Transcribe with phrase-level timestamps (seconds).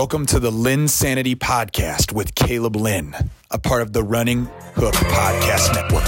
[0.00, 3.14] Welcome to the Lynn Sanity Podcast with Caleb Lynn,
[3.50, 6.02] a part of the Running Hook Podcast Network.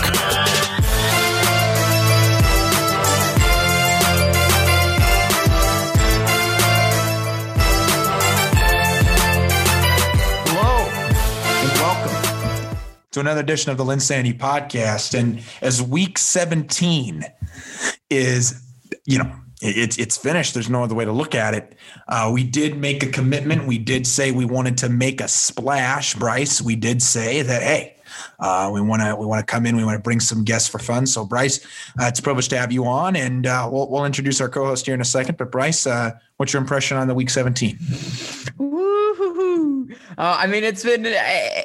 [10.47, 10.89] Hello
[11.61, 12.79] and welcome
[13.11, 15.13] to another edition of the Lynn Sanity Podcast.
[15.13, 17.27] And as week 17
[18.09, 18.59] is,
[19.05, 19.31] you know,
[19.63, 20.55] it's it's finished.
[20.55, 21.77] There's no other way to look at it.
[22.09, 23.67] Uh, we did make a commitment.
[23.67, 26.61] We did say we wanted to make a splash, Bryce.
[26.61, 27.97] We did say that hey,
[28.41, 29.77] uh, we want to we want to come in.
[29.77, 31.07] We want to bring some guests for fun.
[31.07, 31.65] So Bryce,
[32.01, 34.87] uh, it's a privilege to have you on, and uh, we'll we'll introduce our co-host
[34.87, 35.39] here in a second.
[35.39, 37.79] But Bryce, uh, what's your impression on the week 17?
[38.59, 39.91] Woo-hoo-hoo.
[40.19, 41.07] Uh, I mean, it's been.
[41.07, 41.63] Uh,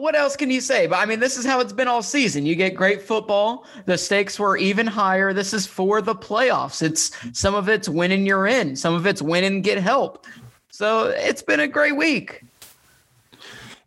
[0.00, 0.86] what else can you say?
[0.86, 2.46] But I mean, this is how it's been all season.
[2.46, 3.66] You get great football.
[3.84, 5.32] The stakes were even higher.
[5.32, 6.82] This is for the playoffs.
[6.82, 8.76] It's some of it's winning you're in.
[8.76, 10.26] Some of it's winning get help.
[10.70, 12.42] So it's been a great week.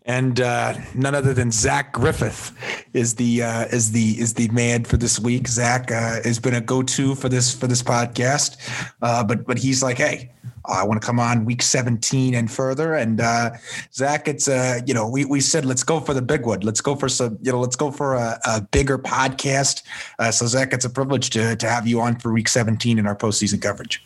[0.05, 2.51] And uh, none other than Zach Griffith
[2.93, 5.47] is the uh, is the is the man for this week.
[5.47, 8.57] Zach uh, has been a go to for this for this podcast,
[9.01, 10.31] uh, but but he's like, hey.
[10.65, 12.93] I want to come on week 17 and further.
[12.93, 13.51] And uh,
[13.91, 16.59] Zach, it's uh, you know, we, we said let's go for the big one.
[16.59, 19.81] Let's go for some, you know, let's go for a, a bigger podcast.
[20.19, 23.07] Uh, so Zach, it's a privilege to to have you on for week 17 in
[23.07, 24.03] our postseason coverage.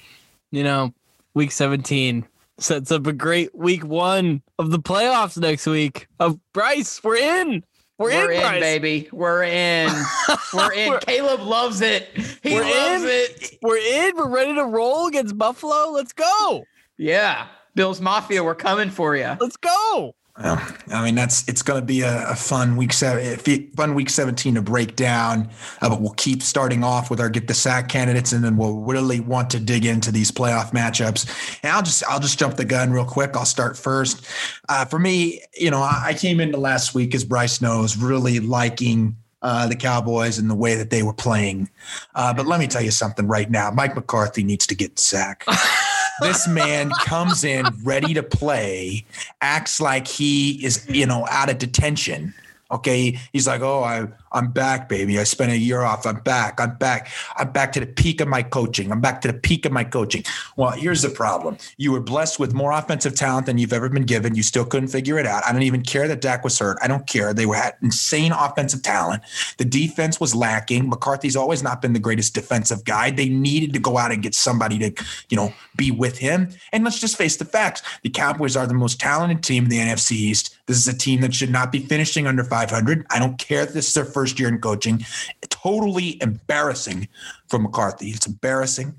[0.52, 0.94] you know,
[1.34, 2.26] week 17
[2.60, 6.08] sets up a great week one of the playoffs next week.
[6.20, 7.64] Of Bryce, we're in.
[8.00, 8.60] We're, We're in, in, Bryce.
[8.62, 9.10] baby.
[9.12, 9.92] We're in.
[10.54, 10.90] We're in.
[10.90, 12.10] We're- Caleb loves it.
[12.42, 13.10] He loves in.
[13.10, 13.58] it.
[13.62, 14.16] We're in.
[14.18, 15.92] We're ready to roll against Buffalo.
[15.92, 16.64] Let's go.
[16.98, 17.48] Yeah.
[17.76, 19.36] Bills Mafia, we're coming for you.
[19.40, 20.16] Let's go.
[20.40, 20.60] Well,
[20.92, 23.38] I mean, that's it's going to be a, a fun week seven,
[23.76, 25.48] fun week seventeen to break down.
[25.80, 28.80] Uh, but we'll keep starting off with our get the sack candidates, and then we'll
[28.80, 31.60] really want to dig into these playoff matchups.
[31.62, 33.36] And I'll just I'll just jump the gun real quick.
[33.36, 34.26] I'll start first.
[34.70, 38.40] Uh, for me, you know, I, I came into last week, as Bryce knows, really
[38.40, 41.70] liking uh, the Cowboys and the way that they were playing.
[42.16, 43.70] Uh, but let me tell you something right now.
[43.70, 45.48] Mike McCarthy needs to get sacked.
[46.22, 49.06] this man comes in ready to play,
[49.42, 52.34] acts like he is, you know, out of detention.
[52.72, 53.20] Okay.
[53.32, 55.20] He's like, oh, I, I'm back, baby.
[55.20, 56.06] I spent a year off.
[56.06, 56.60] I'm back.
[56.60, 57.10] I'm back.
[57.38, 58.92] I'm back to the peak of my coaching.
[58.92, 60.24] I'm back to the peak of my coaching.
[60.56, 61.58] Well, here's the problem.
[61.78, 64.34] You were blessed with more offensive talent than you've ever been given.
[64.34, 65.44] You still couldn't figure it out.
[65.46, 66.78] I don't even care that Dak was hurt.
[66.82, 67.34] I don't care.
[67.34, 69.22] They were had insane offensive talent.
[69.58, 70.90] The defense was lacking.
[70.90, 73.12] McCarthy's always not been the greatest defensive guy.
[73.12, 76.50] They needed to go out and get somebody to, you know, be with him.
[76.72, 77.84] And let's just face the facts.
[78.02, 80.58] The Cowboys are the most talented team in the NFC East.
[80.66, 83.06] This is a team that should not be finishing under 500.
[83.10, 85.06] I don't care if this is their first year in coaching.
[85.50, 87.08] Totally embarrassing
[87.48, 88.10] for McCarthy.
[88.10, 88.96] It's embarrassing.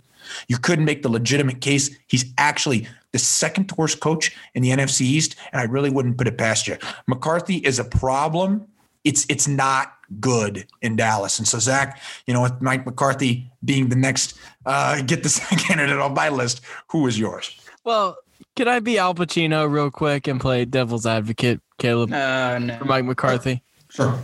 [0.48, 1.90] You couldn't make the legitimate case.
[2.06, 6.26] He's actually the second worst coach in the NFC East, and I really wouldn't put
[6.26, 6.76] it past you.
[7.06, 8.66] McCarthy is a problem.
[9.04, 11.38] It's it's not good in Dallas.
[11.38, 15.58] And so Zach, you know, with Mike McCarthy being the next uh, get the second
[15.58, 17.54] candidate on my list, who is yours?
[17.84, 18.16] Well,
[18.56, 22.78] can I be Al Pacino real quick and play devil's advocate, Caleb, Oh, no.
[22.78, 23.62] for Mike McCarthy?
[23.90, 24.18] Sure.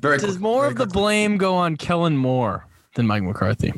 [0.00, 3.72] Very Does quick- more very of the blame go on Kellen Moore than Mike McCarthy?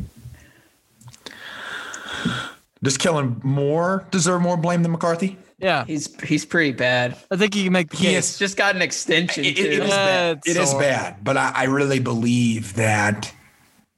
[2.83, 5.37] Does Kellen Moore deserve more blame than McCarthy?
[5.59, 7.17] Yeah, He's he's pretty bad.
[7.31, 8.33] I think you can make the He case.
[8.33, 9.63] is- Just got an extension It- too.
[9.63, 10.37] it- it is bad.
[10.39, 13.33] it's It is so- bad, but I, I really believe that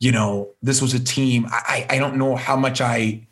[0.01, 1.47] you know this was a team.
[1.51, 3.27] I, I I don't know how much I.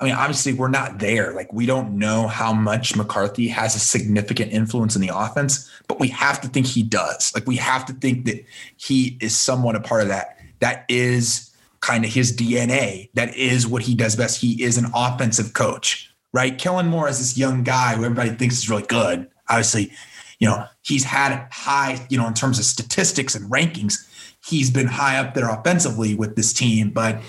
[0.00, 1.34] I mean, obviously, we're not there.
[1.34, 6.00] Like, we don't know how much McCarthy has a significant influence in the offense, but
[6.00, 7.32] we have to think he does.
[7.34, 8.42] Like, we have to think that
[8.78, 10.38] he is somewhat a part of that.
[10.60, 11.50] That is
[11.80, 13.10] kind of his DNA.
[13.12, 14.40] That is what he does best.
[14.40, 16.56] He is an offensive coach, right?
[16.56, 19.28] Kellen Moore is this young guy who everybody thinks is really good.
[19.48, 19.92] Obviously,
[20.38, 24.06] you know, he's had high, you know, in terms of statistics and rankings,
[24.46, 26.90] he's been high up there offensively with this team.
[26.90, 27.20] But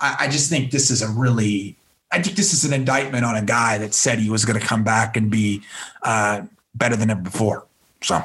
[0.00, 1.76] I, I just think this is a really,
[2.14, 4.64] I think this is an indictment on a guy that said he was going to
[4.64, 5.62] come back and be
[6.02, 6.42] uh,
[6.72, 7.66] better than ever before.
[8.02, 8.22] So,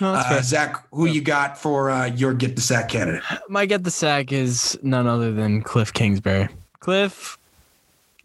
[0.00, 0.40] No, uh.
[0.42, 3.24] Zach, who you got for uh, your get the sack candidate?
[3.48, 6.48] my get the sack is none other than Cliff Kingsbury.
[6.78, 7.36] Cliff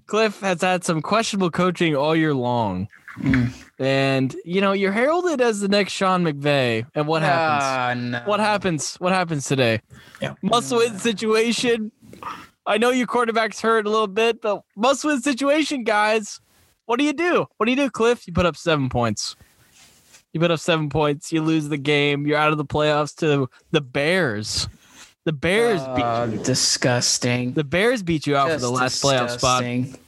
[0.05, 2.87] Cliff has had some questionable coaching all year long.
[3.19, 3.51] Mm.
[3.79, 6.85] And you know, you're heralded as the next Sean McVay.
[6.93, 7.63] And what happens?
[7.63, 8.29] Ah, no.
[8.29, 8.95] What happens?
[8.97, 9.81] What happens today?
[10.21, 10.35] Yeah.
[10.43, 11.91] Must win situation.
[12.67, 16.39] I know your quarterback's hurt a little bit, but must win situation, guys.
[16.85, 17.47] What do you do?
[17.57, 18.27] What do you do, Cliff?
[18.27, 19.35] You put up seven points.
[20.33, 21.31] You put up seven points.
[21.31, 22.27] You lose the game.
[22.27, 24.67] You're out of the playoffs to the Bears.
[25.23, 26.03] The Bears uh, beat
[26.39, 27.53] Oh, disgusting.
[27.53, 29.99] the Bears beat you out for the Just last playoff spot.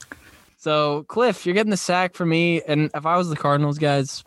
[0.58, 2.62] So Cliff, you're getting the sack for me.
[2.68, 4.24] And if I was the Cardinals guys,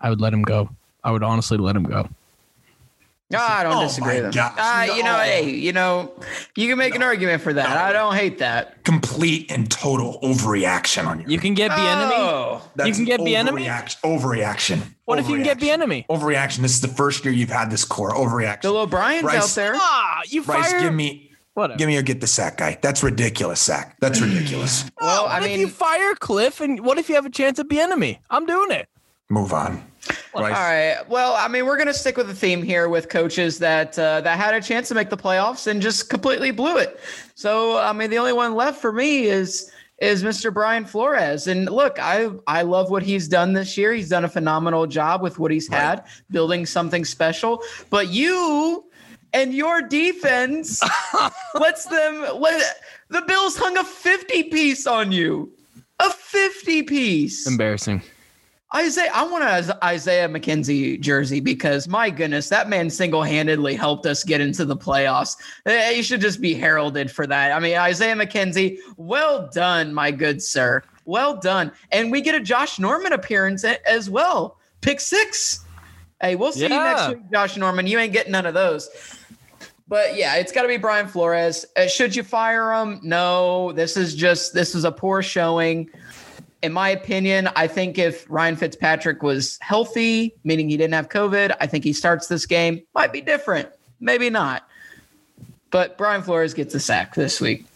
[0.00, 0.68] I would let him go.
[1.04, 2.08] I would honestly let him go.
[3.32, 4.14] No, I don't Oh disagree.
[4.20, 4.88] my with gosh, that.
[4.90, 6.12] Uh, You know, hey, you know,
[6.54, 7.76] you can make an argument for that.
[7.76, 8.84] I don't hate that.
[8.84, 11.26] Complete and total overreaction on you.
[11.28, 12.10] You can get Bieniemy.
[12.12, 12.70] Oh.
[12.76, 13.64] That's can get an enemy.
[13.66, 14.80] overreaction- Overreaction.
[15.04, 15.68] What if you can get Overreaction.
[15.70, 16.06] enemy?
[16.10, 16.58] Overreaction.
[16.58, 18.62] This is the first year you've had this core overreaction.
[18.62, 19.72] Bill O'Brien's Bryce- out there.
[19.76, 20.80] Ah, you Bryce, fire.
[20.80, 21.78] give me, Whatever.
[21.78, 22.78] give me a get the sack guy.
[22.82, 23.96] That's ridiculous, sack.
[24.00, 24.84] That's ridiculous.
[25.00, 27.58] Well, what I if mean, you fire Cliff, and what if you have a chance
[27.58, 28.18] at Bieniemy?
[28.30, 28.88] I'm doing it.
[29.30, 29.84] Move on.
[30.34, 30.98] All right.
[31.08, 34.38] Well, I mean, we're gonna stick with the theme here with coaches that uh, that
[34.38, 36.98] had a chance to make the playoffs and just completely blew it.
[37.34, 40.52] So, I mean, the only one left for me is is Mr.
[40.52, 41.46] Brian Flores.
[41.46, 43.92] And look, I I love what he's done this year.
[43.92, 45.78] He's done a phenomenal job with what he's Right.
[45.80, 47.62] had, building something special.
[47.88, 48.84] But you
[49.32, 50.82] and your defense
[51.54, 55.52] lets them let the Bills hung a 50 piece on you.
[56.00, 57.46] A 50 piece.
[57.46, 58.02] Embarrassing.
[58.74, 64.24] Isaiah, I want a Isaiah McKenzie jersey because my goodness, that man single-handedly helped us
[64.24, 65.36] get into the playoffs.
[65.66, 67.52] He should just be heralded for that.
[67.52, 70.82] I mean, Isaiah McKenzie, well done, my good sir.
[71.04, 71.72] Well done.
[71.90, 74.56] And we get a Josh Norman appearance as well.
[74.80, 75.64] Pick six.
[76.20, 77.86] Hey, we'll see you next week, Josh Norman.
[77.86, 78.88] You ain't getting none of those.
[79.88, 81.66] But yeah, it's got to be Brian Flores.
[81.76, 83.00] Uh, should you fire him?
[83.02, 83.72] No.
[83.72, 85.90] This is just this is a poor showing
[86.62, 91.56] in my opinion, I think if Ryan Fitzpatrick was healthy, meaning he didn't have COVID,
[91.60, 92.82] I think he starts this game.
[92.94, 93.68] Might be different,
[94.00, 94.66] maybe not.
[95.70, 97.66] But Brian Flores gets the sack this week.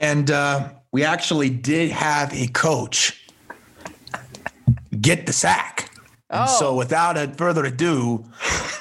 [0.00, 3.16] And uh, we actually did have a coach
[5.00, 5.90] get the sack.
[6.30, 6.58] And Oh.
[6.58, 8.24] so, without a further ado,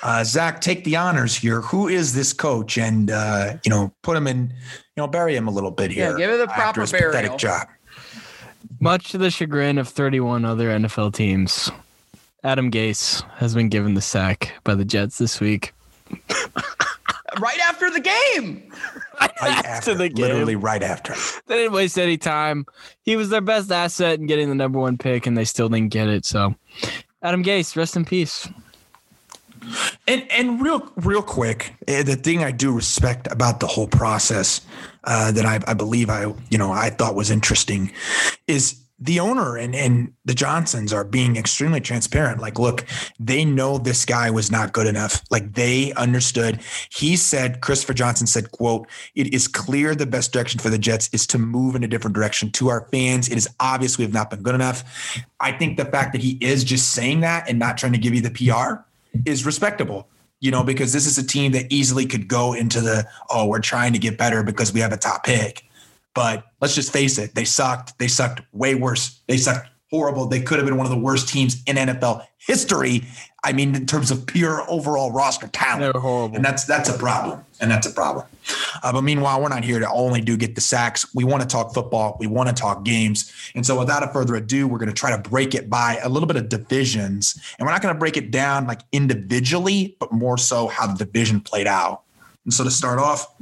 [0.04, 1.62] uh, Zach, take the honors here.
[1.62, 2.78] Who is this coach?
[2.78, 6.12] And uh, you know, put him in, you know, bury him a little bit here.
[6.12, 7.12] Yeah, give it the proper burial.
[7.12, 7.68] Pathetic job.
[8.80, 11.70] Much to the chagrin of 31 other NFL teams,
[12.44, 15.74] Adam Gase has been given the sack by the Jets this week.
[17.40, 18.72] Right after the game.
[19.22, 20.26] Right After after, the game.
[20.26, 21.14] literally right after.
[21.46, 22.66] They didn't waste any time.
[23.04, 25.90] He was their best asset in getting the number one pick, and they still didn't
[25.92, 26.26] get it.
[26.26, 26.56] So,
[27.22, 28.50] Adam Gase, rest in peace.
[30.08, 34.62] And and real real quick, eh, the thing I do respect about the whole process
[35.04, 37.92] uh, that I, I believe I you know I thought was interesting
[38.48, 42.42] is the owner and and the Johnsons are being extremely transparent.
[42.42, 42.86] Like, look,
[43.20, 45.24] they know this guy was not good enough.
[45.30, 46.60] Like they understood.
[46.92, 51.10] He said, Christopher Johnson said, "quote It is clear the best direction for the Jets
[51.14, 52.52] is to move in a different direction.
[52.52, 54.84] To our fans, it is obvious we have not been good enough."
[55.40, 58.14] I think the fact that he is just saying that and not trying to give
[58.14, 58.82] you the PR
[59.26, 60.08] is respectable.
[60.42, 63.60] You know, because this is a team that easily could go into the oh, we're
[63.60, 65.66] trying to get better because we have a top pick.
[66.16, 67.98] But let's just face it, they sucked.
[68.00, 69.22] They sucked way worse.
[69.28, 70.28] They sucked horrible.
[70.28, 73.04] They could have been one of the worst teams in NFL history.
[73.44, 75.82] I mean, in terms of pure overall roster talent.
[75.82, 76.36] They were horrible.
[76.36, 77.44] And that's that's a problem.
[77.62, 78.26] And that's a problem.
[78.84, 81.14] Uh, but meanwhile, we're not here to only do get the sacks.
[81.16, 82.18] We want to talk football.
[82.20, 83.32] We want to talk games.
[83.56, 86.10] And so, without a further ado, we're going to try to break it by a
[86.10, 87.40] little bit of divisions.
[87.58, 91.06] And we're not going to break it down like individually, but more so how the
[91.06, 92.02] division played out.
[92.46, 93.34] And so, to start off,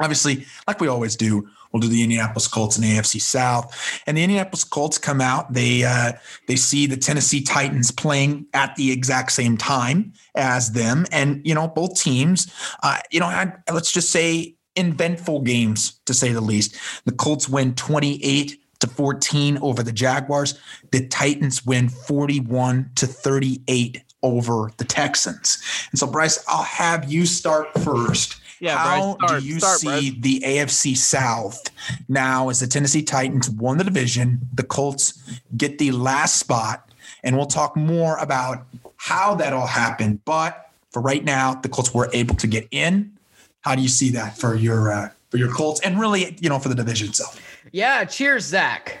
[0.00, 4.02] obviously, like we always do, we'll do the Indianapolis Colts and the AFC South.
[4.06, 5.52] And the Indianapolis Colts come out.
[5.52, 6.12] They uh,
[6.48, 11.54] they see the Tennessee Titans playing at the exact same time as them, and you
[11.54, 12.50] know both teams.
[12.82, 16.76] Uh, you know, let's just say eventful games to say the least.
[17.04, 20.58] The Colts win twenty eight to 14 over the Jaguars.
[20.90, 25.56] The Titans win 41 to 38 over the Texans.
[25.90, 28.36] And so, Bryce, I'll have you start first.
[28.60, 31.62] Yeah, How Bryce, start- do you start, see the AFC South
[32.08, 34.40] now as the Tennessee Titans won the division?
[34.54, 35.18] The Colts
[35.56, 36.88] get the last spot,
[37.22, 40.24] and we'll talk more about how that all happened.
[40.24, 43.12] But for right now, the Colts were able to get in.
[43.60, 46.58] How do you see that for your uh, for your Colts, and really, you know,
[46.58, 47.40] for the division itself?
[47.72, 49.00] Yeah, cheers, Zach.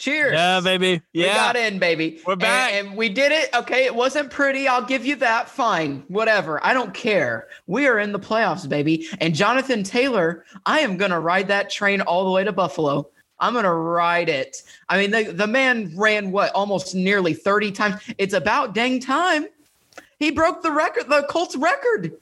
[0.00, 0.32] Cheers.
[0.32, 1.02] Yeah, baby.
[1.12, 1.26] Yeah.
[1.26, 2.20] We got in, baby.
[2.26, 2.72] We're And- back.
[2.72, 3.50] And, we did it.
[3.54, 4.66] Okay, it wasn't pretty.
[4.66, 5.50] I'll give you that.
[5.50, 6.04] Fine.
[6.08, 6.58] Whatever.
[6.64, 7.48] I don't care.
[7.66, 9.06] We are in the playoffs, baby.
[9.20, 13.08] And Jonathan Taylor, I am going to ride that train all the way to Buffalo.
[13.38, 14.62] I'm going to ride it.
[14.88, 18.00] I mean, the, the man ran what almost nearly 30 times.
[18.16, 19.48] It's about dang time.
[20.18, 22.12] He broke the record, the Colts record.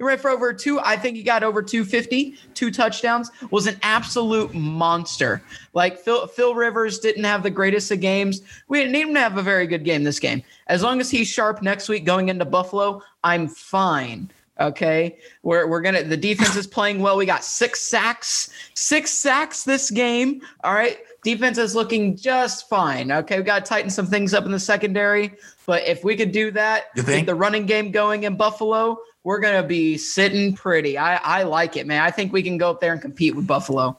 [0.00, 0.80] He ran for over two.
[0.80, 3.30] I think he got over 250, two touchdowns.
[3.50, 5.42] Was an absolute monster.
[5.74, 8.40] Like Phil, Phil Rivers didn't have the greatest of games.
[8.68, 10.42] We didn't even have a very good game this game.
[10.68, 14.30] As long as he's sharp next week going into Buffalo, I'm fine.
[14.60, 16.02] Okay, we're we're gonna.
[16.02, 17.16] The defense is playing well.
[17.16, 20.42] We got six sacks, six sacks this game.
[20.64, 23.10] All right, defense is looking just fine.
[23.10, 25.32] Okay, we got to tighten some things up in the secondary,
[25.64, 29.40] but if we could do that, You get the running game going in Buffalo, we're
[29.40, 30.98] gonna be sitting pretty.
[30.98, 32.02] I I like it, man.
[32.02, 33.98] I think we can go up there and compete with Buffalo.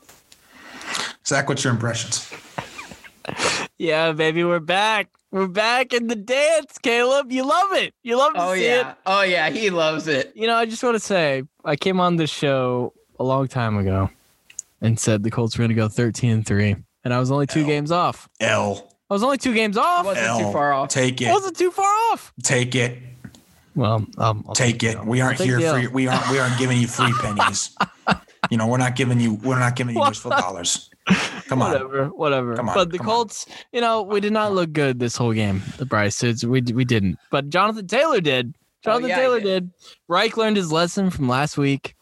[1.26, 2.32] Zach, what's your impressions?
[3.78, 5.10] Yeah, baby, we're back.
[5.32, 7.32] We're back in the dance, Caleb.
[7.32, 7.94] You love it.
[8.04, 8.98] You love to Oh see yeah, it.
[9.06, 10.34] oh yeah, he loves it.
[10.36, 13.78] You know, I just want to say I came on this show a long time
[13.78, 14.10] ago
[14.82, 17.48] and said the Colts were going to go 13 and 3, and I was only
[17.48, 17.66] two L.
[17.68, 18.28] games off.
[18.42, 18.94] L.
[19.10, 20.06] I was only two games off.
[20.06, 20.40] Wasn't L.
[20.40, 20.90] too far off.
[20.90, 21.32] Take I it.
[21.32, 22.34] wasn't too far off.
[22.44, 22.98] Take it.
[23.74, 24.96] Well, um, I'll Take the it.
[24.98, 25.06] L.
[25.06, 25.82] We aren't here the L.
[25.82, 27.74] for we aren't we aren't giving you free pennies.
[28.50, 30.90] you know, we're not giving you we're not giving you useful dollars.
[31.48, 31.72] Come on.
[31.72, 32.60] whatever, whatever.
[32.60, 33.14] On, but the come on.
[33.16, 35.62] Colts, you know, we did not look good this whole game.
[35.78, 37.18] The Bryce, it's, we we didn't.
[37.30, 38.54] But Jonathan Taylor did.
[38.56, 39.72] Oh, Jonathan Oh, yeah, Taylor did.
[39.72, 39.90] did.
[40.08, 41.96] Reich learned his lesson from last week.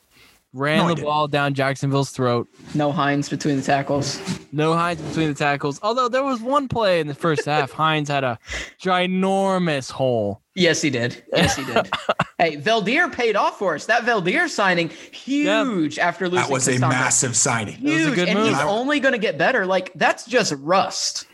[0.54, 1.06] Ran No, the didn't.
[1.06, 2.48] ball down Jacksonville's throat.
[2.74, 4.20] No Hines between the tackles.
[4.52, 5.80] No Hines between the tackles.
[5.84, 8.40] Although there was one play in the first half, Hines had a
[8.82, 10.42] ginormous hole.
[10.56, 11.24] Yes, he did.
[11.34, 11.88] Yes, he did.
[12.40, 13.86] hey, Veldheer paid off for us.
[13.86, 16.42] That Veldheer signing, huge after losing.
[16.48, 17.82] That was a massive signing.
[17.84, 18.50] was a huge, good and move.
[18.50, 19.66] he's only going to get better.
[19.66, 21.26] Like that's just rust.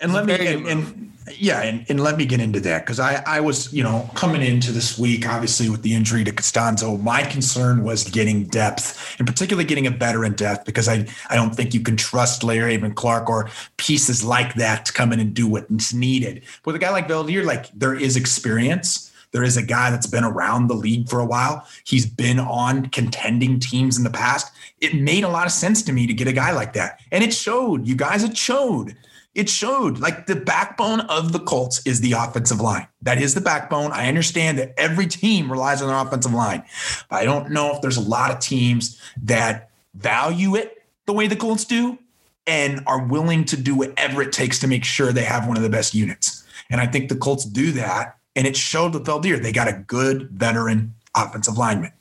[0.00, 3.22] And let me and, and yeah, and, and let me get into that because I
[3.26, 7.22] I was you know coming into this week obviously with the injury to Castonzo, my
[7.22, 11.72] concern was getting depth and particularly getting a veteran depth because I I don't think
[11.74, 15.94] you can trust Le'Raven Clark or pieces like that to come in and do what's
[15.94, 16.42] needed.
[16.64, 19.12] With a guy like Veldheer, like there is experience.
[19.30, 21.66] There is a guy that's been around the league for a while.
[21.84, 24.52] He's been on contending teams in the past.
[24.80, 27.00] It made a lot of sense to me to get a guy like that.
[27.10, 27.84] And it showed.
[27.84, 28.94] You guys, it showed.
[29.34, 29.98] It showed.
[29.98, 32.86] Like the backbone of the Colts is the offensive line.
[33.02, 33.90] That is the backbone.
[33.90, 36.62] I understand that every team relies on their offensive line.
[37.10, 41.26] But I don't know if there's a lot of teams that value it the way
[41.26, 41.98] the Colts do
[42.46, 45.62] and are willing to do whatever it takes to make sure they have one of
[45.62, 46.44] the best units.
[46.70, 48.16] And I think the Colts do that.
[48.36, 49.42] And it showed with Veldheer.
[49.42, 51.92] They got a good veteran offensive lineman.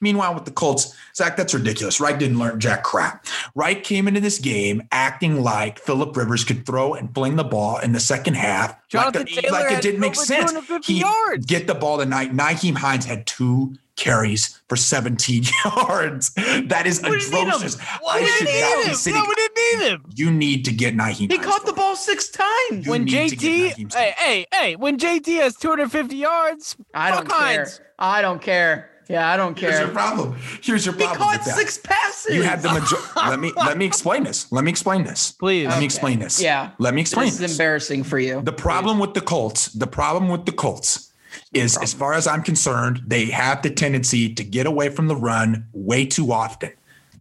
[0.00, 2.00] Meanwhile, with the Colts, Zach, that's ridiculous.
[2.00, 3.26] Reich didn't learn jack crap.
[3.54, 7.78] Reich came into this game acting like Philip Rivers could throw and fling the ball
[7.78, 8.76] in the second half.
[8.88, 10.52] Jonathan like, the- Taylor like it didn't make sense.
[10.84, 11.46] He yards.
[11.46, 12.32] get the ball tonight.
[12.34, 16.28] Nyheim Hines had two carries for 17 yards.
[16.34, 17.48] That is We didn't need him.
[17.48, 17.80] atrocious.
[18.02, 18.94] Why I we should didn't not need be him?
[18.96, 19.18] sitting.
[19.22, 20.04] No, we didn't need him.
[20.14, 21.14] You need to get Nyheim.
[21.14, 21.86] He Hines caught the ball.
[21.86, 22.84] ball six times.
[22.84, 27.10] You when need to get JT, hey, hey, hey, when JT has 250 yards, I
[27.10, 27.38] don't care.
[27.38, 27.80] Hines.
[27.98, 28.90] I don't care.
[29.08, 29.70] Yeah, I don't care.
[29.70, 30.36] Here's your problem.
[30.62, 31.10] Here's your problem.
[31.12, 31.38] He problem.
[31.38, 31.56] caught with that.
[31.56, 32.34] six passes.
[32.34, 32.96] You had the major-
[33.30, 34.50] let me let me explain this.
[34.50, 35.32] Let me explain this.
[35.32, 35.68] Please.
[35.68, 36.40] Let me explain this.
[36.42, 36.70] Yeah.
[36.78, 37.50] Let me explain This this.
[37.52, 38.42] is embarrassing for you.
[38.42, 41.12] The problem with the Colts, the problem with the Colts
[41.52, 45.16] is as far as I'm concerned, they have the tendency to get away from the
[45.16, 46.72] run way too often.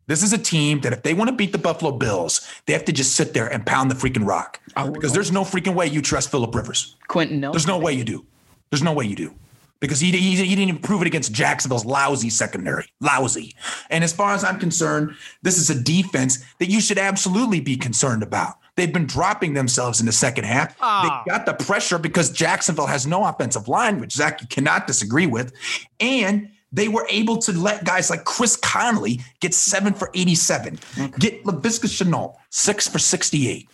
[0.08, 2.86] This is a team that if they want to beat the Buffalo Bills, they have
[2.86, 4.60] to just sit there and pound the freaking rock.
[4.76, 6.96] Oh, because there's no freaking way you trust Philip Rivers.
[7.08, 7.54] Quenton Nelson.
[7.58, 8.26] There's no way you do.
[8.70, 9.34] There's no way you do.
[9.80, 12.88] Because he, he, he didn't even prove it against Jacksonville's lousy secondary.
[13.02, 13.56] Lousy.
[13.90, 17.76] And as far as I'm concerned, this is a defense that you should absolutely be
[17.76, 18.56] concerned about.
[18.76, 20.76] They've been dropping themselves in the second half.
[20.82, 21.24] Ah.
[21.26, 25.28] They got the pressure because Jacksonville has no offensive line, which Zach you cannot disagree
[25.28, 25.54] with.
[26.00, 30.80] And they were able to let guys like Chris Conley get seven for 87,
[31.20, 33.70] get Laviska Shenault six for 68.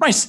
[0.00, 0.28] Nice.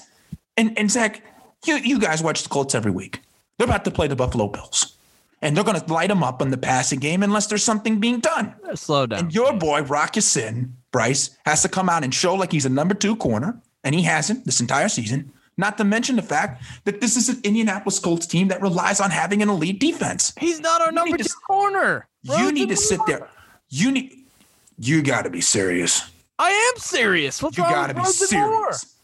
[0.58, 1.24] And, and Zach,
[1.66, 3.22] you, you guys watch the Colts every week.
[3.58, 4.97] They're about to play the Buffalo Bills.
[5.42, 8.20] And they're going to light them up in the passing game unless there's something being
[8.20, 8.56] done.
[8.68, 9.20] Uh, slow down.
[9.20, 12.70] And your boy, Rock Ya-Sin, Bryce, has to come out and show like he's a
[12.70, 15.32] number two corner, and he hasn't this entire season.
[15.56, 19.10] Not to mention the fact that this is an Indianapolis Colts team that relies on
[19.12, 20.34] having an elite defense.
[20.40, 22.08] He's not our number two to- corner.
[22.24, 23.28] you need to sit there.
[23.70, 24.14] You need.
[24.80, 26.04] You got to be serious.
[26.40, 27.42] I am serious.
[27.42, 28.72] What's You got to be Rosen Moore?
[28.74, 28.96] serious.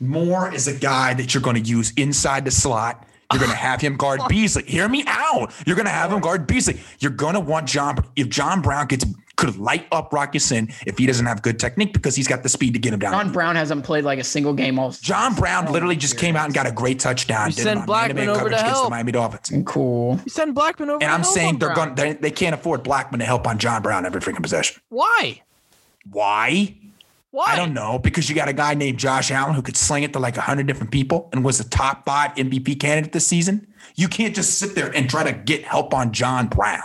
[0.00, 3.06] Moore is a guy that you're going to use inside the slot.
[3.32, 4.64] You're going to have him guard Beasley.
[4.64, 5.52] Hear me out.
[5.66, 6.80] You're going to have him guard Beasley.
[6.98, 8.04] You're going to want John.
[8.16, 9.04] If John Brown gets
[9.40, 12.48] could light up Rock Ya-Sin if he doesn't have good technique because he's got the
[12.48, 13.12] speed to get him down.
[13.12, 15.06] John Brown hasn't played like a single game all season.
[15.06, 17.46] John Brown oh, literally just came out and got a great touchdown.
[17.46, 18.90] You send Blackmon over to coverage against the help.
[18.90, 19.64] Miami Dolphins.
[19.66, 20.20] Cool.
[20.24, 21.02] You send Blackmon over.
[21.02, 21.94] And I'm help saying on they're going.
[21.94, 24.82] They, they can't afford Blackmon to help on John Brown every freaking possession.
[24.90, 25.40] Why?
[26.10, 26.76] Why?
[27.32, 27.44] Why?
[27.46, 30.12] I don't know because you got a guy named Josh Allen who could sling it
[30.14, 33.66] to like 100 different people and was the top five MVP candidate this season.
[33.94, 36.82] You can't just sit there and try to get help on John Brown.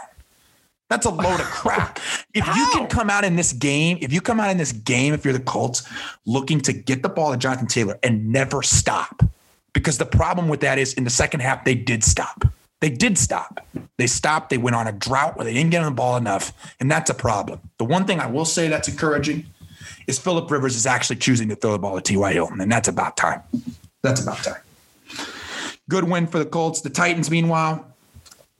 [0.90, 2.00] That's a load of crap.
[2.36, 5.14] If you can come out in this game, if you come out in this game,
[5.14, 5.88] if you're the Colts
[6.25, 9.24] looking to get the ball to Jonathan Taylor and never stop,
[9.72, 12.44] because the problem with that is in the second half, they did stop.
[12.82, 13.66] They did stop.
[13.98, 14.50] They stopped.
[14.50, 16.52] They went on a drought where they didn't get on the ball enough.
[16.82, 17.62] And that's a problem.
[17.78, 19.46] The one thing I will say that's encouraging
[20.08, 22.34] is Philip Rivers is actually choosing to throw the ball to T.Y.
[22.34, 23.42] Hilton, and that's about time.
[24.02, 24.62] That's about time.
[25.90, 26.82] Good win for the Colts.
[26.82, 27.86] The Titans, meanwhile,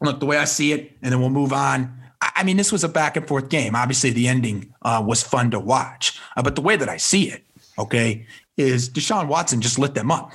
[0.02, 1.92] look, the way I see it, and then we'll move on.
[2.22, 3.76] I mean, this was a back and forth game.
[3.76, 6.20] Obviously, the ending uh, was fun to watch.
[6.36, 7.44] Uh, but the way that I see it,
[7.78, 8.26] okay,
[8.58, 10.32] is Deshaun Watson just lit them up.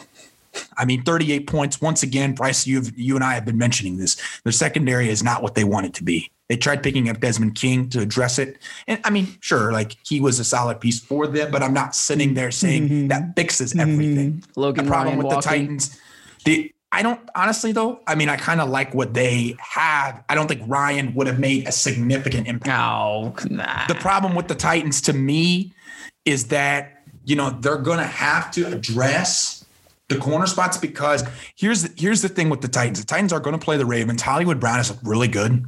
[0.76, 1.81] I mean, 38 points.
[1.81, 4.17] Once again, Bryce, you you and I have been mentioning this.
[4.43, 6.31] Their secondary is not what they want it to be.
[6.50, 8.59] They tried picking up Desmond King to address it.
[8.88, 11.95] And I mean, sure, like he was a solid piece for them, but I'm not
[11.95, 13.07] sitting there saying mm-hmm.
[13.07, 14.33] that fixes everything.
[14.33, 14.61] Mm-hmm.
[14.61, 15.40] Logan the problem Ryan with walking.
[15.40, 16.00] the Titans,
[16.45, 18.00] the I don't honestly though.
[18.09, 20.25] I mean, I kind of like what they have.
[20.28, 22.80] I don't think Ryan would have made a significant impact.
[22.80, 23.87] Oh, nah.
[23.87, 25.73] The problem with the Titans to me
[26.25, 29.64] is that you know they're going to have to address
[30.09, 31.23] the corner spots because
[31.54, 32.99] here's the, here's the thing with the Titans.
[32.99, 34.21] The Titans are going to play the Ravens.
[34.21, 35.64] Hollywood Brown is really good,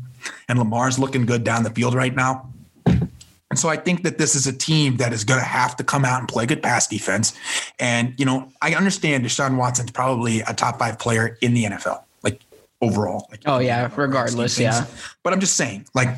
[0.49, 2.49] and Lamar's looking good down the field right now.
[2.87, 5.85] And so I think that this is a team that is going to have to
[5.85, 7.35] come out and play good pass defense.
[7.79, 12.03] And, you know, I understand Deshaun Watson's probably a top five player in the NFL,
[12.23, 12.41] like
[12.81, 13.27] overall.
[13.31, 14.59] Like, oh, yeah, regardless.
[14.59, 14.87] Yeah.
[15.23, 16.09] But I'm just saying, like,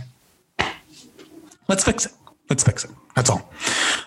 [1.67, 2.13] let's fix it.
[2.51, 2.91] Let's fix it.
[3.17, 3.51] That's all.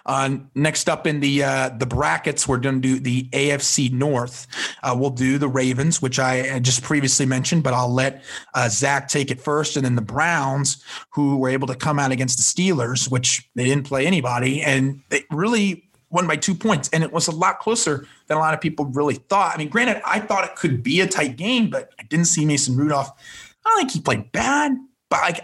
[0.06, 4.48] Uh, next up in the uh, the brackets, we're going to do the AFC North.
[4.84, 9.08] Uh, we'll do the Ravens, which I just previously mentioned, but I'll let uh, Zach
[9.08, 12.44] take it first, and then the Browns, who were able to come out against the
[12.44, 17.12] Steelers, which they didn't play anybody, and they really won by two points, and it
[17.12, 19.54] was a lot closer than a lot of people really thought.
[19.54, 22.46] I mean, granted, I thought it could be a tight game, but I didn't see
[22.46, 23.12] Mason Rudolph.
[23.66, 24.72] I don't think he played bad,
[25.10, 25.42] but like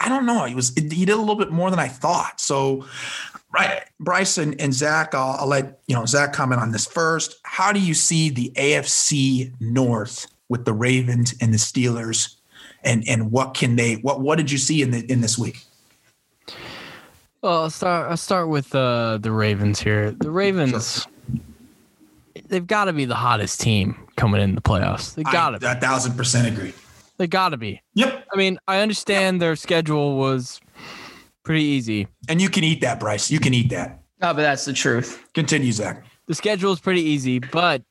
[0.00, 0.44] I don't know.
[0.44, 2.40] He was he did a little bit more than I thought.
[2.40, 2.86] So,
[3.52, 7.36] right, Bryce and, and Zach, I'll, I'll, let you know Zach comment on this first.
[7.42, 12.36] How do you see the AFC North with the Ravens and the Steelers,
[12.84, 15.64] and and what can they what what did you see in the in this week?
[17.42, 18.10] Well, I'll start.
[18.10, 20.12] I'll start with uh, the Ravens here.
[20.12, 21.42] The Ravens, sure.
[22.48, 25.14] they've got to be the hottest team coming in the playoffs.
[25.14, 25.70] They got to.
[25.70, 26.72] A thousand percent agree.
[27.18, 27.82] They got to be.
[27.94, 28.28] Yep.
[28.32, 30.60] I mean, I understand their schedule was
[31.42, 32.06] pretty easy.
[32.28, 33.30] And you can eat that, Bryce.
[33.30, 34.02] You can eat that.
[34.20, 35.24] No, but that's the truth.
[35.34, 36.04] Continue, Zach.
[36.26, 37.82] The schedule is pretty easy, but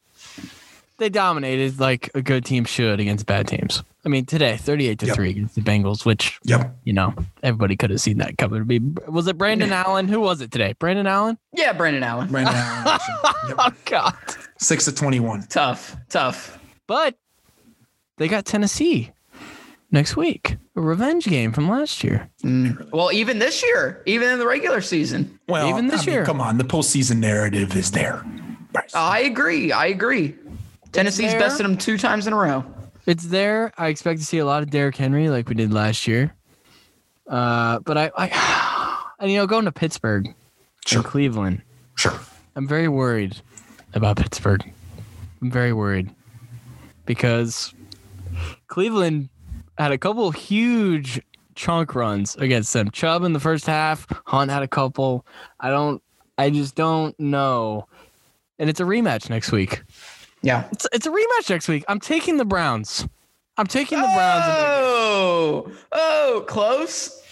[0.97, 3.83] they dominated like a good team should against bad teams.
[4.05, 5.15] I mean, today, 38 to yep.
[5.15, 6.77] 3 against the Bengals, which, yep.
[6.85, 7.13] you know,
[7.43, 8.63] everybody could have seen that coming.
[8.63, 10.07] Be Was it Brandon Allen?
[10.07, 10.75] Who was it today?
[10.79, 11.37] Brandon Allen?
[11.51, 12.29] Yeah, Brandon Allen.
[12.29, 12.99] Brandon Allen.
[13.47, 13.55] Yep.
[13.59, 14.15] oh, God.
[14.59, 15.43] 6 to 21.
[15.43, 16.59] Tough, tough.
[16.85, 17.15] But
[18.17, 19.11] they got Tennessee
[19.91, 20.57] next week.
[20.75, 22.29] A revenge game from last year.
[22.43, 22.91] Mm.
[22.91, 25.39] Well, even this year, even in the regular season.
[25.47, 26.25] Well, even this I year.
[26.25, 28.23] Come on, the postseason narrative is there.
[28.93, 29.71] I agree.
[29.71, 30.35] I agree.
[30.91, 32.65] Tennessee's bested them two times in a row.
[33.05, 33.71] It's there.
[33.77, 36.33] I expect to see a lot of Derrick Henry like we did last year.
[37.27, 40.33] Uh, but I, I, and you know, going to Pittsburgh
[40.85, 40.99] sure.
[40.99, 41.61] and Cleveland.
[41.95, 42.19] Sure.
[42.55, 43.37] I'm very worried
[43.93, 44.63] about Pittsburgh.
[45.41, 46.09] I'm very worried
[47.05, 47.73] because
[48.67, 49.29] Cleveland
[49.77, 51.21] had a couple huge
[51.55, 52.91] chunk runs against them.
[52.91, 55.25] Chubb in the first half, Hunt had a couple.
[55.59, 56.01] I don't
[56.37, 57.87] I just don't know.
[58.59, 59.83] And it's a rematch next week.
[60.41, 60.67] Yeah.
[60.71, 61.83] It's it's a rematch next week.
[61.87, 63.07] I'm taking the Browns.
[63.57, 64.43] I'm taking the Browns.
[64.47, 67.23] Oh, oh, close.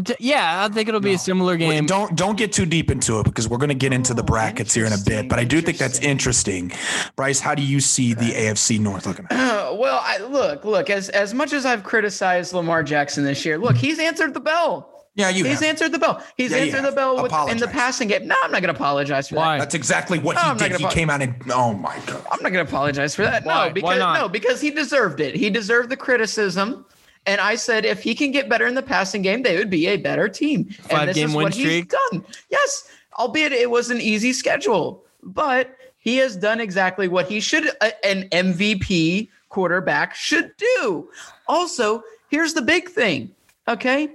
[0.00, 1.14] T- yeah, I think it'll be no.
[1.16, 1.68] a similar game.
[1.68, 4.22] Wait, don't don't get too deep into it because we're going to get into the
[4.22, 5.28] brackets here in a bit.
[5.28, 6.72] But I do think that's interesting.
[7.16, 9.26] Bryce, how do you see the AFC North looking?
[9.30, 10.90] Uh, well, I, look, look.
[10.90, 14.88] As as much as I've criticized Lamar Jackson this year, look, he's answered the bell.
[15.14, 15.44] Yeah, you.
[15.44, 15.64] He's have.
[15.64, 16.24] answered the bell.
[16.36, 18.26] He's yeah, answered the bell with, in the passing game.
[18.26, 19.58] No, I'm not going to apologize for Why?
[19.58, 19.64] that.
[19.64, 20.80] That's exactly what no, he did.
[20.80, 22.24] He came out and oh my god.
[22.30, 23.44] I'm not going to apologize for that.
[23.44, 23.68] Why?
[23.68, 25.34] No, because no, because he deserved it.
[25.34, 26.86] He deserved the criticism.
[27.26, 29.86] And I said, if he can get better in the passing game, they would be
[29.86, 30.64] a better team.
[30.64, 31.92] Five and this game is win what streak.
[31.92, 32.24] he's done.
[32.50, 37.70] Yes, albeit it was an easy schedule, but he has done exactly what he should,
[38.02, 41.08] an MVP quarterback should do.
[41.46, 43.32] Also, here's the big thing.
[43.68, 44.08] Okay,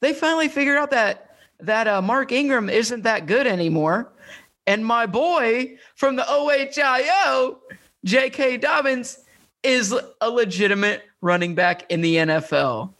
[0.00, 4.10] they finally figured out that that uh, Mark Ingram isn't that good anymore,
[4.66, 7.58] and my boy from the OHIO,
[8.04, 8.56] J.K.
[8.56, 9.18] Dobbins,
[9.62, 12.92] is a legitimate running back in the NFL.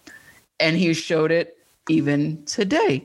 [0.58, 1.58] And he showed it
[1.88, 3.04] even today.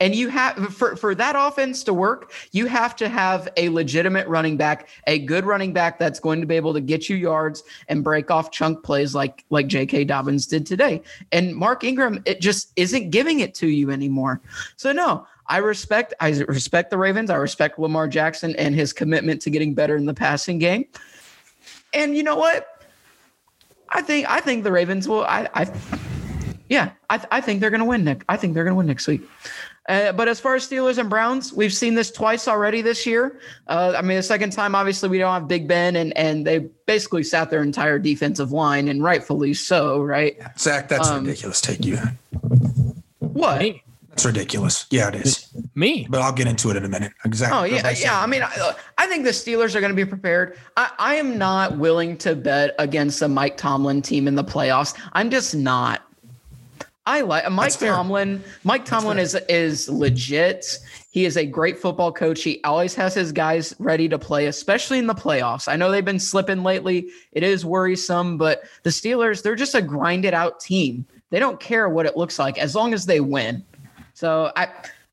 [0.00, 4.26] And you have for, for that offense to work, you have to have a legitimate
[4.26, 7.62] running back, a good running back that's going to be able to get you yards
[7.88, 10.04] and break off chunk plays like like J.K.
[10.04, 11.00] Dobbins did today.
[11.30, 14.40] And Mark Ingram, it just isn't giving it to you anymore.
[14.76, 17.30] So no, I respect I respect the Ravens.
[17.30, 20.86] I respect Lamar Jackson and his commitment to getting better in the passing game.
[21.94, 22.73] And you know what?
[23.90, 25.24] I think I think the Ravens will.
[25.24, 25.66] I, I
[26.68, 28.04] yeah, I, I think they're going to win.
[28.04, 29.22] Nick, I think they're going to win next week.
[29.86, 33.38] Uh, but as far as Steelers and Browns, we've seen this twice already this year.
[33.68, 36.60] Uh, I mean, the second time, obviously, we don't have Big Ben, and and they
[36.86, 40.38] basically sat their entire defensive line, and rightfully so, right?
[40.58, 41.60] Zach, that's Um, ridiculous.
[41.60, 41.98] Take you.
[43.18, 43.60] What?
[43.60, 43.83] Me?
[44.14, 44.86] That's ridiculous.
[44.90, 45.52] Yeah, it is.
[45.74, 46.06] Me?
[46.08, 47.12] But I'll get into it in a minute.
[47.24, 47.58] Exactly.
[47.58, 48.20] Oh yeah, yeah.
[48.20, 50.56] I mean, I, I think the Steelers are going to be prepared.
[50.76, 54.96] I, I am not willing to bet against a Mike Tomlin team in the playoffs.
[55.14, 56.02] I'm just not.
[57.06, 58.44] I like Mike Tomlin.
[58.62, 60.78] Mike Tomlin is is legit.
[61.10, 62.44] He is a great football coach.
[62.44, 65.66] He always has his guys ready to play, especially in the playoffs.
[65.66, 67.08] I know they've been slipping lately.
[67.32, 71.04] It is worrisome, but the Steelers, they're just a grinded out team.
[71.30, 73.64] They don't care what it looks like as long as they win.
[74.14, 74.68] So I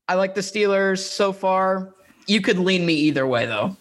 [0.08, 1.94] I like the Steelers so far.
[2.26, 3.76] You could lean me either way though.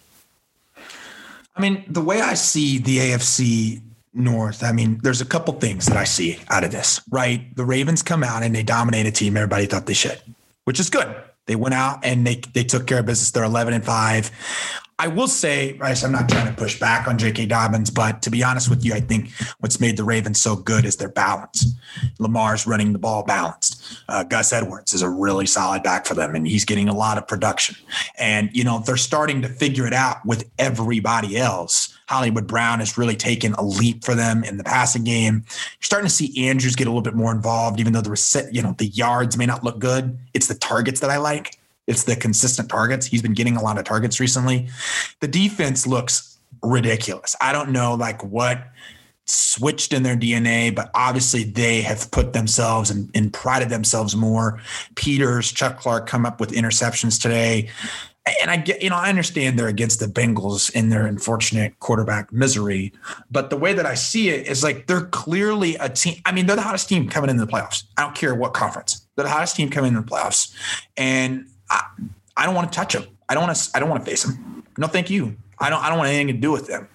[1.56, 3.82] I mean, the way I see the AFC
[4.14, 7.56] North, I mean, there's a couple things that I see out of this, right?
[7.56, 10.20] The Ravens come out and they dominate a team everybody thought they should,
[10.66, 11.16] which is good.
[11.46, 13.32] They went out and they they took care of business.
[13.32, 14.32] They're 11 and 5.
[15.02, 17.48] I will say, Bryce, I'm not trying to push back on J.K.
[17.48, 20.86] Dobbins, but to be honest with you, I think what's made the Ravens so good
[20.86, 21.74] is their balance.
[22.20, 23.82] Lamar's running the ball balanced.
[24.08, 27.18] Uh, Gus Edwards is a really solid back for them, and he's getting a lot
[27.18, 27.76] of production.
[28.20, 31.98] And, you know, they're starting to figure it out with everybody else.
[32.08, 35.46] Hollywood Brown has really taken a leap for them in the passing game.
[35.48, 38.62] You're starting to see Andrews get a little bit more involved, even though the you
[38.62, 40.20] know the yards may not look good.
[40.36, 41.58] It's the targets that I like.
[41.88, 43.06] It's the consistent targets.
[43.06, 44.70] He's been getting a lot of targets recently.
[45.20, 47.36] The defense looks ridiculous.
[47.42, 48.68] I don't know like what
[49.26, 54.60] switched in their DNA, but obviously they have put themselves and, and prided themselves more.
[54.96, 57.70] Peters, Chuck Clark come up with interceptions today.
[58.42, 62.32] And I get, you know, I understand they're against the Bengals in their unfortunate quarterback
[62.32, 62.94] misery,
[63.32, 66.22] but the way that I see it is like they're clearly a team.
[66.26, 67.86] I mean, they're the hottest team coming into the playoffs.
[67.98, 69.08] I don't care what conference.
[69.16, 70.56] They're the hottest team coming into the playoffs,
[70.98, 71.86] and I,
[72.38, 73.06] I don't want to touch them.
[73.30, 73.72] I don't want to.
[73.74, 74.64] I don't want to face them.
[74.78, 75.38] No, thank you.
[75.60, 75.82] I don't.
[75.82, 76.88] I don't want anything to do with them.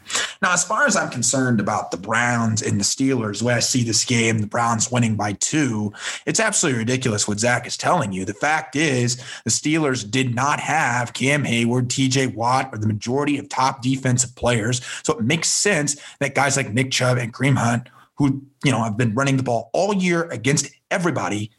[0.42, 3.60] Now, as far as I'm concerned about the Browns and the Steelers, the way I
[3.60, 5.92] see this game, the Browns winning by two,
[6.26, 8.24] it's absolutely ridiculous what Zach is telling you.
[8.24, 13.38] The fact is, the Steelers did not have Cam Heyward, TJ Watt, or the majority
[13.38, 14.82] of top defensive players.
[15.04, 18.82] So it makes sense that guys like Nick Chubb and Kareem Hunt, who you know
[18.82, 21.50] have been running the ball all year against everybody,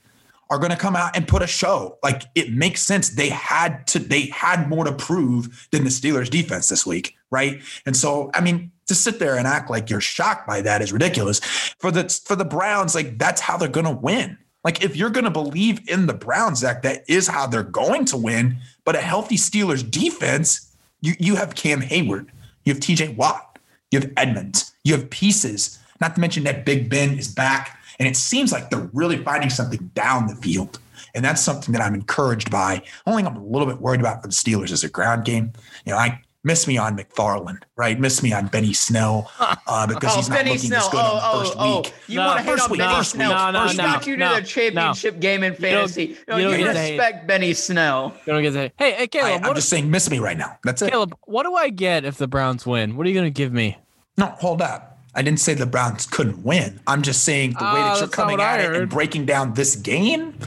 [0.49, 1.97] are going to come out and put a show.
[2.03, 3.09] Like it makes sense.
[3.09, 7.15] They had to, they had more to prove than the Steelers defense this week.
[7.29, 7.61] Right.
[7.85, 10.93] And so, I mean, to sit there and act like you're shocked by that is
[10.93, 11.39] ridiculous
[11.79, 12.95] for the, for the Browns.
[12.95, 14.37] Like that's how they're going to win.
[14.63, 18.05] Like if you're going to believe in the Browns, Zach, that is how they're going
[18.05, 18.57] to win.
[18.85, 22.27] But a healthy Steelers defense, you, you have Cam Heyward,
[22.65, 23.59] you have TJ Watt,
[23.91, 27.76] you have Edmunds, you have pieces, not to mention that Big Ben is back.
[27.99, 30.79] And it seems like they're really finding something down the field.
[31.15, 32.83] And that's something that I'm encouraged by.
[33.05, 35.51] Only thing I'm a little bit worried about for the Steelers is a ground game.
[35.85, 37.99] You know, I miss me on McFarland, right?
[37.99, 41.55] Miss me on Benny Snell uh, because he's not looking as good on the first
[41.57, 41.93] oh, week.
[42.07, 43.29] You No, want to hate first on week, Benny first Snell?
[43.29, 46.17] week, no, no, he no, got you to no, the championship game in fantasy.
[46.27, 48.13] No, you you, don't get to respect Benny Snell.
[48.25, 50.57] You don't get to hey, hey Caleb, I'm what, just saying, miss me right now.
[50.63, 50.91] That's it.
[50.91, 52.95] Caleb, what do I get if the Browns win?
[52.95, 53.77] What are you gonna give me?
[54.17, 54.96] No, hold up.
[55.17, 56.79] I didn't say the Browns couldn't win.
[56.87, 59.75] I'm just saying the way Ah, that you're coming at it and breaking down this
[59.75, 60.37] game,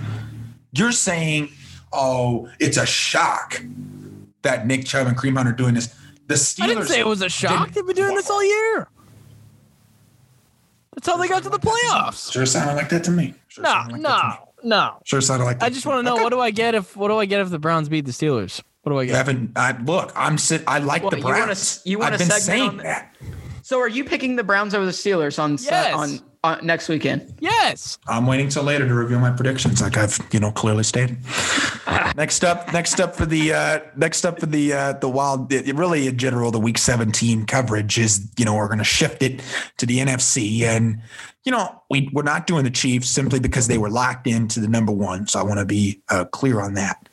[0.72, 1.50] you're saying,
[1.92, 3.60] oh, it's a shock
[4.42, 5.94] that Nick Chubb and Kareem Hunt are doing this.
[6.28, 7.72] The Steelers I didn't say it was a shock.
[7.72, 8.86] They've been doing this all year.
[10.94, 12.32] That's how they got to the playoffs.
[12.32, 13.34] Sure sounded like that to me.
[13.48, 14.96] Sure No, like to no, no.
[15.04, 15.66] Sure sounded like that.
[15.66, 17.50] I just want to know what do I get if what do I get if
[17.50, 18.62] the Browns beat the Steelers?
[18.82, 19.14] What do I get?
[19.16, 19.52] haven't.
[19.56, 20.62] I, look, I'm sit.
[20.66, 21.82] I like What, the Browns.
[21.84, 23.14] you want been segment saying on that.
[23.70, 25.94] So are you picking the Browns over the Steelers on Sa- Yes.
[25.94, 27.32] on, on next weekend?
[27.38, 27.98] Yes.
[28.08, 31.18] I'm waiting till later to reveal my predictions, like I've you know clearly stated.
[32.16, 35.52] next up, next up for the uh, next up for the uh, the wild.
[35.52, 39.22] It, really, in general, the Week 17 coverage is you know we're going to shift
[39.22, 39.40] it
[39.76, 41.00] to the NFC, and
[41.44, 44.66] you know we we're not doing the Chiefs simply because they were locked into the
[44.66, 45.28] number one.
[45.28, 47.08] So I want to be uh, clear on that.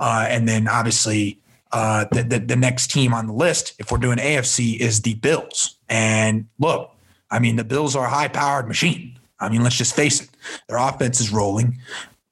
[0.00, 1.39] Uh, and then obviously.
[1.72, 5.14] Uh, the, the the next team on the list, if we're doing AFC, is the
[5.14, 5.76] Bills.
[5.88, 6.94] And look,
[7.30, 9.18] I mean, the Bills are a high powered machine.
[9.38, 10.28] I mean, let's just face it.
[10.68, 11.78] Their offense is rolling.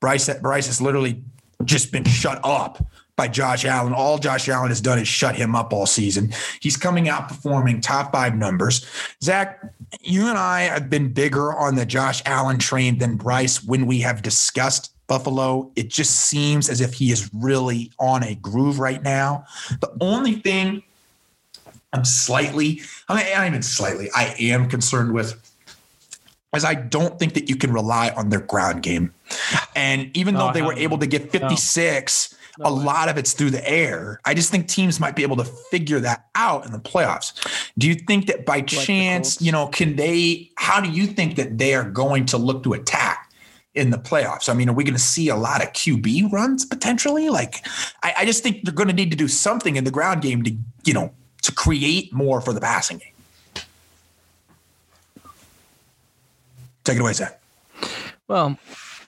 [0.00, 1.22] Bryce, Bryce has literally
[1.64, 2.84] just been shut up
[3.16, 3.92] by Josh Allen.
[3.92, 6.32] All Josh Allen has done is shut him up all season.
[6.60, 8.86] He's coming out performing top five numbers.
[9.22, 9.60] Zach,
[10.00, 14.00] you and I have been bigger on the Josh Allen train than Bryce when we
[14.00, 15.70] have discussed Buffalo.
[15.74, 19.44] It just seems as if he is really on a groove right now.
[19.80, 20.82] The only thing
[21.92, 25.34] I'm slightly, I mean, not even slightly, I am concerned with,
[26.52, 29.12] as I don't think that you can rely on their ground game.
[29.74, 32.84] And even though they were able to get 56, a way.
[32.84, 34.20] lot of it's through the air.
[34.24, 37.32] I just think teams might be able to figure that out in the playoffs.
[37.78, 41.36] Do you think that by the chance, you know, can they, how do you think
[41.36, 43.07] that they are going to look to attack?
[43.78, 46.64] In the playoffs, I mean, are we going to see a lot of QB runs
[46.64, 47.28] potentially?
[47.28, 47.64] Like,
[48.02, 50.42] I, I just think they're going to need to do something in the ground game
[50.42, 50.52] to,
[50.84, 53.64] you know, to create more for the passing game.
[56.82, 57.40] Take it away, Zach.
[58.26, 58.58] Well,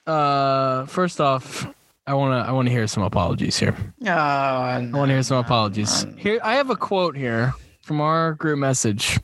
[0.07, 1.67] uh, first off,
[2.07, 3.75] I want to I want to hear some apologies here.
[4.05, 6.05] Oh, I want to hear some apologies.
[6.17, 9.19] Here, I have a quote here from our group message.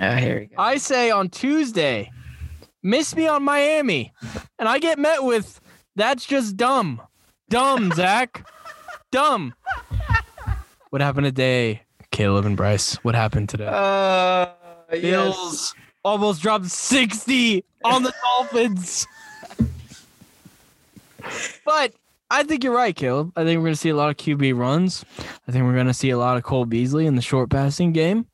[0.00, 0.54] Uh, here you go.
[0.58, 2.10] I say on Tuesday,
[2.86, 4.12] miss me on Miami,
[4.58, 5.60] and I get met with
[5.96, 7.02] that's just dumb,
[7.50, 8.46] dumb, Zach,
[9.10, 9.54] dumb.
[10.90, 12.94] What happened today, Caleb and Bryce?
[12.96, 13.66] What happened today?
[13.66, 14.46] Uh,
[14.92, 15.02] yes.
[15.02, 19.06] Bills almost dropped 60 on the Dolphins.
[21.64, 21.92] But
[22.30, 23.32] I think you're right, Caleb.
[23.34, 25.04] I think we're going to see a lot of QB runs.
[25.48, 27.92] I think we're going to see a lot of Cole Beasley in the short passing
[27.92, 28.26] game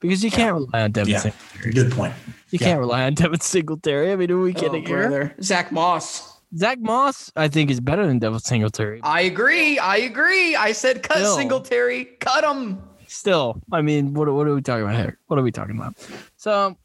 [0.00, 1.18] because you can't rely on Devin Yeah.
[1.20, 1.72] Singletary.
[1.72, 2.14] Good point.
[2.50, 2.66] You Yeah.
[2.66, 4.12] can't rely on Devin Singletary.
[4.12, 5.08] I mean, are we Oh, kidding here?
[5.08, 5.34] brother.
[5.42, 6.38] Zach Moss.
[6.56, 9.00] Zach Moss, I think, is better than Devin Singletary.
[9.04, 9.78] I agree.
[9.78, 10.56] I agree.
[10.56, 11.36] I said cut Still.
[11.36, 12.06] Singletary.
[12.18, 12.82] Cut him.
[13.06, 15.18] Still, I mean, what, what are we talking about here?
[15.26, 15.94] What are we talking about?
[16.36, 16.76] So,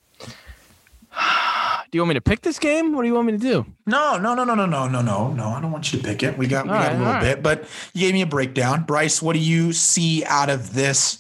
[1.95, 2.91] do you want me to pick this game?
[2.91, 3.65] What do you want me to do?
[3.85, 5.47] No, no, no, no, no, no, no, no, no.
[5.47, 6.37] I don't want you to pick it.
[6.37, 7.21] We got we All got right, a little right.
[7.21, 8.83] bit, but you gave me a breakdown.
[8.83, 11.19] Bryce, what do you see out of this?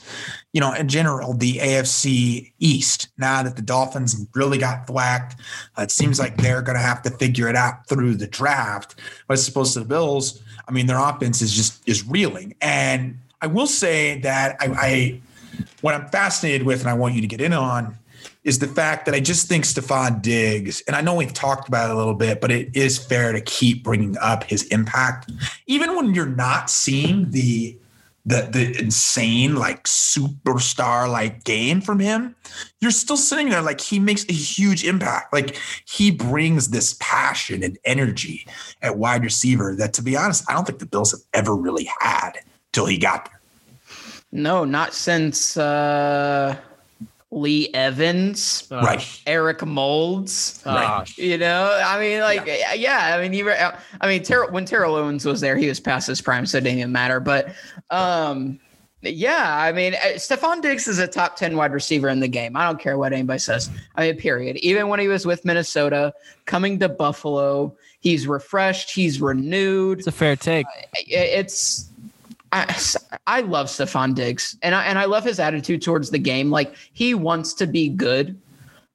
[0.51, 3.07] You know, in general, the AFC East.
[3.17, 5.39] Now that the Dolphins really got thwacked,
[5.77, 8.95] it seems like they're going to have to figure it out through the draft.
[9.29, 12.53] But as opposed to the Bills, I mean, their offense is just is reeling.
[12.61, 15.21] And I will say that I, I
[15.79, 17.97] what I'm fascinated with, and I want you to get in on,
[18.45, 21.89] is the fact that I just think Stefon Diggs, and I know we've talked about
[21.89, 25.31] it a little bit, but it is fair to keep bringing up his impact,
[25.65, 27.77] even when you're not seeing the
[28.27, 32.35] the the insane like superstar like game from him.
[32.79, 35.33] You're still sitting there like he makes a huge impact.
[35.33, 38.47] Like he brings this passion and energy
[38.81, 41.89] at wide receiver that, to be honest, I don't think the Bills have ever really
[41.99, 42.33] had
[42.73, 43.39] till he got there.
[44.31, 46.57] No, not since uh,
[47.31, 49.03] Lee Evans, Right.
[49.27, 50.61] Eric Moulds.
[50.65, 54.63] Ah, You know, I mean, like, yeah, I mean, you, were- I mean, Terrell, when
[54.65, 57.19] Terrell Owens was there, he was past his prime, so it didn't even matter.
[57.19, 57.53] But,
[57.89, 58.59] um,
[59.01, 62.55] yeah, I mean, uh, Stefon Diggs is a top 10 wide receiver in the game.
[62.55, 63.69] I don't care what anybody says.
[63.95, 64.57] I mean, period.
[64.57, 66.13] Even when he was with Minnesota,
[66.45, 70.65] coming to Buffalo, he's refreshed, he's renewed It's a fair take.
[70.93, 71.89] it's
[72.55, 72.75] I,
[73.27, 76.49] I love Stefon Diggs and I and I love his attitude towards the game.
[76.51, 78.39] Like he wants to be good.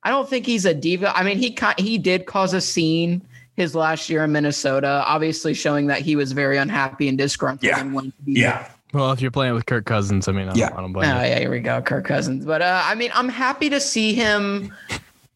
[0.03, 1.17] I don't think he's a diva.
[1.17, 3.21] I mean, he ca- he did cause a scene
[3.57, 7.81] his last year in Minnesota, obviously showing that he was very unhappy and disgruntled Yeah.
[7.81, 8.67] and wanted to be Yeah.
[8.95, 10.67] Well, if you're playing with Kirk Cousins, I mean, I don't, Yeah.
[10.73, 11.23] I don't Oh blame you.
[11.23, 12.45] yeah, here we go, Kirk Cousins.
[12.47, 14.73] But uh, I mean, I'm happy to see him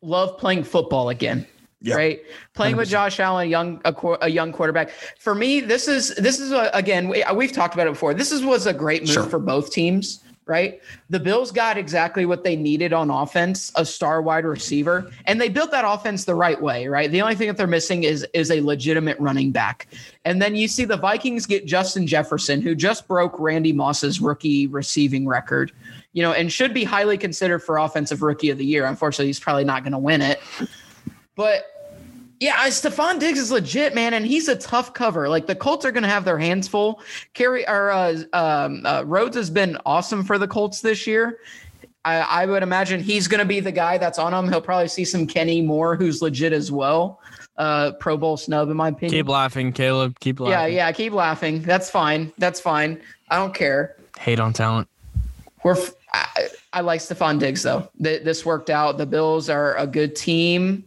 [0.01, 1.47] love playing football again.
[1.85, 1.97] Yeah.
[1.97, 2.23] Right,
[2.55, 2.93] playing with 100%.
[2.93, 4.89] Josh Allen, a young a, a young quarterback.
[5.19, 8.15] For me, this is this is a, again we, we've talked about it before.
[8.15, 9.25] This is was a great move Sure.
[9.25, 10.21] for both teams.
[10.47, 15.41] Right, the Bills got exactly what they needed on offense, a star wide receiver, and
[15.41, 16.87] they built that offense the right way.
[16.87, 19.89] Right, the only thing that they're missing is is a legitimate running back.
[20.27, 24.67] And then you see the Vikings get Justin Jefferson, who just broke Randy Moss's rookie
[24.67, 25.73] receiving record,
[26.13, 28.85] you know, and should be highly considered for offensive rookie of the year.
[28.85, 30.41] Unfortunately, he's probably not going to win it.
[31.37, 31.65] But
[32.41, 35.29] yeah, I- Stefon Diggs is legit, man, and he's a tough cover.
[35.29, 37.01] Like the Colts are going to have their hands full.
[37.35, 41.39] Carry or uh, um, uh, Rhodes has been awesome for the Colts this year.
[42.05, 44.49] I, I would imagine he's going to be the guy that's on them.
[44.51, 47.21] He'll probably see some Kenny Moore, who's legit as well.
[47.57, 49.11] Uh, Pro Bowl snub, in my opinion.
[49.21, 50.19] Keep laughing, Caleb.
[50.21, 50.53] Keep laughing.
[50.53, 50.93] Yeah, yeah.
[50.93, 51.63] Keep laughing.
[51.63, 52.31] That's fine.
[52.37, 53.01] That's fine.
[53.31, 53.97] I don't care.
[54.19, 54.89] Hate on talent.
[55.63, 55.79] We're.
[55.79, 57.89] f- I, I like Stefon Diggs though.
[58.03, 58.99] Th- this worked out.
[58.99, 60.85] The Bills are a good team.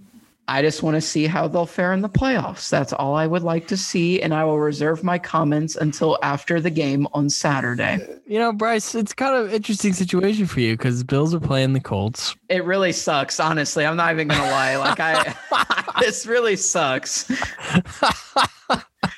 [0.50, 2.70] I just want to see how they'll fare in the playoffs.
[2.70, 6.62] That's all I would like to see, and I will reserve my comments until after
[6.62, 8.00] the game on Saturday.
[8.26, 11.82] You know, Bryce, it's kind of interesting situation for you because Bills are playing the
[11.82, 12.36] Colts.
[12.48, 13.86] It really sucks, honestly.
[13.86, 14.78] I'm not even gonna lie.
[14.78, 15.36] Like I,
[16.00, 17.30] this really sucks.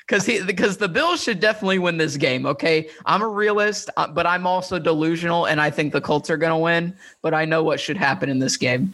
[0.05, 2.47] Because he, because the Bills should definitely win this game.
[2.47, 6.37] Okay, I'm a realist, uh, but I'm also delusional, and I think the Colts are
[6.37, 6.95] gonna win.
[7.21, 8.93] But I know what should happen in this game.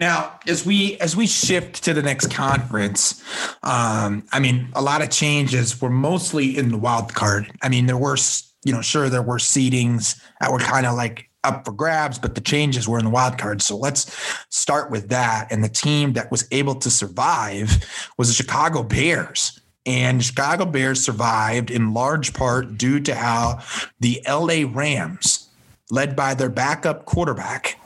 [0.00, 3.22] Now, as we as we shift to the next conference,
[3.62, 7.52] um, I mean, a lot of changes were mostly in the wild card.
[7.60, 8.16] I mean, there were,
[8.64, 12.34] you know, sure there were seedings that were kind of like up for grabs, but
[12.34, 13.60] the changes were in the wild card.
[13.60, 14.16] So let's
[14.48, 15.48] start with that.
[15.50, 17.84] And the team that was able to survive
[18.16, 19.60] was the Chicago Bears.
[19.86, 23.60] And Chicago Bears survived in large part due to how
[23.98, 25.48] the LA Rams,
[25.90, 27.79] led by their backup quarterback,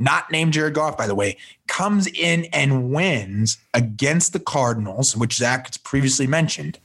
[0.00, 1.36] not named Jared Goff, by the way,
[1.68, 6.78] comes in and wins against the Cardinals, which Zach previously mentioned.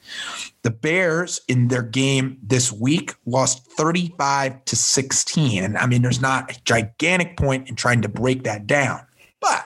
[0.64, 5.64] The Bears in their game this week lost 35 to 16.
[5.64, 9.02] And I mean, there's not a gigantic point in trying to break that down.
[9.40, 9.66] But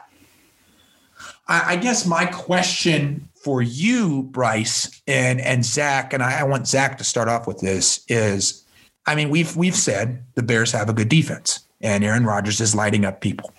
[1.47, 6.67] I, I guess my question for you, Bryce, and and Zach, and I, I want
[6.67, 8.63] Zach to start off with this is
[9.07, 12.75] I mean, we've we've said the Bears have a good defense and Aaron Rodgers is
[12.75, 13.53] lighting up people.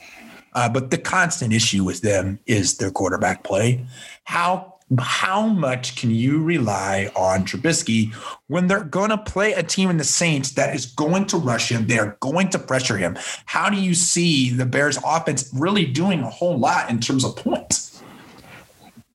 [0.52, 3.87] Uh, but the constant issue with them is their quarterback play.
[4.24, 8.12] How how much can you rely on Trubisky
[8.48, 11.70] when they're going to play a team in the Saints that is going to rush
[11.70, 11.87] him?
[11.87, 13.16] They're going to pressure him.
[13.46, 17.37] How do you see the Bears offense really doing a whole lot in terms of
[17.37, 18.02] points?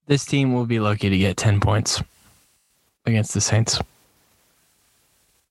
[0.08, 2.02] This team will be lucky to get 10 points
[3.06, 3.80] against the Saints.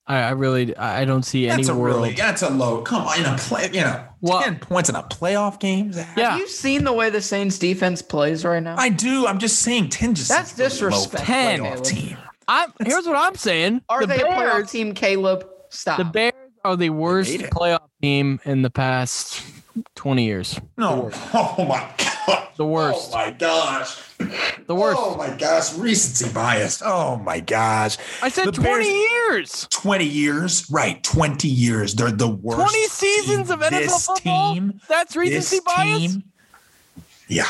[0.07, 1.97] I, I really I don't see any that's a world.
[2.03, 2.83] Really, that's a low.
[2.83, 5.93] Come on, in a play, you know, Well- ten points in a playoff game.
[5.93, 6.15] Zach?
[6.17, 6.31] Yeah.
[6.33, 8.77] Have you seen the way the Saints defense plays right now?
[8.77, 9.27] I do.
[9.27, 11.85] I'm just saying, ten just That's seems really low for a disrespectful, playoff Caleb.
[11.85, 12.19] team.
[12.47, 13.81] I'm here's what I'm saying.
[13.89, 15.49] Are the they a playoff team, Caleb?
[15.71, 15.97] Stop.
[15.99, 19.43] the Bears are the worst playoff team in the past
[19.97, 20.61] 20 years.
[20.77, 21.11] No.
[21.33, 21.89] Oh my
[22.27, 22.49] god.
[22.57, 23.11] The worst.
[23.13, 23.99] Oh my gosh.
[24.67, 24.99] The worst.
[25.01, 25.75] Oh my gosh.
[25.77, 26.83] Recency bias.
[26.85, 27.97] Oh my gosh.
[28.23, 29.69] I said The 20 Bears- years.
[29.71, 30.71] 20 years.
[30.71, 31.03] Right.
[31.03, 31.95] 20 years.
[31.95, 32.59] They're the worst.
[32.61, 33.53] 20 seasons team.
[33.53, 34.55] of NFL this football.
[34.55, 35.99] Team, That's recency bias.
[36.13, 36.25] team.
[37.29, 37.45] Yeah.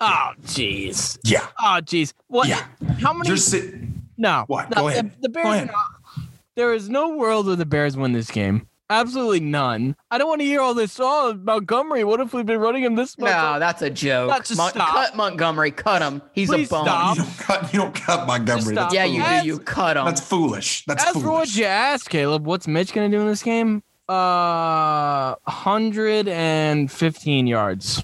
[0.00, 1.18] Oh jeez.
[1.24, 1.46] Yeah.
[1.60, 2.12] Oh jeez.
[2.28, 2.48] What?
[2.48, 2.64] Yeah.
[3.00, 3.28] How many?
[3.28, 3.74] You're sit-
[4.16, 4.44] no.
[4.48, 4.70] What?
[4.70, 5.12] No, Go ahead.
[5.16, 5.44] The, the Bears.
[5.44, 5.66] Go ahead.
[5.68, 8.66] not- there is no world where the Bears win this game.
[8.92, 9.96] Absolutely none.
[10.10, 10.98] I don't want to hear all this.
[11.00, 12.04] Oh, Montgomery.
[12.04, 13.30] What if we've been running him this much?
[13.30, 14.28] no, that's a joke.
[14.28, 14.74] Not to stop.
[14.74, 15.70] Cut Montgomery.
[15.70, 16.20] Cut him.
[16.34, 16.84] He's Please a bum.
[16.84, 17.16] stop.
[17.16, 18.74] you don't cut you don't cut Montgomery.
[18.74, 18.90] stop.
[18.90, 19.42] That's Yeah, you foolish.
[19.42, 19.46] do.
[19.48, 20.04] You cut him.
[20.04, 20.84] That's foolish.
[20.84, 21.56] That's As for what foolish.
[21.56, 23.82] you asked, Caleb, what's Mitch going to do in this game?
[24.08, 28.02] Uh, 115 yards.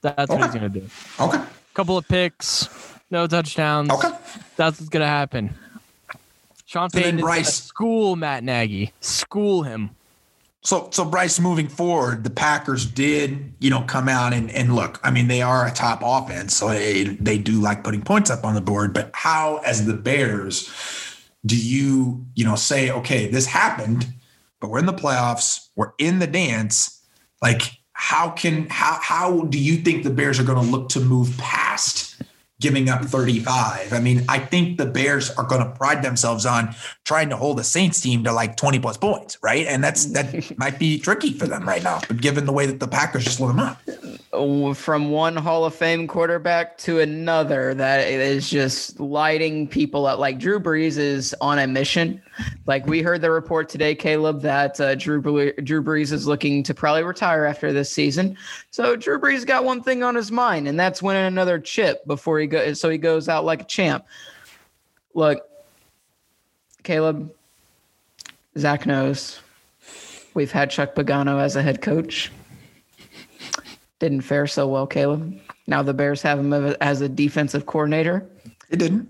[0.00, 0.58] That's what he's Okay.
[0.58, 0.86] going to do.
[1.18, 1.40] Okay.
[1.74, 2.68] Couple of picks,
[3.10, 3.90] no touchdowns.
[3.90, 4.10] Okay.
[4.56, 5.52] That's what's going to happen.
[6.74, 8.92] Sean Payton Bryce- school Matt Nagy.
[9.00, 9.90] School him.
[10.62, 14.98] So, so Bryce, moving forward, the Packers did, you know, come out and, and look.
[15.04, 18.44] I mean, they are a top offense, so they they do like putting points up
[18.44, 18.92] on the board.
[18.92, 20.68] But how, as the Bears,
[21.46, 24.12] do you, you know, say, okay, this happened,
[24.58, 27.00] but we're in the playoffs, we're in the dance.
[27.40, 31.00] Like, how can how how do you think the Bears are going to look to
[31.00, 32.13] move past
[32.64, 33.92] giving up 35?
[33.92, 36.74] I mean, I think the Bears are going to pride themselves on
[37.04, 39.66] trying to hold the Saints team to like 20 plus points, right?
[39.66, 42.80] And that's that might be tricky for them right now, but given the way that
[42.80, 43.78] the Packers just lit them up.
[44.74, 50.18] From one Hall of Fame quarterback to another that is just lighting people up.
[50.18, 52.20] Like Drew Brees is on a mission.
[52.66, 56.74] Like we heard the report today, Caleb, that uh, Drew Drew Brees is looking to
[56.74, 58.36] probably retire after this season.
[58.70, 62.40] So Drew Brees got one thing on his mind, and that's winning another chip before
[62.40, 62.80] he goes.
[62.80, 64.04] So he goes out like a champ.
[65.14, 65.48] Look,
[66.82, 67.32] Caleb,
[68.58, 69.40] Zach knows.
[70.34, 72.32] We've had Chuck Pagano as a head coach
[74.00, 75.38] didn't fare so well, Caleb.
[75.66, 78.26] Now the Bears have him as a defensive coordinator.
[78.70, 79.08] It didn't.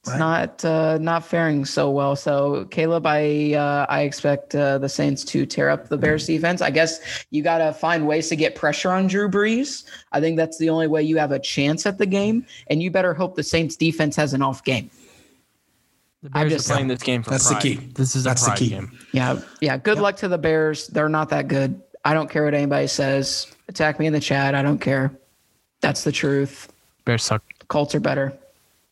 [0.00, 0.18] It's Right.
[0.20, 2.14] not uh, not faring so well.
[2.14, 6.62] So Caleb, I uh, I expect uh, the Saints to tear up the Bears defense.
[6.62, 9.84] I guess you got to find ways to get pressure on Drew Brees.
[10.12, 12.90] I think that's the only way you have a chance at the game, and you
[12.90, 14.90] better hope the Saints defense has an off game.
[16.22, 17.74] The I'm Bears just- are playing this game for That's the key.
[17.94, 18.68] This is That's a the key.
[18.70, 18.96] game.
[19.12, 19.76] Yeah, yeah.
[19.76, 20.86] Good luck to the Bears.
[20.88, 21.82] They're not that good.
[22.04, 23.48] I don't care what anybody says.
[23.68, 24.54] Attack me in the chat.
[24.54, 25.12] I don't care.
[25.80, 26.72] That's the truth.
[27.04, 27.42] Bears suck.
[27.68, 28.32] Colts are better.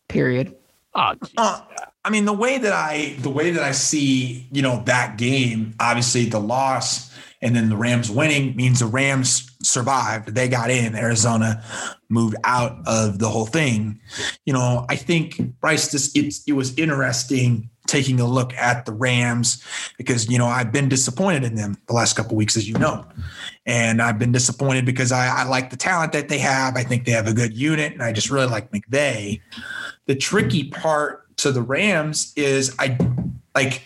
[0.07, 0.55] Period.
[0.93, 1.13] Oh.
[1.37, 1.61] Uh,
[2.03, 5.73] I mean, the way that I the way that I see, you know, that game,
[5.79, 7.11] obviously the loss
[7.41, 10.29] and then the Rams winning means the Rams survived.
[10.29, 10.95] They got in.
[10.95, 11.63] Arizona
[12.09, 13.99] moved out of the whole thing.
[14.45, 18.91] You know, I think Bryce, this it's it was interesting taking a look at the
[18.91, 19.63] Rams
[19.97, 23.05] because you know I've been disappointed in them the last couple weeks, as you know.
[23.65, 26.75] And I've been disappointed because I, I like the talent that they have.
[26.75, 29.41] I think they have a good unit, and I just really like McVay.
[30.05, 32.97] The tricky part to the Rams is I
[33.53, 33.83] like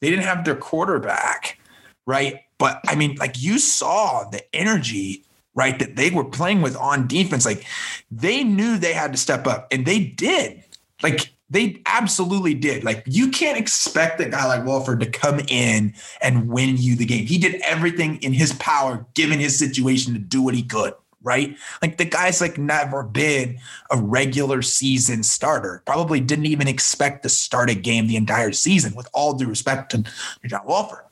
[0.00, 1.58] they didn't have their quarterback,
[2.06, 2.40] right?
[2.58, 5.24] But I mean, like you saw the energy,
[5.54, 7.44] right, that they were playing with on defense.
[7.44, 7.64] Like
[8.10, 10.62] they knew they had to step up, and they did.
[11.02, 12.82] Like They absolutely did.
[12.82, 17.06] Like you can't expect a guy like Wolford to come in and win you the
[17.06, 17.26] game.
[17.26, 20.94] He did everything in his power, given his situation, to do what he could.
[21.22, 21.56] Right?
[21.82, 23.58] Like the guy's like never been
[23.90, 25.82] a regular season starter.
[25.84, 28.94] Probably didn't even expect to start a game the entire season.
[28.94, 30.04] With all due respect to
[30.46, 31.04] John Wolford.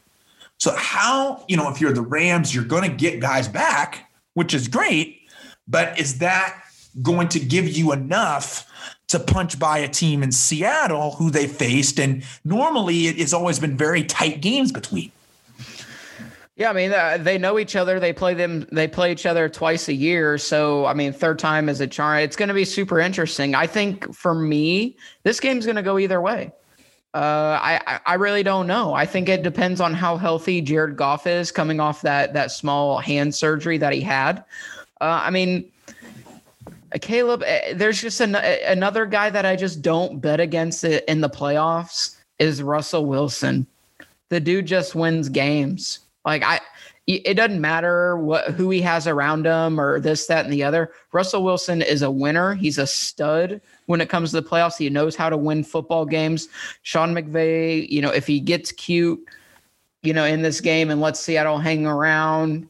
[0.59, 4.55] So how you know if you're the Rams, you're going to get guys back, which
[4.55, 5.23] is great.
[5.67, 6.64] But is that
[7.03, 8.71] going to give you enough?
[9.09, 12.01] to punch by a team in Seattle who they faced.
[12.01, 15.13] And normally it's always been very tight games between.
[16.57, 17.99] Yeah, I mean uh, they know each other.
[17.99, 18.67] They play them.
[18.71, 20.39] They play each other twice a year.
[20.39, 22.21] So I mean, third time is a charm.
[22.21, 23.57] It's going to be super interesting.
[23.57, 26.53] I think for me, this game's going to go either way.
[27.13, 28.95] Uh, I I really don't know.
[28.95, 32.99] I think it depends on how healthy Jared Goff is coming off that that small
[32.99, 34.45] hand surgery that he had.
[35.01, 35.71] Uh, I mean,
[37.01, 41.05] Caleb, eh, there's just an, eh, another guy that I just don't bet against it
[41.09, 43.67] in the playoffs is Russell Wilson.
[44.29, 46.01] The dude just wins games.
[46.25, 46.61] Like I,
[47.07, 50.93] it doesn't matter what who he has around him or this, that, and the other.
[51.13, 52.55] Russell Wilson is a winner.
[52.55, 54.79] He's a stud when it comes to the playoffs.
[54.79, 56.49] He knows how to win football games.
[56.83, 59.23] Sean McVay, you know, if he gets cute,
[60.03, 62.67] you know, in this game and lets Seattle hang around,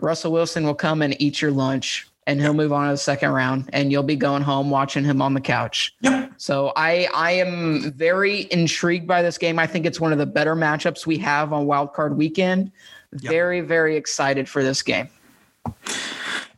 [0.00, 3.30] Russell Wilson will come and eat your lunch and he'll move on to the second
[3.30, 5.96] round and you'll be going home watching him on the couch.
[6.02, 6.34] Yep.
[6.36, 9.58] So I I am very intrigued by this game.
[9.58, 12.70] I think it's one of the better matchups we have on wild card weekend.
[13.12, 13.32] Yep.
[13.32, 15.08] Very, very excited for this game.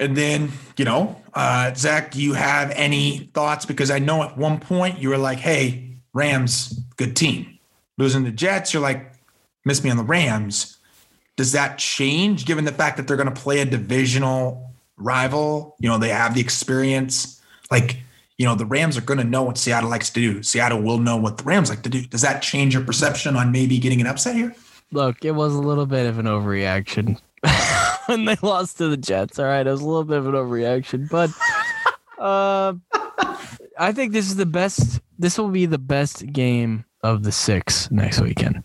[0.00, 3.64] And then, you know, uh, Zach, do you have any thoughts?
[3.64, 7.58] Because I know at one point you were like, hey, Rams, good team.
[7.96, 9.12] Losing the Jets, you're like,
[9.64, 10.78] miss me on the Rams.
[11.36, 14.69] Does that change given the fact that they're going to play a divisional
[15.00, 15.76] rival.
[15.80, 17.40] You know, they have the experience.
[17.70, 17.98] Like,
[18.38, 20.42] you know, the Rams are going to know what Seattle likes to do.
[20.42, 22.02] Seattle will know what the Rams like to do.
[22.06, 24.54] Does that change your perception on maybe getting an upset here?
[24.92, 27.20] Look, it was a little bit of an overreaction
[28.06, 29.38] when they lost to the Jets.
[29.38, 31.30] All right, it was a little bit of an overreaction, but
[32.18, 32.74] uh,
[33.78, 35.00] I think this is the best.
[35.18, 38.64] This will be the best game of the six next weekend.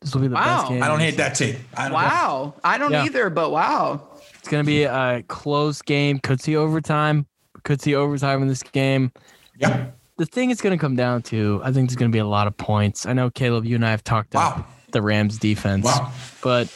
[0.00, 0.60] This will be the wow.
[0.60, 0.82] best game.
[0.82, 1.56] I don't hate that team.
[1.76, 3.04] I wow, I don't yeah.
[3.04, 4.08] either, but wow.
[4.46, 6.20] It's gonna be a close game.
[6.20, 7.26] Could see overtime.
[7.64, 9.10] Could see overtime in this game.
[9.58, 9.86] Yeah.
[10.18, 12.56] The thing it's gonna come down to, I think there's gonna be a lot of
[12.56, 13.06] points.
[13.06, 14.52] I know Caleb, you and I have talked wow.
[14.52, 16.12] about the Rams defense, wow.
[16.44, 16.68] but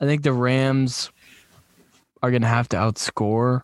[0.00, 1.10] I think the Rams
[2.22, 3.60] are gonna have to outscore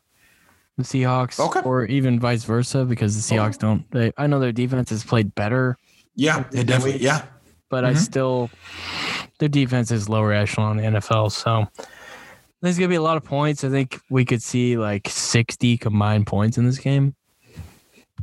[0.76, 1.62] the Seahawks, okay.
[1.62, 3.58] or even vice versa, because the Seahawks okay.
[3.60, 3.90] don't.
[3.90, 5.78] They, I know their defense has played better.
[6.14, 7.02] Yeah, they definitely.
[7.02, 7.24] Yeah,
[7.70, 7.96] but mm-hmm.
[7.96, 8.50] I still
[9.38, 11.66] their defense is lower echelon in the NFL, so
[12.60, 13.64] there's gonna be a lot of points.
[13.64, 17.14] I think we could see like 60 combined points in this game.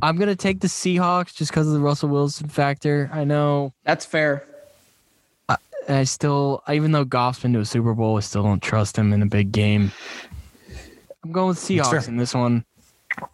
[0.00, 3.10] I'm gonna take the Seahawks just because of the Russell Wilson factor.
[3.12, 4.44] I know that's fair.
[5.48, 5.56] I,
[5.88, 9.12] I still, even though Goff's been to a Super Bowl, I still don't trust him
[9.12, 9.90] in a big game.
[11.24, 12.64] I'm going with Seahawks in this one,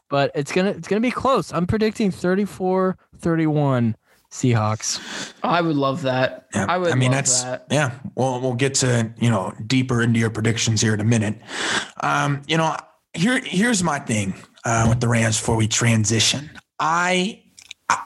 [0.09, 1.53] but it's gonna it's gonna be close.
[1.53, 3.95] I'm predicting 34-31
[4.35, 5.33] Seahawks.
[5.45, 6.49] I would love that.
[6.53, 6.67] Yeah.
[6.69, 6.91] I would.
[6.91, 7.67] I mean, that's that.
[7.71, 7.93] yeah.
[8.17, 11.39] Well, we'll get to you know deeper into your predictions here in a minute.
[12.03, 12.77] Um, you know,
[13.13, 16.51] here here's my thing uh, with the Rams before we transition.
[16.81, 17.45] I,
[17.89, 18.03] I,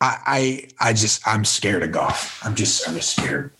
[0.00, 2.40] I, I just I'm scared of Goff.
[2.44, 3.50] I'm just I'm just scared.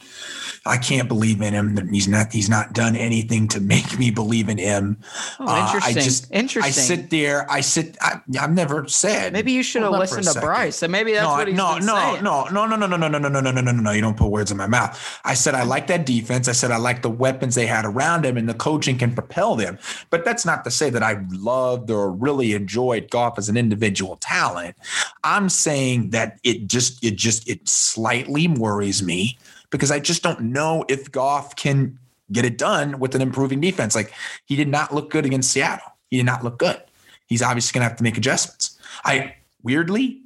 [0.67, 1.89] I can't believe in him.
[1.89, 2.33] He's not.
[2.33, 4.99] He's not done anything to make me believe in him.
[5.39, 5.97] Oh, interesting.
[5.97, 6.69] Uh, I just, interesting.
[6.69, 7.51] I sit there.
[7.51, 7.97] I sit.
[8.03, 9.33] I, have never said.
[9.33, 10.77] Maybe you should have listened to Bryce.
[10.77, 13.09] So maybe that's no, what he's no, been no, no, no, no, no, no, no,
[13.09, 13.91] no, no, no, no, no, no, no.
[13.91, 15.21] You don't put words in my mouth.
[15.25, 16.47] I said I like that defense.
[16.47, 19.57] I said I like the weapons they had around him, and the coaching can propel
[19.57, 19.79] them.
[20.11, 24.17] But that's not to say that I loved or really enjoyed Goff as an individual
[24.17, 24.77] talent.
[25.25, 29.39] I'm saying that it just, it just, it slightly worries me
[29.71, 31.99] because I just don't know if Goff can
[32.33, 33.95] get it done with an improving defense.
[33.95, 34.13] Like
[34.45, 35.93] he did not look good against Seattle.
[36.11, 36.81] He did not look good.
[37.27, 38.79] He's obviously going to have to make adjustments.
[39.05, 40.21] I weirdly,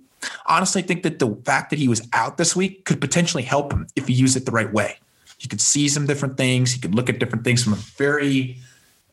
[0.46, 3.86] honestly think that the fact that he was out this week could potentially help him
[3.94, 4.96] if he used it the right way.
[5.38, 6.72] He could see some different things.
[6.72, 8.56] He could look at different things from a very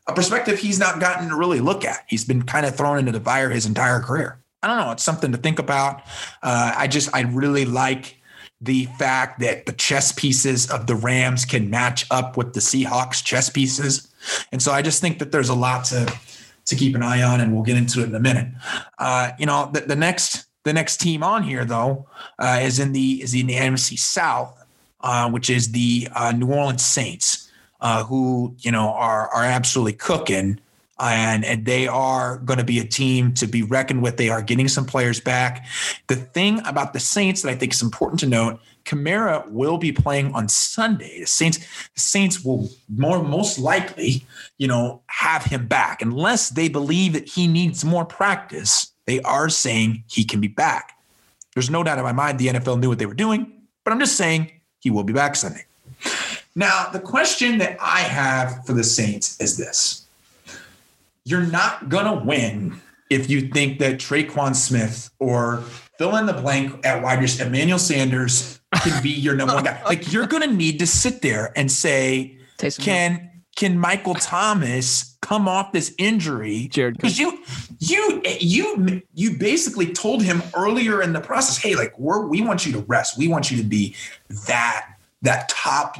[0.07, 2.05] a perspective he's not gotten to really look at.
[2.07, 4.39] He's been kind of thrown into the fire his entire career.
[4.63, 4.91] I don't know.
[4.91, 6.01] It's something to think about.
[6.41, 8.20] Uh, I just I really like
[8.61, 13.23] the fact that the chess pieces of the Rams can match up with the Seahawks
[13.23, 14.07] chess pieces.
[14.51, 16.13] And so I just think that there's a lot to
[16.65, 18.47] to keep an eye on, and we'll get into it in a minute.
[18.99, 22.07] Uh, you know, the, the, next the next team on here though
[22.37, 24.55] uh, is in the is in the NFC South,
[25.01, 27.49] uh, which is the uh, New Orleans Saints,
[27.81, 30.59] uh, who you know are are absolutely cooking.
[31.01, 34.17] And and they are going to be a team to be reckoned with.
[34.17, 35.65] They are getting some players back.
[36.07, 39.91] The thing about the Saints that I think is important to note Kamara will be
[39.91, 41.21] playing on Sunday.
[41.21, 44.25] The Saints, the Saints will more most likely,
[44.57, 48.91] you know, have him back unless they believe that he needs more practice.
[49.05, 50.97] They are saying he can be back.
[51.53, 53.51] There's no doubt in my mind the NFL knew what they were doing,
[53.83, 55.65] but I'm just saying he will be back Sunday.
[56.55, 60.07] Now, the question that I have for the Saints is this.
[61.25, 65.57] You're not going to win if you think that Tre'Quan Smith or
[65.97, 69.81] fill in the blank at wide receiver, Emmanuel Sanders can be your number one guy.
[69.85, 72.37] Like you're going to need to sit there and say,
[72.79, 76.69] can can Michael Thomas come off this injury?
[76.71, 77.43] Jared, because you
[77.79, 82.65] you you you basically told him earlier in the process, hey, like we're we want
[82.65, 83.17] you to rest.
[83.17, 83.93] We want you to be
[84.47, 84.87] that
[85.21, 85.97] that top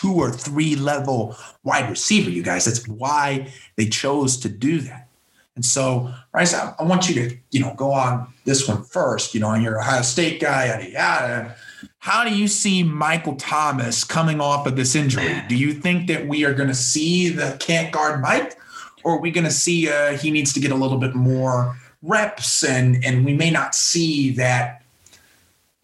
[0.00, 2.64] two or three level wide receiver, you guys.
[2.64, 5.08] That's why they chose to do that.
[5.56, 9.34] And so, Bryce, I, I want you to, you know, go on this one first.
[9.34, 11.56] You know, and you're Ohio State guy, yada yada.
[11.98, 15.42] How do you see Michael Thomas coming off of this injury?
[15.48, 18.56] Do you think that we are going to see the can't guard Mike,
[19.04, 21.76] or are we going to see uh, he needs to get a little bit more
[22.00, 24.82] reps, and and we may not see that,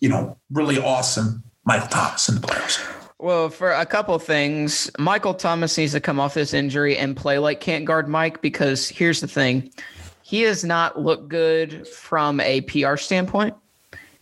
[0.00, 2.95] you know, really awesome Michael Thomas in the playoffs?
[3.26, 7.40] Well, for a couple things, Michael Thomas needs to come off this injury and play
[7.40, 9.72] like can't guard Mike because here's the thing.
[10.22, 13.56] He has not looked good from a PR standpoint.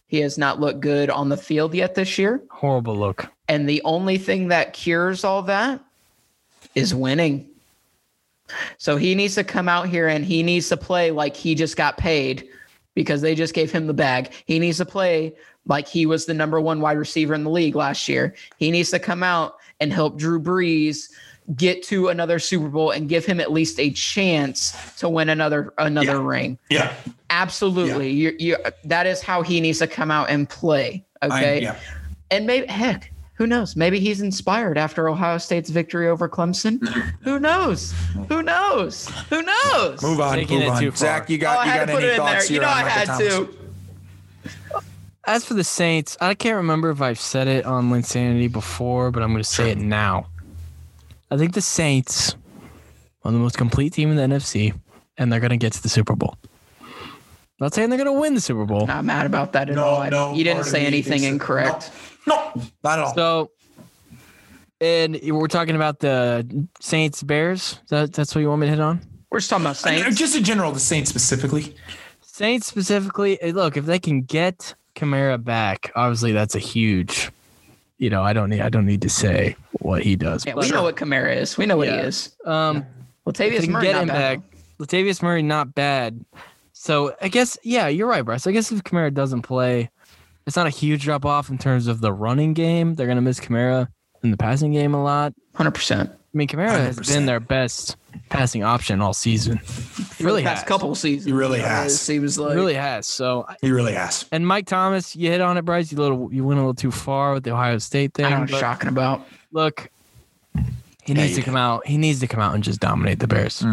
[0.06, 2.42] He has not looked good on the field yet this year.
[2.48, 3.30] Horrible look.
[3.46, 5.84] And the only thing that cures all that
[6.74, 7.46] is winning.
[8.78, 11.76] So he needs to come out here and he needs to play like he just
[11.76, 12.48] got paid
[12.94, 14.32] because they just gave him the bag.
[14.46, 15.34] He needs to play
[15.66, 18.34] like he was the number one wide receiver in the league last year.
[18.58, 21.08] He needs to come out and help Drew Brees
[21.56, 25.72] get to another Super Bowl and give him at least a chance to win another
[25.78, 26.26] another yeah.
[26.26, 26.58] ring.
[26.70, 26.94] Yeah.
[27.30, 28.10] Absolutely.
[28.10, 28.30] Yeah.
[28.30, 31.04] You you that is how he needs to come out and play.
[31.22, 31.56] Okay.
[31.56, 31.76] I, yeah.
[32.30, 33.76] And maybe heck, who knows?
[33.76, 36.78] Maybe he's inspired after Ohio State's victory over Clemson.
[36.78, 37.24] Mm-hmm.
[37.24, 37.92] who knows?
[38.28, 39.08] Who knows?
[39.28, 40.02] Who knows?
[40.02, 40.36] Move on.
[40.36, 40.96] Taking move on.
[40.96, 42.56] Zach, you got, oh, you got any thoughts here?
[42.56, 43.63] You know I had to.
[45.26, 49.22] As for the Saints, I can't remember if I've said it on LynnSanity before, but
[49.22, 50.26] I'm going to say it now.
[51.30, 52.36] I think the Saints
[53.24, 54.78] are the most complete team in the NFC,
[55.16, 56.36] and they're going to get to the Super Bowl.
[57.58, 58.86] Not saying they're going to win the Super Bowl.
[58.86, 60.10] Not mad about that at no, all.
[60.10, 61.90] No, you didn't say anything incorrect.
[62.26, 63.14] No, no, not at all.
[63.14, 63.50] So,
[64.80, 67.78] and we're talking about the Saints Bears.
[67.88, 69.00] That, that's what you want me to hit on?
[69.30, 70.02] We're just talking about Saints.
[70.02, 71.74] I mean, just in general, the Saints specifically.
[72.20, 73.40] Saints specifically.
[73.40, 77.30] Eh, look, if they can get Kamara back, obviously that's a huge.
[77.98, 80.44] You know, I don't need I don't need to say what he does.
[80.44, 81.56] Yeah, we know what Kamara is.
[81.56, 82.02] We know what yeah.
[82.02, 82.36] he is.
[82.44, 82.84] Um,
[83.26, 84.40] Latavius Murray get him bad.
[84.40, 84.58] back.
[84.78, 86.24] Latavius Murray not bad.
[86.72, 88.46] So I guess yeah, you're right, Bryce.
[88.46, 89.90] I guess if Kamara doesn't play,
[90.46, 92.94] it's not a huge drop off in terms of the running game.
[92.94, 93.88] They're gonna miss Kamara
[94.22, 95.32] in the passing game a lot.
[95.54, 96.10] Hundred percent.
[96.34, 96.84] I mean, Kamara 100%.
[96.84, 97.96] has been their best
[98.28, 99.60] passing option all season.
[100.18, 100.68] He really past has.
[100.68, 101.26] couple seasons.
[101.26, 102.04] He really has.
[102.04, 103.06] He was like, he really has.
[103.06, 104.26] So he really has.
[104.32, 105.92] And Mike Thomas, you hit on it, Bryce.
[105.92, 108.26] You little, you went a little too far with the Ohio State thing.
[108.26, 109.24] I am shocking about.
[109.52, 109.90] Look,
[111.04, 111.86] he yeah, needs to come out.
[111.86, 113.64] He needs to come out and just dominate the Bears.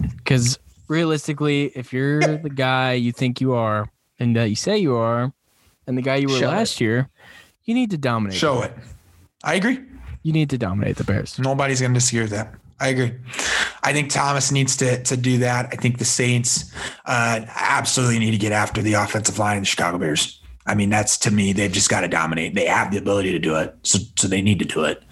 [0.00, 0.92] Because mm-hmm.
[0.92, 3.88] realistically, if you're the guy you think you are
[4.18, 5.32] and that you say you are,
[5.86, 6.84] and the guy you were Show last it.
[6.84, 7.08] year,
[7.64, 8.36] you need to dominate.
[8.36, 8.72] Show it.
[9.44, 9.78] I agree.
[10.24, 11.38] You need to dominate the Bears.
[11.38, 12.54] Nobody's going to disagree with that.
[12.80, 13.14] I agree.
[13.84, 15.68] I think Thomas needs to to do that.
[15.70, 16.72] I think the Saints
[17.04, 20.40] uh, absolutely need to get after the offensive line of the Chicago Bears.
[20.66, 22.54] I mean, that's to me, they've just got to dominate.
[22.54, 25.02] They have the ability to do it, so, so they need to do it.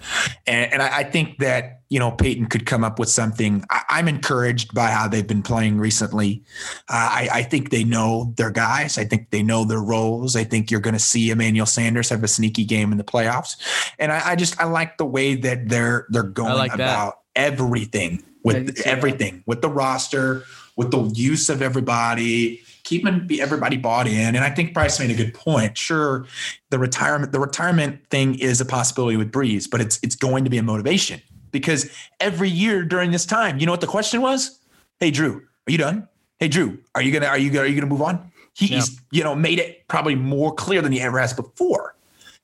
[0.47, 3.63] And, and I, I, think that you know Payton could come up with something.
[3.69, 6.41] I, am encouraged by how they've been playing recently.
[6.89, 8.97] Uh, I, I, think they know their guys.
[8.97, 10.35] I think they know their roles.
[10.35, 13.61] I think you're going to see Emmanuel Sanders have a sneaky game in the playoffs.
[13.99, 17.43] And I, I just I like the way that they're they're going like about that.
[17.43, 24.35] everything with everything with the roster, with the use of everybody keeping everybody bought in.
[24.35, 25.77] And I think Bryce made a good point.
[25.77, 26.25] Sure,
[26.71, 30.49] the retirement the retirement thing is a possibility with Brees, but it's it's going to
[30.49, 31.21] be a motivation
[31.53, 31.89] because
[32.19, 34.59] every year during this time, you know what the question was?
[34.99, 35.37] Hey Drew,
[35.67, 36.09] are you done?
[36.39, 38.29] Hey Drew, are you gonna are you gonna are you gonna move on?
[38.53, 38.75] He, yeah.
[38.75, 41.95] He's you know made it probably more clear than he ever has before.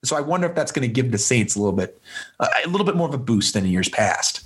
[0.03, 2.01] So I wonder if that's going to give the Saints a little bit,
[2.39, 4.45] uh, a little bit more of a boost than in years past.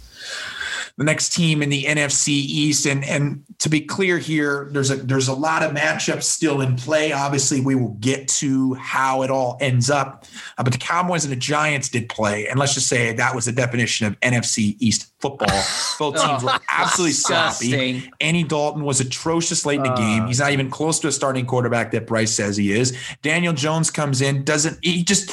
[0.97, 2.85] The next team in the NFC East.
[2.85, 6.75] And and to be clear here, there's a there's a lot of matchups still in
[6.75, 7.11] play.
[7.11, 10.25] Obviously, we will get to how it all ends up.
[10.57, 13.45] Uh, but the Cowboys and the Giants did play, and let's just say that was
[13.45, 15.63] the definition of NFC East football.
[15.97, 18.11] Both teams were absolutely sloppy.
[18.21, 19.95] Andy Dalton was atrocious late in the Uh.
[19.97, 20.27] game.
[20.27, 22.95] He's not even close to a starting quarterback that Bryce says he is.
[23.21, 25.31] Daniel Jones comes in, doesn't he just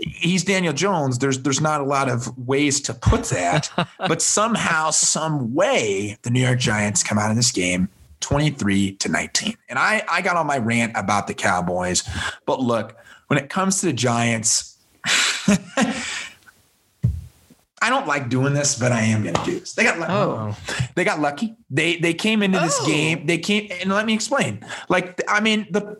[0.00, 1.18] he's Daniel Jones.
[1.18, 6.30] There's there's not a lot of ways to put that, but somehow, some way, the
[6.30, 7.88] New York Giants come out of this game
[8.20, 9.54] 23 to 19.
[9.68, 12.08] And I I got on my rant about the Cowboys,
[12.46, 12.96] but look,
[13.28, 14.76] when it comes to the Giants.
[17.82, 19.72] I don't like doing this, but I am going to do this.
[19.72, 20.12] They got lucky.
[20.12, 20.54] Oh.
[20.96, 21.56] They got lucky.
[21.70, 22.86] They they came into this Oh.
[22.86, 23.24] game.
[23.24, 24.64] They came and let me explain.
[24.88, 25.98] Like I mean the.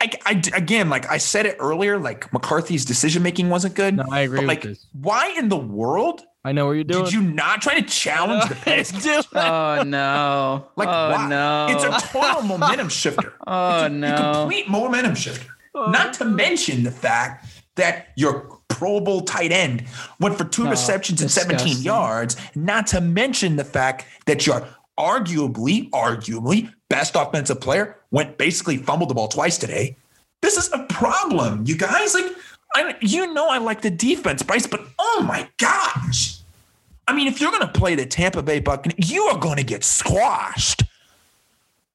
[0.00, 3.96] I, I again, like I said it earlier, like McCarthy's decision making wasn't good.
[3.96, 4.86] No, I agree But with like, this.
[4.92, 7.04] why in the world I know what you're doing.
[7.04, 9.04] did you not try to challenge the It's Pistons?
[9.04, 10.68] doing- Oh no.
[10.76, 11.28] Like, oh why?
[11.28, 11.66] no.
[11.70, 13.32] It's a total momentum shifter.
[13.46, 14.32] Oh, it's a, no.
[14.40, 15.50] complete momentum shifter.
[15.74, 19.84] Oh, not to mention the fact that your Pro Bowl tight end
[20.20, 22.36] went for two No, receptions and 17 yards.
[22.54, 24.66] Not to mention the fact that your
[24.98, 29.96] arguably, arguably best offensive player went basically fumbled the ball twice today.
[30.42, 32.14] This is a problem, you guys.
[32.14, 32.26] Like,
[32.74, 36.38] I, you know, I like the defense, Bryce, but oh my gosh.
[37.08, 39.64] I mean, if you're going to play the Tampa Bay Buccaneers, you are going to
[39.64, 40.82] get squashed,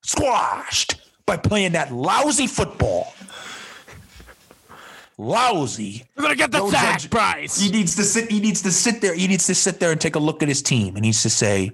[0.02, 3.14] squashed by playing that lousy football.
[5.22, 6.04] Lousy.
[6.18, 7.60] You're gonna get the No sack, judge- Bryce.
[7.60, 8.32] He needs to sit.
[8.32, 9.14] He needs to sit there.
[9.14, 10.96] He needs to sit there and take a look at his team.
[10.96, 11.72] And He needs to say,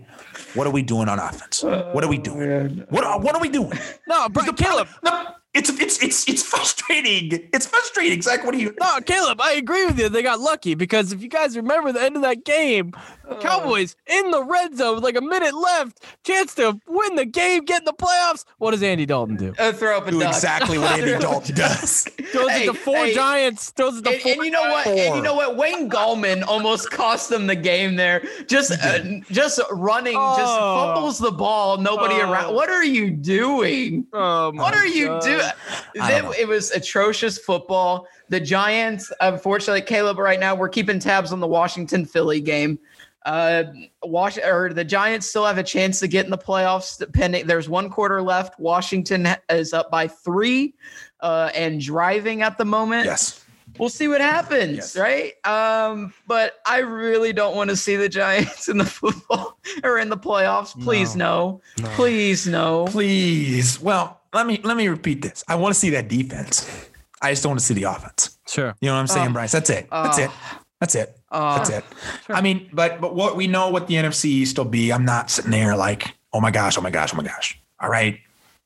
[0.54, 1.64] "What are we doing on offense?
[1.64, 2.82] What are we doing?
[2.82, 3.72] Oh, what are, what are we doing?"
[4.08, 4.90] No, Bry- Caleb.
[5.02, 5.28] No,
[5.58, 7.48] it's it's it's it's frustrating.
[7.54, 8.22] It's frustrating.
[8.22, 8.74] Zach, what do you?
[8.80, 10.10] No, Caleb, I agree with you.
[10.10, 12.94] They got lucky because if you guys remember the end of that game,
[13.42, 17.66] Cowboys in the red zone with like a minute left, chance to win the game,
[17.66, 18.46] get in the playoffs.
[18.58, 19.54] What does Andy Dalton do?
[19.60, 20.30] Uh, throw up a Do duck.
[20.36, 22.04] exactly what Andy Dalton does.
[22.32, 23.14] Throws Hey, it to four hey.
[23.14, 23.72] Giants.
[23.72, 24.32] Throws it to And, four.
[24.34, 24.88] and you know what?
[24.88, 25.58] And you know what?
[25.58, 28.24] Wayne Gallman almost cost them the game there.
[28.48, 29.00] Just, uh,
[29.32, 30.94] just running, just Oh.
[30.94, 31.78] fumbles the ball.
[31.78, 32.32] Nobody Oh.
[32.32, 32.54] around.
[32.56, 34.06] What are you doing?
[34.14, 35.42] Oh my What are you doing?
[35.96, 38.08] It, was atrocious football.
[38.30, 42.78] The Giants, unfortunately, Caleb, right now we're keeping tabs on the Washington Philly game.
[43.26, 43.64] Uh,
[44.04, 46.98] Wash or the Giants still have a chance to get in the playoffs.
[46.98, 48.58] Depending, there's one quarter left.
[48.60, 50.74] Washington is up by three,
[51.22, 53.44] uh, and driving at the moment Yes.
[53.80, 54.96] we'll see what happens, Yes.
[54.98, 55.34] right?
[55.46, 60.10] Um, but I really don't want to see the Giants in the football or in
[60.10, 60.80] the playoffs.
[60.82, 61.60] Please no.
[61.80, 61.90] No.
[61.96, 62.86] Please no.
[62.90, 63.82] Please.
[63.82, 65.44] Well, let me let me repeat this.
[65.48, 66.90] I want to see that defense.
[67.22, 68.38] I just don't want to see the offense.
[68.48, 68.76] Sure.
[68.80, 69.52] You know what I'm saying, Uh, Bryce?
[69.52, 69.88] That's it.
[69.90, 70.32] That's uh, it.
[70.80, 71.20] That's it.
[71.32, 71.84] Uh, That's it.
[72.30, 74.94] I mean, but but what we know what the NFC East will be.
[74.94, 77.60] I'm not sitting there like, oh my gosh, oh my gosh, oh my gosh.
[77.80, 78.20] All right.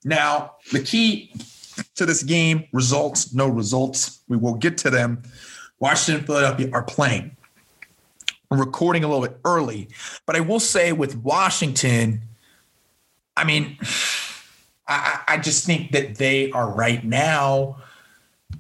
[0.04, 1.34] Now the key
[1.96, 4.20] to this game: results, no results.
[4.28, 5.24] We will get to them.
[5.80, 7.38] Washington and Philadelphia are playing.
[8.50, 9.88] We're recording a little bit early,
[10.26, 12.24] but I will say with Washington,
[13.38, 13.78] I mean,
[14.92, 17.78] I, I I just think that they are right now,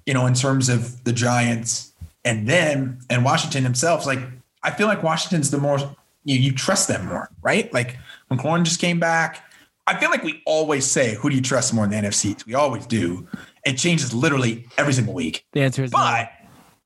[0.05, 1.91] you know, in terms of the Giants
[2.23, 4.05] and them and Washington themselves.
[4.05, 4.19] Like,
[4.63, 5.79] I feel like Washington's the more
[6.23, 7.71] you, you trust them more, right?
[7.73, 7.97] Like
[8.29, 9.43] McLaurin just came back.
[9.87, 12.45] I feel like we always say, who do you trust more in the NFC?
[12.45, 13.27] We always do.
[13.65, 15.45] It changes literally every single week.
[15.53, 15.97] The answer is no.
[15.97, 16.31] But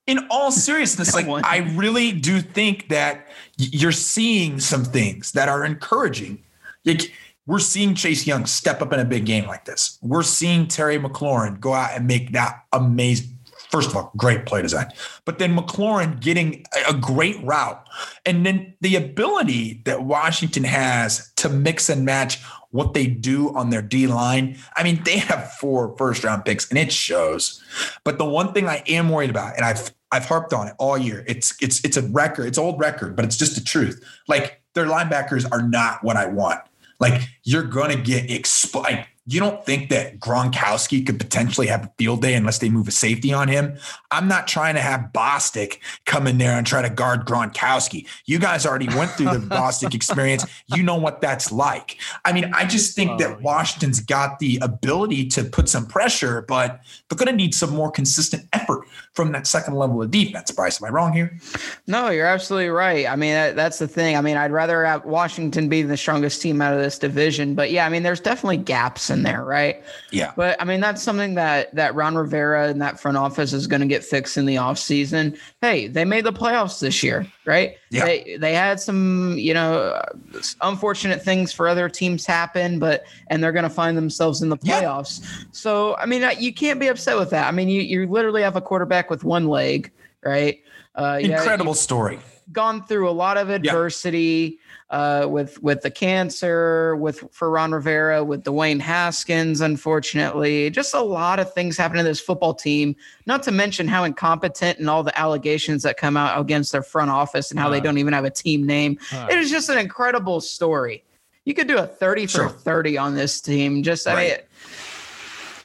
[0.08, 1.44] in all seriousness, like one.
[1.44, 3.28] I really do think that
[3.60, 6.44] y- you're seeing some things that are encouraging.
[6.86, 7.12] Like
[7.48, 10.00] we're seeing Chase Young step up in a big game like this.
[10.02, 13.32] We're seeing Terry McLaurin go out and make that amazing.
[13.70, 14.88] First of all, great play design,
[15.26, 17.86] but then McLaurin getting a- great route,
[18.26, 22.42] and then the ability that Washington has to mix and match
[22.72, 24.58] what they do on their D line.
[24.76, 27.62] I mean, they have four first round picks, and it shows.
[28.04, 30.98] But the one thing I am worried about, and I've I've harped on it all
[30.98, 34.02] year, it's it's it's a record, it's old record, but it's just the truth.
[34.28, 36.62] Like their linebackers are not what I want.
[37.00, 41.92] Like you're gonna get exp- like, you don't think that Gronkowski could potentially have a
[41.98, 43.78] field day unless they move a safety on him?
[44.12, 48.08] I'm not trying to have Bostic come in there and try to guard Gronkowski.
[48.26, 50.46] You guys already went through the Bostic experience.
[50.68, 51.98] You know what that's like.
[52.24, 53.38] I mean, I just think Oh, that yeah.
[53.42, 57.92] Washington's got the ability to put some pressure, but they're going to need some more
[57.92, 60.52] consistent effort from that second level of defense.
[60.52, 61.38] Bryce, am I wrong here?
[61.88, 63.08] No, you're absolutely right.
[63.08, 64.18] I mean, that, that's the thing.
[64.18, 67.72] I mean, I'd rather have Washington be the strongest team out of this division, but
[67.72, 69.82] yeah, I mean, there's definitely gaps in there, right?
[70.12, 70.34] Yeah.
[70.36, 73.82] But I mean, that's something that that Ron Rivera and that front office is going
[73.82, 75.38] to get fixed in the offseason.
[75.62, 77.78] Hey, they made the playoffs this year, right?
[77.90, 78.06] Yeah.
[78.06, 80.00] They they had some, you know,
[80.62, 84.58] unfortunate things for other teams happen, but and they're going to find themselves in the
[84.62, 84.82] Yeah.
[84.84, 85.26] playoffs.
[85.52, 87.48] So I mean, you can't be upset with that.
[87.48, 89.92] I mean, you you literally have a quarterback with one leg,
[90.24, 90.60] right?
[90.96, 92.20] Uh, yeah, Incredible story.
[92.52, 94.60] gone through a lot of adversity
[94.92, 101.02] uh, with with the cancer, with for Ron Rivera, with Dwayne Haskins, unfortunately, just a
[101.02, 102.96] lot of things happening to this football team.
[103.26, 107.10] Not to mention how incompetent and all the allegations that come out against their front
[107.10, 107.82] office and how they Uh.
[107.82, 109.00] don't even have a team name.
[109.12, 109.28] Uh.
[109.32, 111.04] It is just an incredible story.
[111.46, 113.82] You could do a thirty for thirty on this team.
[113.84, 114.36] Just I mean.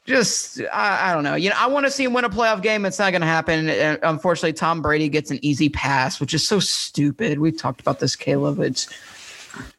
[0.07, 1.35] Just I, I don't know.
[1.37, 2.85] You know, I want to see him win a playoff game.
[2.85, 3.69] It's not going to happen.
[3.69, 7.39] Uh, Unfortunately, Tom Brady gets an easy pass, which is so stupid.
[7.39, 8.59] We've talked about this, Caleb.
[8.61, 8.89] It's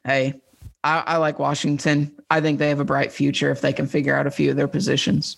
[0.05, 0.33] hey,
[0.83, 2.13] I, I like Washington.
[2.29, 4.55] I think they have a bright future if they can figure out a few of
[4.55, 5.37] their positions.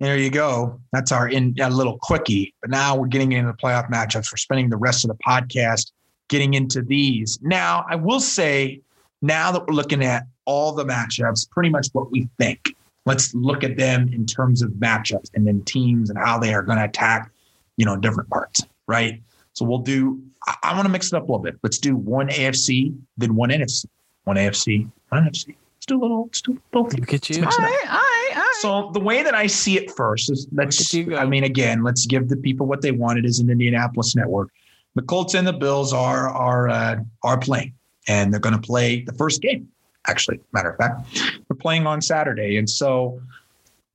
[0.00, 0.80] There you go.
[0.92, 2.54] That's our in a little quickie.
[2.60, 4.32] But now we're getting into the playoff matchups.
[4.32, 5.92] We're spending the rest of the podcast
[6.28, 7.38] getting into these.
[7.40, 8.80] Now, I will say,
[9.20, 12.74] now that we're looking at all the matchups, pretty much what we think.
[13.06, 16.62] Let's look at them in terms of matchups and then teams and how they are
[16.62, 17.30] going to attack,
[17.76, 19.22] you know, different parts, right?
[19.52, 20.20] So we'll do.
[20.46, 21.56] I, I want to mix it up a little bit.
[21.62, 23.86] Let's do one AFC, then one NFC,
[24.24, 25.54] one AFC, one NFC.
[25.76, 26.24] Let's do a little.
[26.24, 26.94] Let's do both.
[26.98, 27.42] Look at you.
[27.42, 27.92] Let's All mix it up.
[27.92, 28.54] right, all right, all right.
[28.60, 30.78] So the way that I see it first is let's.
[30.78, 31.20] Look at you go.
[31.20, 33.18] I mean, again, let's give the people what they want.
[33.18, 34.50] It is an Indianapolis network.
[34.94, 37.74] The Colts and the Bills are are uh, are playing,
[38.08, 39.68] and they're going to play the first game.
[40.06, 43.20] Actually, matter of fact, they're playing on Saturday, and so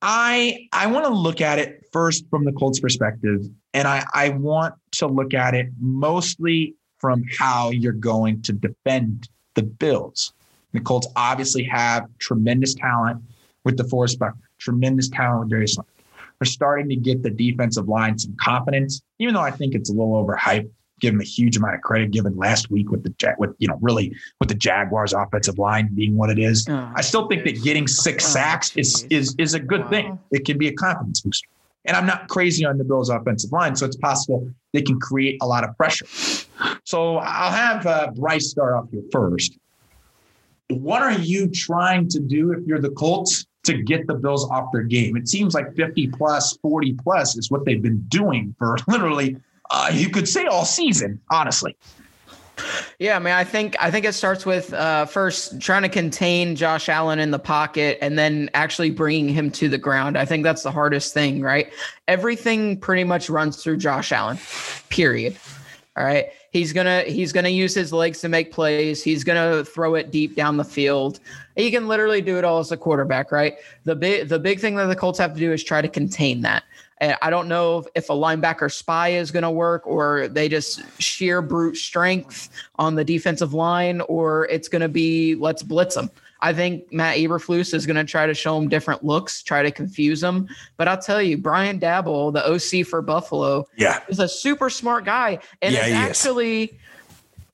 [0.01, 3.47] I I want to look at it first from the Colts perspective,
[3.77, 9.29] and I I want to look at it mostly from how you're going to defend
[9.53, 10.33] the Bills.
[10.73, 13.21] The Colts obviously have tremendous talent
[13.63, 15.91] with the DeForest Buckner, tremendous talent with Darius Leonard.
[16.39, 19.93] They're starting to get the defensive line some confidence, even though I think it's a
[19.93, 20.69] little overhyped.
[20.99, 23.77] Give them a huge amount of credit given last week with the with you know
[23.81, 26.65] really with the Jaguars offensive line being what it is.
[26.67, 30.17] Oh, I still think that getting six oh, sacks is is is a good thing.
[30.31, 31.47] It can be a confidence booster.
[31.85, 35.37] And I'm not crazy on the Bills' offensive line, so it's possible they can create
[35.41, 36.05] a lot of pressure.
[36.83, 39.57] So I'll have uh, Bryce start off here first.
[40.69, 44.71] What are you trying to do if you're the Colts to get the Bills off
[44.73, 45.15] their game?
[45.15, 49.37] It seems like 50 plus, 40 plus is what they've been doing for literally,
[49.71, 51.77] uh, you could say all season, honestly.
[52.99, 56.55] Yeah, I mean, I think I think it starts with uh, first trying to contain
[56.55, 60.17] Josh Allen in the pocket, and then actually bringing him to the ground.
[60.17, 61.71] I think that's the hardest thing, right?
[62.07, 64.39] Everything pretty much runs through Josh Allen.
[64.89, 65.37] Period.
[65.95, 69.03] All right, he's gonna he's gonna use his legs to make plays.
[69.03, 71.19] He's gonna throw it deep down the field.
[71.55, 73.55] He can literally do it all as a quarterback, right?
[73.83, 76.41] The big the big thing that the Colts have to do is try to contain
[76.41, 76.63] that.
[76.99, 80.49] And I don't know if, if a linebacker spy is going to work or they
[80.49, 85.95] just sheer brute strength on the defensive line or it's going to be let's blitz
[85.95, 86.09] them.
[86.39, 89.71] I think Matt Eberflus is going to try to show him different looks, try to
[89.71, 90.47] confuse them.
[90.77, 94.01] But I'll tell you, Brian Daboll, the OC for Buffalo, Yeah.
[94.07, 95.97] is a super smart guy and Yeah, is he is.
[95.97, 96.79] actually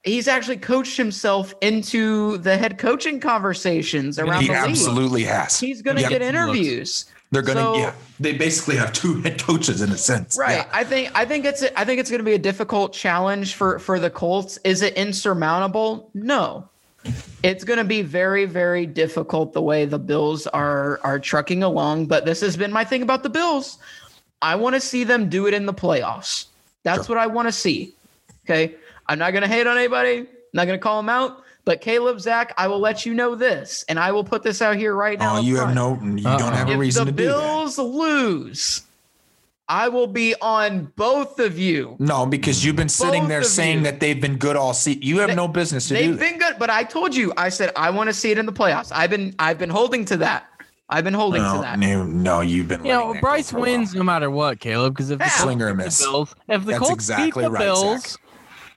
[0.06, 4.62] he's actually coached himself into the head coaching conversations around He the league.
[4.70, 5.58] absolutely has.
[5.60, 6.10] He's going to Yep.
[6.12, 7.06] get interviews.
[7.34, 7.94] They're going to, So- yeah.
[8.20, 10.38] They basically have two head coaches in a sense.
[10.40, 10.58] Right.
[10.58, 10.70] Yeah.
[10.72, 13.80] I think I think it's I think it's going to be a difficult challenge for
[13.80, 14.60] for the Colts.
[14.64, 16.10] Is it insurmountable?
[16.14, 16.70] No.
[17.42, 22.06] It's going to be very very difficult the way the Bills are are trucking along,
[22.06, 23.80] but this has been my thing about the Bills.
[24.42, 26.46] I want to see them do it in the playoffs.
[26.84, 27.94] That's what I want to see.
[28.46, 28.76] Okay?
[29.08, 30.20] I'm not going to hate on anybody.
[30.20, 31.43] I'm not going to call them out.
[31.66, 34.76] But Caleb, Zach, I will let you know this, and I will put this out
[34.76, 35.36] here right now.
[35.36, 36.02] Oh, up you have front.
[36.04, 36.38] no, you Uh-uh.
[36.38, 37.32] don't have a if reason to do that.
[37.34, 38.82] The Bills lose,
[39.70, 41.96] I will be on both of you.
[42.00, 43.84] No, because you've been sitting Both there saying you.
[43.86, 45.04] that they've been good all season.
[45.04, 47.48] You have They- no business to do They've been good, but I told you, I
[47.48, 48.92] said I want to see it in the playoffs.
[48.94, 50.46] I've been I've been holding to that.
[50.90, 51.80] I've been holding to that.
[51.80, 52.84] no, no, you've been.
[52.86, 53.72] You know, Bryce for a while.
[53.72, 54.94] wins no matter what, Caleb.
[54.96, 55.30] Because if the Yeah.
[55.30, 56.02] Colts Swing or the miss.
[56.04, 58.22] Bills, if the That's Colts exactly beat the right, Bills, Zach.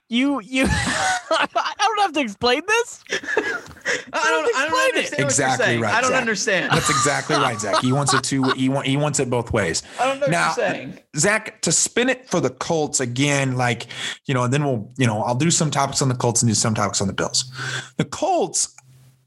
[0.09, 3.03] You you, I don't have to explain this.
[3.11, 5.19] I don't, I don't explain it.
[5.19, 6.21] understand Exactly right, I don't Zach.
[6.21, 6.71] understand.
[6.71, 7.81] That's exactly right, Zach.
[7.81, 8.43] He wants it to.
[8.51, 8.87] He want.
[8.87, 9.83] He wants it both ways.
[9.99, 10.99] I don't know Now, what you're saying.
[11.15, 13.87] Zach, to spin it for the Colts again, like,
[14.25, 16.49] you know, and then we'll, you know, I'll do some topics on the Colts and
[16.49, 17.45] do some topics on the Bills.
[17.97, 18.75] The Colts,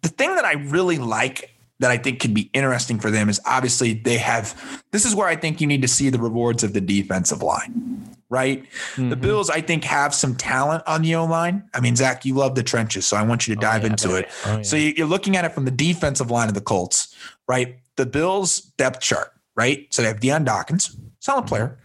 [0.03, 1.51] the thing that I really like
[1.81, 4.55] that I think could be interesting for them is obviously they have.
[4.93, 8.17] This is where I think you need to see the rewards of the defensive line,
[8.29, 8.65] right?
[8.97, 9.21] The Mhm.
[9.21, 11.65] Bills, I think, have some talent on the O line.
[11.75, 13.91] I mean, Zach, you love the trenches, so I want you to Oh, dive yeah,
[13.91, 14.29] into it.
[14.47, 14.63] Oh, yeah.
[14.63, 17.09] So you- you're looking at it from the defensive line of the Colts,
[17.49, 17.77] right?
[17.97, 19.87] The Bills depth chart, right?
[19.91, 21.79] So they have Dion Dawkins, solid player.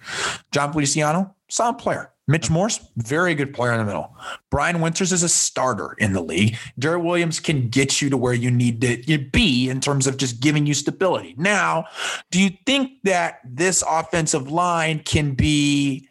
[0.51, 2.11] Jon Feliciano, solid player.
[2.27, 4.15] Mitch Morse, very good player in the middle.
[4.49, 6.57] Brian Winters is a starter in the league.
[6.79, 10.39] Derek Williams can get you to where you need to be in terms of just
[10.39, 11.35] giving you stability.
[11.37, 11.85] Now,
[12.31, 16.09] do you think that this offensive line can be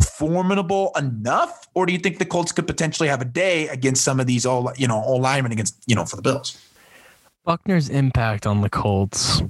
[0.00, 4.20] formidable enough, or do you think the Colts could potentially have a day against some
[4.20, 6.56] of these all you know all linemen against you know for the Bills?
[7.44, 9.42] Buckner's impact on the Colts.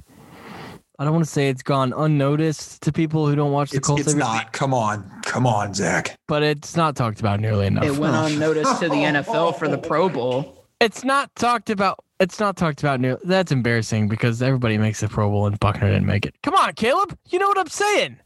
[0.99, 3.87] I don't want to say it's gone unnoticed to people who don't watch the It's,
[3.87, 4.51] Colts it's every not.
[4.51, 6.17] Come on, come on, Zach.
[6.27, 7.85] but it's not talked about nearly enough.
[7.85, 10.65] It went unnoticed to the NFL for the Pro Bowl.
[10.81, 12.03] It's not talked about.
[12.19, 13.21] It's not talked about nearly.
[13.23, 16.35] That's embarrassing because everybody makes the Pro Bowl and Buckner didn't make it.
[16.43, 17.17] Come on, Caleb.
[17.29, 18.17] You know what I'm saying.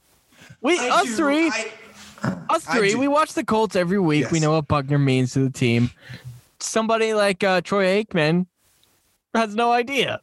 [0.62, 1.52] We I us do- three,
[2.24, 2.96] I- us three.
[2.96, 4.32] We watch the Colts every week.
[4.32, 5.92] We know what Buckner means to the team.
[6.60, 8.48] Somebody like uh, Troy Aikman
[9.36, 10.22] has no idea.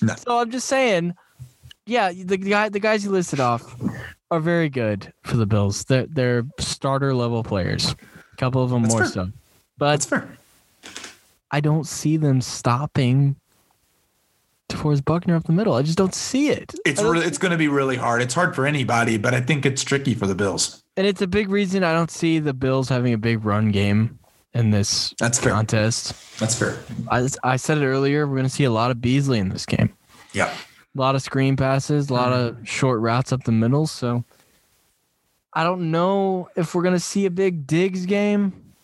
[0.00, 0.14] No.
[0.16, 1.14] So I'm just saying,
[1.92, 3.76] yeah, the guy, the guys you listed off
[4.30, 5.84] are very good for the Bills.
[5.84, 7.94] They're they're starter level players.
[8.32, 9.12] A couple of them That's more fair.
[9.12, 9.28] so,
[9.78, 10.38] but That's fair.
[11.50, 13.36] I don't see them stopping
[14.68, 15.74] towards Buckner up the middle.
[15.74, 16.74] I just don't see it.
[16.86, 18.22] It's really, it's going to be really hard.
[18.22, 20.82] It's hard for anybody, but I think it's tricky for the Bills.
[20.96, 24.18] and it's a big reason I don't see the Bills having a big run game
[24.54, 25.52] in this That's fair.
[25.52, 26.14] contest.
[26.38, 26.78] That's fair.
[27.10, 28.26] I, I said it earlier.
[28.26, 29.92] We're going to see a lot of Beasley in this game.
[30.32, 30.50] Yeah.
[30.96, 33.86] A lot of screen passes, a lot of short routes up the middle.
[33.86, 34.24] So
[35.54, 38.74] I don't know if we're going to see a big Diggs game,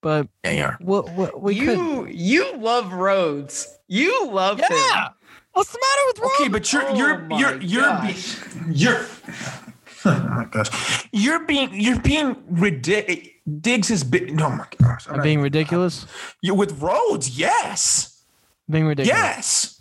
[0.00, 0.78] but Yeah, you are.
[0.80, 1.78] what what we could.
[1.78, 3.76] you you love Rhodes.
[3.88, 4.66] You love him.
[4.70, 5.08] Yeah.
[5.52, 6.30] What's the matter with Rome?
[6.40, 8.36] Okay, but you're Oh you're my you're you're gosh.
[8.54, 9.06] being, you're
[10.06, 11.08] oh my gosh.
[11.12, 13.26] You're being you're being ridiculous.
[13.60, 15.08] Diggs has been oh my gosh.
[15.08, 16.06] I'm being ridiculous.
[16.40, 18.22] you with Rhodes, yes.
[18.70, 19.18] Being ridiculous.
[19.20, 19.79] Yes.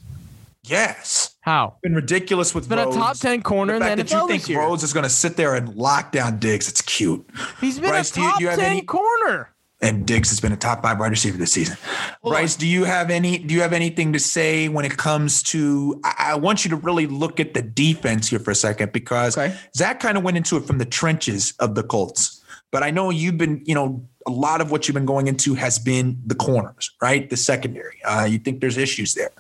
[0.70, 1.36] Yes.
[1.42, 1.78] How?
[1.82, 2.96] Been ridiculous with Been Rhodes.
[2.96, 4.60] a top ten corner the in the fact that you think year.
[4.60, 7.28] Rhodes is going to sit there and lock down Diggs, it's cute.
[7.60, 9.50] He's been Bryce, a do you- top do you have ten any- corner.
[9.82, 11.78] And Diggs has been a top five wide receiver this season.
[12.22, 13.38] Hold Bryce, do you have any?
[13.38, 16.02] Do you have anything to say when it comes to?
[16.04, 19.38] I, I want you to really look at the defense here for a second because
[19.38, 19.56] Okay.
[19.78, 22.44] Zach kind of went into it from the trenches of the Colts.
[22.72, 25.54] But I know you've been, you know, a lot of what you've been going into
[25.56, 27.30] has been the corners, right?
[27.30, 28.04] The secondary.
[28.04, 29.32] Uh, you think there's issues there.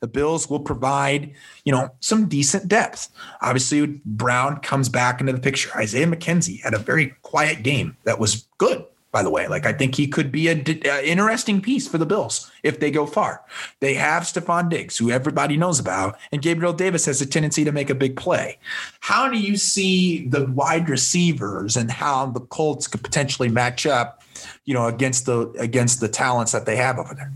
[0.00, 1.34] The Bills will provide,
[1.64, 3.08] you know, some decent depth.
[3.40, 5.70] Obviously, Brown comes back into the picture.
[5.76, 9.48] Isaiah McKenzie had a very quiet game that was good, by the way.
[9.48, 13.06] Like, I think he could be an interesting piece for the Bills if they go
[13.06, 13.42] far.
[13.80, 17.72] They have Stefon Diggs, who everybody knows about, and Gabriel Davis has a tendency to
[17.72, 18.58] make a big play.
[19.00, 24.22] How do you see the wide receivers and how the Colts could potentially match up,
[24.64, 27.32] you know, against the against the talents that they have over there?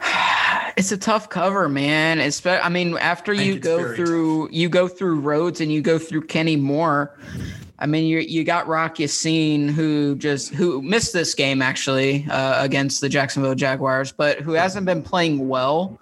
[0.78, 2.20] It's a tough cover, man.
[2.20, 6.26] It's I mean, after you go through you go through Rhodes and you go through
[6.26, 7.18] Kenny Moore.
[7.80, 12.62] I mean, you you got Rock Ya-Sin who just who missed this game actually uh,
[12.62, 15.98] against the Jacksonville Jaguars, but who hasn't been playing well.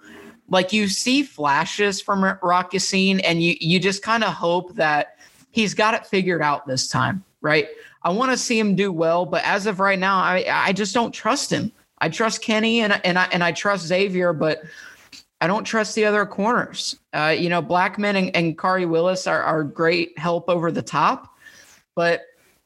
[0.47, 5.17] Like you see flashes from Rock Ya-Sin, and you you just kind of hope that
[5.49, 7.67] he's got it figured out this time, right?
[8.03, 10.93] I want to see him do well, but as of right now, I I just
[10.93, 11.71] don't trust him.
[11.99, 14.61] I trust Kenny and and I and I trust Xavier, but
[15.39, 16.97] I don't trust the other corners.
[17.13, 21.35] Uh, you know, Blackmon and, and Khari Willis are, are great help over the top,
[21.95, 22.21] but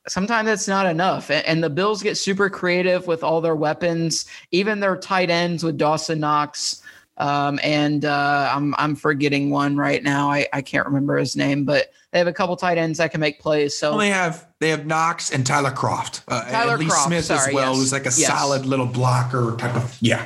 [0.07, 1.29] sometimes that's not enough.
[1.29, 5.63] And, and the Bills get super creative with all their weapons, even their tight ends
[5.63, 6.81] with Dawson Knox.
[7.21, 10.31] Um, and uh, I'm I'm forgetting one right now.
[10.31, 13.21] I, I can't remember his name, but they have a couple tight ends that can
[13.21, 13.77] make plays.
[13.77, 17.05] So Well, they have they have Knox and Tyler Kroft, uh, Tyler and Lee Kroft,
[17.05, 17.77] Smith sorry, as well, yes.
[17.77, 18.27] who's like a Yes.
[18.27, 20.25] solid little blocker type of yeah.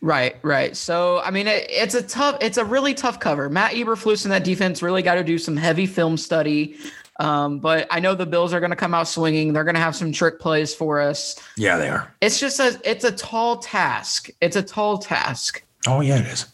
[0.00, 0.76] Right, right.
[0.76, 3.48] So I mean, it, it's a tough, it's a really tough cover.
[3.48, 6.76] Matt Eberflus and that defense really got to do some heavy film study.
[7.20, 9.52] Um, but I know the Bills are going to come out swinging.
[9.52, 11.36] They're going to have some trick plays for us.
[11.56, 12.12] Yeah, they are.
[12.20, 14.28] It's just a, it's a tall task.
[14.40, 15.62] It's a tall task.
[15.86, 16.46] Oh yeah, it is.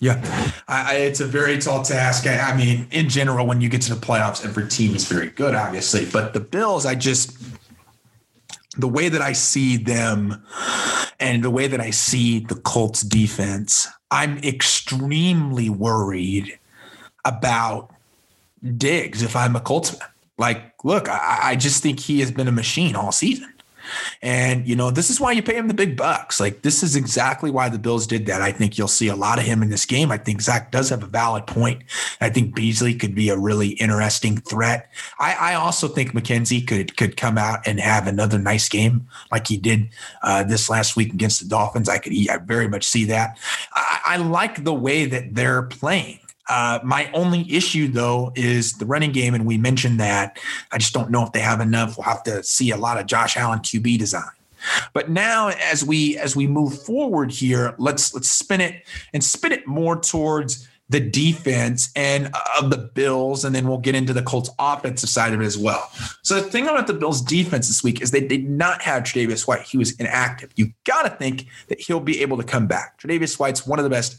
[0.00, 0.22] Yeah,
[0.68, 2.26] I, I, it's a very tall task.
[2.26, 5.28] I, I mean, in general, when you get to the playoffs, every team is very
[5.28, 6.06] good, obviously.
[6.06, 7.36] But the Bills, I just
[8.76, 10.42] the way that I see them
[11.18, 16.58] and the way that I see the Colts defense, I'm extremely worried
[17.24, 17.90] about
[18.76, 20.08] Diggs if I'm a Colts fan.
[20.38, 23.52] Like, look, I, I just think he has been a machine all season.
[24.22, 26.40] And, you know, this is why you pay him the big bucks.
[26.40, 28.42] Like, this is exactly why the Bills did that.
[28.42, 30.10] I think you'll see a lot of him in this game.
[30.10, 31.82] I think Zach does have a valid point.
[32.20, 34.90] I think Beasley could be a really interesting threat.
[35.18, 39.46] I, I also think McKenzie could could come out and have another nice game like
[39.46, 39.88] he did
[40.22, 41.88] uh, this last week against the Dolphins.
[41.88, 43.38] I could I very much see that.
[43.74, 46.20] I, I like the way that they're playing.
[46.48, 50.38] Uh, my only issue, though, is the running game, and we mentioned that.
[50.72, 51.96] I just don't know if they have enough.
[51.96, 54.30] We'll have to see a lot of Josh Allen QB design.
[54.92, 59.52] But now, as we as we move forward here, let's let's spin it and spin
[59.52, 64.12] it more towards the defense and uh, of the Bills, and then we'll get into
[64.12, 65.90] the Colts offensive side of it as well.
[66.22, 69.46] So the thing about the Bills defense this week is they did not have Tre'Davious
[69.46, 69.62] White.
[69.62, 70.50] He was inactive.
[70.56, 72.98] You got to think that he'll be able to come back.
[72.98, 74.16] Tre'Davious White's one of the best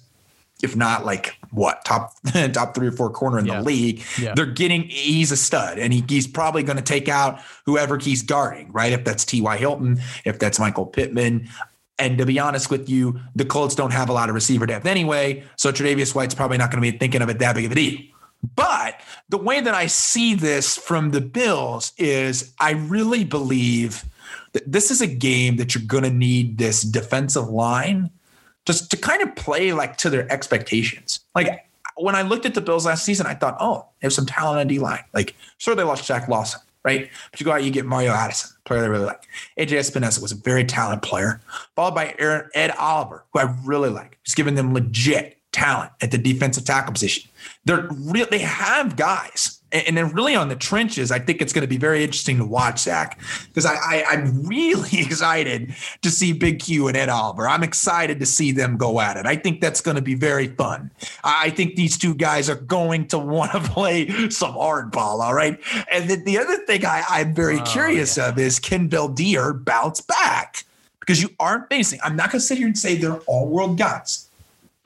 [0.61, 2.13] if not like what top
[2.53, 3.57] top three or four corner in yeah.
[3.57, 4.03] the league.
[4.19, 4.33] Yeah.
[4.35, 8.21] They're getting he's a stud, and he, he's probably going to take out whoever he's
[8.21, 8.91] guarding, right?
[8.91, 9.57] If that's T.Y.
[9.57, 11.49] Hilton, if that's Michael Pittman.
[11.97, 14.85] And to be honest with you, the Colts don't have a lot of receiver depth
[14.85, 17.73] anyway, so Tre'Davious White's probably not going to be thinking of it that big of
[17.73, 17.99] a deal.
[18.55, 24.05] But the way that I see this from the Bills is I really believe
[24.53, 28.11] that this is a game that you're going to need this defensive line
[28.65, 31.21] just to kind of play like to their expectations.
[31.35, 34.25] Like when I looked at the Bills last season, I thought, oh, they have some
[34.25, 35.03] talent on D line.
[35.13, 37.09] Like, sure, they lost Shaq Lawson, right?
[37.31, 39.27] But you go out, you get Mario Addison, player they really like.
[39.57, 41.41] AJ Epenesa was a very talented player,
[41.75, 44.17] followed by Aaron, Ed Oliver, who I really like.
[44.23, 47.29] He's giving them legit talent at the defensive tackle position.
[47.65, 48.27] They're real.
[48.29, 51.77] They have guys and then really on the trenches, I think it's going to be
[51.77, 56.87] very interesting to watch Zach because I, I am really excited to see Big Q
[56.87, 57.47] and Ed Oliver.
[57.47, 59.25] I'm excited to see them go at it.
[59.25, 60.91] I think that's going to be very fun.
[61.23, 65.19] I think these two guys are going to want to play some hardball.
[65.19, 65.59] All right,
[65.91, 68.29] and then the other thing I, I'm very oh, curious yeah.
[68.29, 70.65] of is can Veldheer bounce back
[70.99, 71.99] because you aren't facing.
[72.03, 74.28] I'm not going to sit here and say they're all world guys,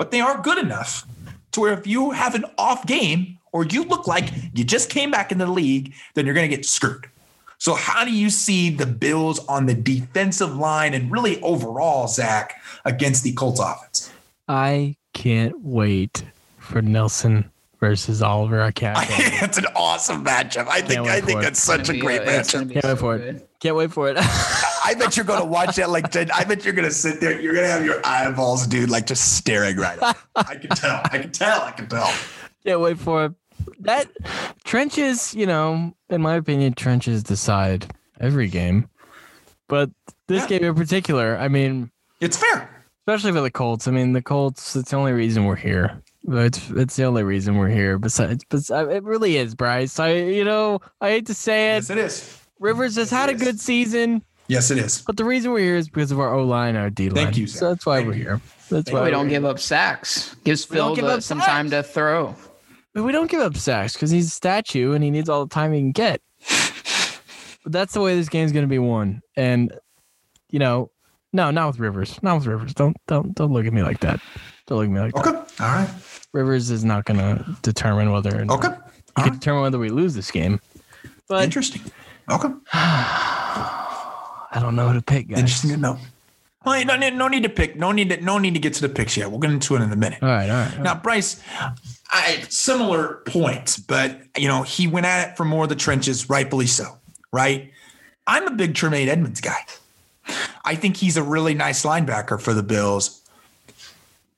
[0.03, 1.07] but they aren't good enough
[1.53, 5.09] to where if you have an off game or you look like you just came
[5.09, 7.09] back in the league, then you're going to get screwed.
[7.57, 12.61] So, how do you see the Bills on the defensive line and really overall, Zach,
[12.83, 14.11] against the Colts offense?
[14.49, 16.25] I can't wait
[16.57, 17.49] for Nelson
[17.79, 18.61] versus Oliver.
[18.61, 18.97] I can't.
[19.41, 20.67] it's an awesome matchup.
[20.67, 21.07] I think.
[21.07, 22.73] I think that's such a great matchup.
[22.73, 23.49] Can't wait for it.
[23.61, 24.17] Can't wait for it.
[24.83, 25.89] I bet you're going to watch that.
[25.89, 27.39] Like, I bet you're going to sit there.
[27.39, 30.01] You're going to have your eyeballs, dude, like just staring right.
[30.01, 31.01] At I can tell.
[31.05, 31.61] I can tell.
[31.61, 32.13] I can tell.
[32.65, 33.33] Can't wait for it
[33.79, 34.07] that
[34.63, 38.89] trenches, you know, in my opinion, trenches decide every game.
[39.67, 39.89] But
[40.27, 40.59] this yeah.
[40.59, 42.69] game in particular, I mean, it's fair,
[43.01, 43.87] especially for the Colts.
[43.87, 44.75] I mean, the Colts.
[44.75, 46.01] It's the only reason we're here.
[46.27, 47.97] It's it's the only reason we're here.
[47.97, 49.99] Besides, but it really is, Bryce.
[49.99, 51.75] I you know I hate to say it.
[51.75, 52.39] Yes, it is.
[52.59, 54.23] Rivers has yes, had a good season.
[54.47, 55.01] Yes, it is.
[55.01, 57.25] But the reason we're here is because of our O line, our D line.
[57.25, 57.47] Thank you.
[57.47, 58.41] So that's why Thank we're here.
[58.69, 60.35] That's why we don't give up sacks.
[60.43, 61.49] Gives Phil the, some sacks.
[61.49, 62.35] time to throw.
[62.93, 65.53] But we don't give up sacks because he's a statue and he needs all the
[65.53, 66.21] time he can get.
[67.63, 69.21] but that's the way this game's going to be won.
[69.35, 69.73] And
[70.49, 70.91] you know,
[71.31, 72.21] no, not with Rivers.
[72.21, 72.73] Not with Rivers.
[72.73, 74.19] Don't don't don't look at me like that.
[74.67, 75.31] Don't look at me like okay.
[75.31, 75.43] that.
[75.43, 75.63] Okay.
[75.63, 75.89] All right.
[76.33, 78.41] Rivers is not going to determine whether.
[78.41, 78.75] Or Okay.
[79.17, 80.59] He can determine whether we lose this game.
[81.27, 81.81] But interesting.
[82.29, 82.49] Okay.
[84.53, 85.39] I don't know who to pick, guys.
[85.39, 85.97] Interesting to know.
[86.63, 87.75] Well, no, no need to pick.
[87.75, 88.21] No need to.
[88.21, 89.29] No need to get to the picks yet.
[89.29, 90.21] We'll get into it in a minute.
[90.21, 90.49] All right.
[90.49, 90.77] All right.
[90.77, 91.41] All now, Bryce,
[92.09, 96.29] I, similar point, but you know he went at it from more of the trenches,
[96.29, 96.97] rightfully so.
[97.31, 97.71] Right.
[98.27, 99.57] I'm a big Tremaine Edmunds guy.
[100.63, 103.21] I think he's a really nice linebacker for the Bills.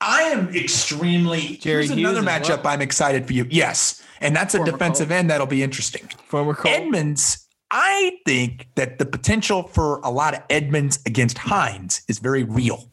[0.01, 1.57] I am extremely.
[1.57, 2.73] Jerry here's another matchup well.
[2.73, 3.45] I'm excited for you.
[3.49, 5.19] Yes, and that's Former a defensive Colt.
[5.19, 6.09] end that'll be interesting.
[6.25, 6.73] Former Colt.
[6.73, 7.44] Edmunds
[7.77, 12.87] I think that the potential for a lot of Edmunds against Hines is very real.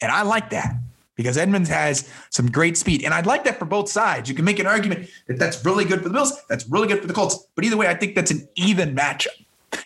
[0.00, 0.74] And I like that
[1.16, 3.04] because Edmunds has some great speed.
[3.04, 4.30] And I'd like that for both sides.
[4.30, 7.02] You can make an argument that that's really good for the Bills, that's really good
[7.02, 7.46] for the Colts.
[7.54, 9.36] But either way, I think that's an even matchup.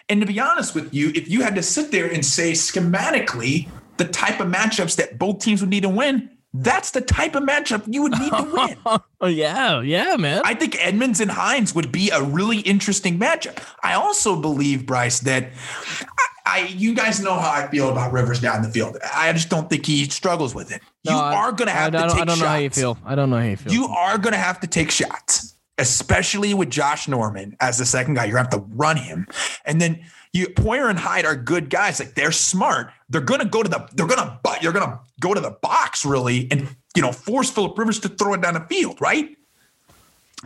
[0.09, 3.68] And to be honest with you, if you had to sit there and say schematically
[3.97, 7.45] the type of matchups that both teams would need to win, that's the type of
[7.45, 8.43] matchup you would need to
[8.85, 9.01] win.
[9.21, 10.43] oh, yeah, yeah, man.
[10.45, 13.63] I think Edmunds and Hines would be a really interesting matchup.
[13.83, 15.51] I also believe, Bryce, that
[16.19, 18.99] I, I you guys know how I feel about Rivers down the field.
[19.15, 20.83] I just don't think he struggles with it.
[21.05, 22.41] No, you I, are going to have I, to take I don't shots.
[22.41, 22.99] know how you feel.
[23.05, 23.73] I don't know how you feel.
[23.73, 28.15] You are going to have to take shots, especially with Josh Norman as the second
[28.15, 28.25] guy.
[28.25, 29.29] You're going to have to run him.
[29.65, 31.99] And then– you Poyer and Hyde are good guys.
[31.99, 32.91] Like they're smart.
[33.09, 36.49] They're gonna go to the they're gonna but you're gonna go to the box really
[36.51, 39.37] and you know force Philip Rivers to throw it down the field, right?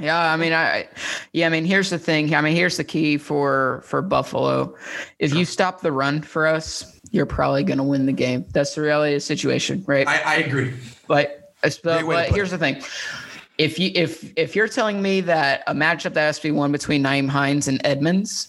[0.01, 0.89] Yeah, I mean, I,
[1.33, 2.35] yeah, I mean, here's the thing.
[2.35, 4.75] I mean, here's the key for for Buffalo.
[5.21, 8.45] If you stop the run for us, you're probably going to win the game.
[8.51, 10.07] That's the reality of the situation, right?
[10.09, 10.75] I, I agree.
[11.07, 12.83] But, uh, but, to but here's the thing.
[13.57, 16.73] If you if if you're telling me that a matchup that has to be won
[16.73, 18.49] between Nyheim Hines and Edmunds,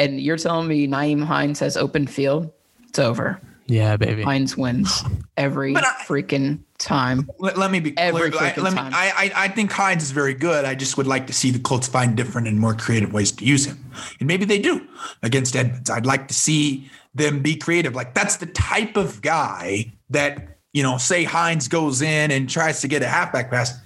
[0.00, 2.50] and you're telling me Nyheim Hines has open field,
[2.88, 3.40] it's over.
[3.66, 4.22] Yeah, baby.
[4.22, 5.04] Hines wins
[5.36, 7.30] every I- freaking time.
[7.38, 8.42] Let, let me be Every clear.
[8.42, 8.92] I, freaking let me, time.
[8.92, 10.64] I, I I think Hines is very good.
[10.64, 13.44] I just would like to see the Colts find different and more creative ways to
[13.44, 13.78] use him,
[14.18, 14.84] and maybe they do
[15.22, 15.88] against Edmunds.
[15.88, 17.94] I'd like to see them be creative.
[17.94, 20.98] Like that's the type of guy that you know.
[20.98, 23.78] Say Hines goes in and tries to get a halfback pass.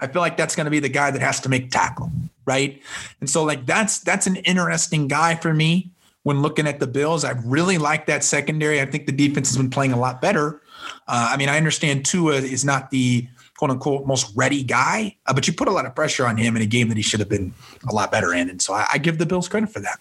[0.00, 2.10] I feel like that's going to be the guy that has to make tackle,
[2.44, 2.82] right?
[3.20, 5.90] And so like that's that's an interesting guy for me
[6.22, 7.24] when looking at the Bills.
[7.24, 8.80] I really like that secondary.
[8.80, 10.60] I think the defense has been playing a lot better.
[11.08, 13.26] Uh, I mean, I understand Tua is not the
[13.56, 16.56] quote unquote most ready guy, uh, but you put a lot of pressure on him
[16.56, 17.52] in a game that he should have been
[17.88, 18.48] a lot better in.
[18.48, 20.00] And so I, I give the Bills credit for that.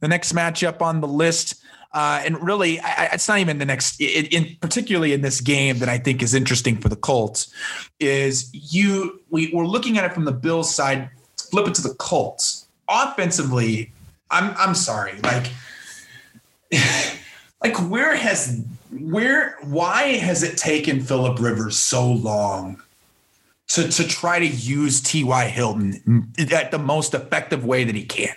[0.00, 3.98] The next matchup on the list, uh, and really, I, it's not even the next,
[4.00, 7.52] in, in particularly in this game that I think is interesting for the Colts,
[7.98, 11.08] is you we, we're looking at it from the Bills side.
[11.50, 12.66] Flip it to the Colts.
[12.88, 13.92] Offensively,
[14.30, 15.50] I'm I'm sorry, like
[17.62, 22.82] like where has where why has it taken Philip Rivers so long
[23.68, 25.48] to to try to use T.Y.
[25.48, 28.34] Hilton at the most effective way that he can?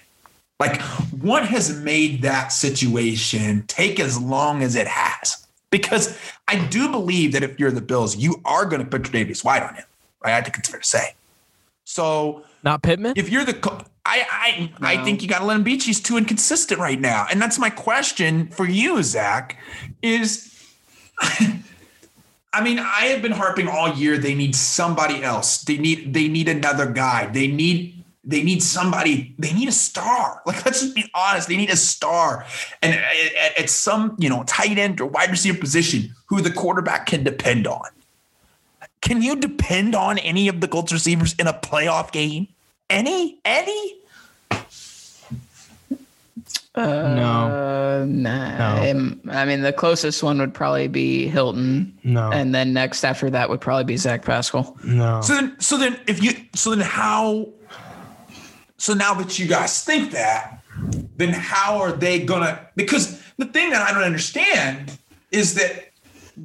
[0.59, 5.45] Like what has made that situation take as long as it has?
[5.71, 9.43] Because I do believe that if you're the Bills, you are going to put Tre'Davious
[9.43, 9.85] White on him.
[10.23, 10.33] Right?
[10.33, 11.15] I think it's fair to say.
[11.85, 13.13] So Not Pittman.
[13.15, 15.83] if you're the co- I I I think you got to let him beat.
[15.83, 19.57] He's too inconsistent right now, and that's my question for you, Zach.
[20.01, 20.47] Is
[22.53, 24.17] I mean, I have been harping all year.
[24.17, 25.63] They need somebody else.
[25.63, 27.27] They need they need another guy.
[27.27, 29.33] They need they need somebody.
[29.39, 30.41] They need a star.
[30.45, 31.47] Like let's just be honest.
[31.47, 32.45] They need a star,
[32.81, 33.03] and at,
[33.35, 37.23] at- at some you know tight end or wide receiver position, who the quarterback can
[37.23, 37.87] depend on.
[39.01, 42.47] Can you depend on any of the Colts receivers in a playoff game?
[42.89, 43.39] Any?
[43.43, 43.95] Any?
[46.73, 48.89] Uh, nah.
[48.89, 52.31] Um, I mean, the closest one would probably be Hilton, No.
[52.31, 54.77] and then next after that would probably be Zach Pascal.
[54.83, 55.19] no.
[55.21, 57.49] So then, so then, if you, so then, how?
[58.77, 60.63] So now that you guys think that,
[61.17, 62.65] then how are they gonna?
[62.75, 64.97] Because the thing that I don't understand
[65.31, 65.90] is that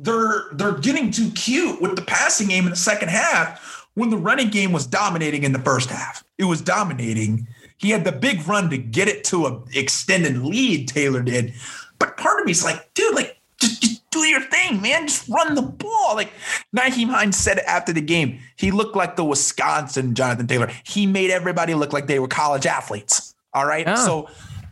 [0.03, 4.17] they're they're getting too cute with the passing game in the second half when the
[4.17, 6.25] running game was dominating in the first half.
[6.39, 7.49] It was dominating.
[7.79, 10.89] He had the big run to get it to a extended lead.
[10.89, 11.55] Taylor did,
[11.99, 15.09] but part of me is like, dude, like just, just do your thing, man.
[15.09, 16.15] Just run the ball.
[16.15, 16.33] Like
[16.75, 20.71] Nyheim Hines said after the game, he looked like the Wisconsin Jonathan Taylor.
[20.85, 23.35] He made everybody look like they were college athletes.
[23.55, 23.87] All right.
[23.87, 23.95] Yeah.
[23.95, 24.29] So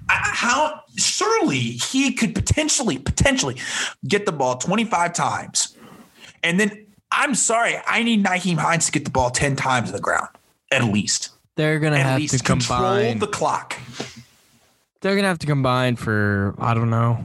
[0.08, 3.56] how surely he could potentially potentially
[4.06, 5.76] get the ball 25 times
[6.42, 9.94] and then i'm sorry i need Nyheim hines to get the ball 10 times on
[9.96, 10.28] the ground
[10.70, 13.18] at least They're gonna at have to control combine.
[13.18, 13.78] the clock
[15.00, 17.24] They're gonna have to combine for I don't know,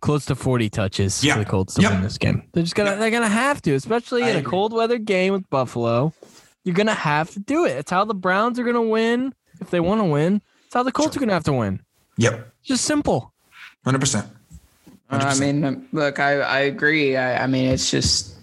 [0.00, 1.34] close to forty touches Yeah.
[1.34, 1.90] for the Colts to Yep.
[1.92, 2.42] win this game.
[2.52, 2.98] They're just gonna Yep.
[2.98, 6.12] they're gonna have to, especially I in a cold weather game with Buffalo.
[6.64, 7.76] You're gonna have to do it.
[7.78, 10.42] It's how the Browns are gonna win if they want to win.
[10.72, 11.82] It's how the Colts are gonna have to win.
[12.16, 13.30] yep Just simple.
[13.84, 14.24] 100%
[15.10, 17.14] Uh, I mean, look, I, I agree.
[17.14, 18.34] I, I mean, it's just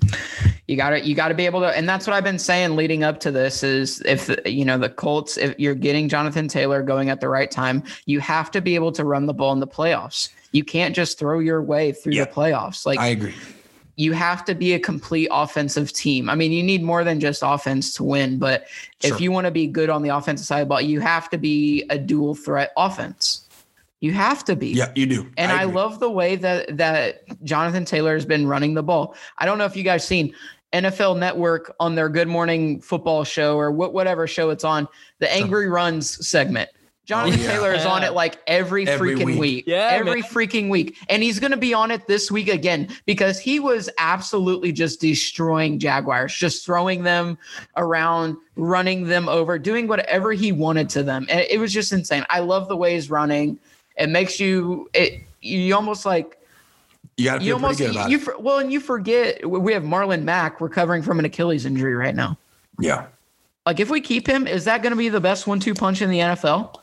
[0.67, 2.75] you got to you got to be able to, and that's what I've been saying
[2.75, 6.83] leading up to this is if you know the Colts, if you're getting Jonathan Taylor
[6.83, 9.59] going at the right time, you have to be able to run the ball in
[9.59, 10.29] the playoffs.
[10.51, 12.25] You can't just throw your way through Yeah.
[12.25, 12.85] the playoffs.
[12.85, 13.33] Like i agree
[13.99, 16.29] you have to be a complete offensive team.
[16.29, 18.65] I mean, you need more than just offense to win, but
[19.01, 19.13] Sure.
[19.13, 21.29] if you want to be good on the offensive side of the ball, you have
[21.31, 23.41] to be a dual threat offense.
[23.99, 24.69] You have to be.
[24.69, 25.75] yeah you do And I, agree.
[25.75, 29.15] love the way that that Jonathan Taylor has been running the ball.
[29.37, 30.33] I don't know if you guys seen
[30.71, 34.87] NFL Network on their Good Morning Football show or what whatever show it's on,
[35.19, 36.69] the Angry Runs segment.
[37.09, 37.51] Jonathan Oh, yeah.
[37.53, 39.39] Taylor is on it like every, Every freaking week.
[39.39, 39.63] week.
[39.65, 40.29] Yeah, every man.
[40.29, 40.95] freaking week.
[41.09, 45.01] And he's going to be on it this week again because he was absolutely just
[45.01, 47.39] destroying Jaguars, just throwing them
[47.77, 51.25] around, running them over, doing whatever he wanted to them.
[51.31, 52.23] And it was just insane.
[52.29, 53.57] I love the way he's running.
[53.97, 56.37] It makes you it you almost like
[57.17, 59.49] you gotta you feel almost pretty good about you it for, well and you forget
[59.49, 62.37] we have Marlon Mack recovering from an Achilles injury right now.
[62.79, 63.07] yeah
[63.65, 66.11] Like if we keep him, is that going to be the best one-two punch in
[66.11, 66.75] the NFL?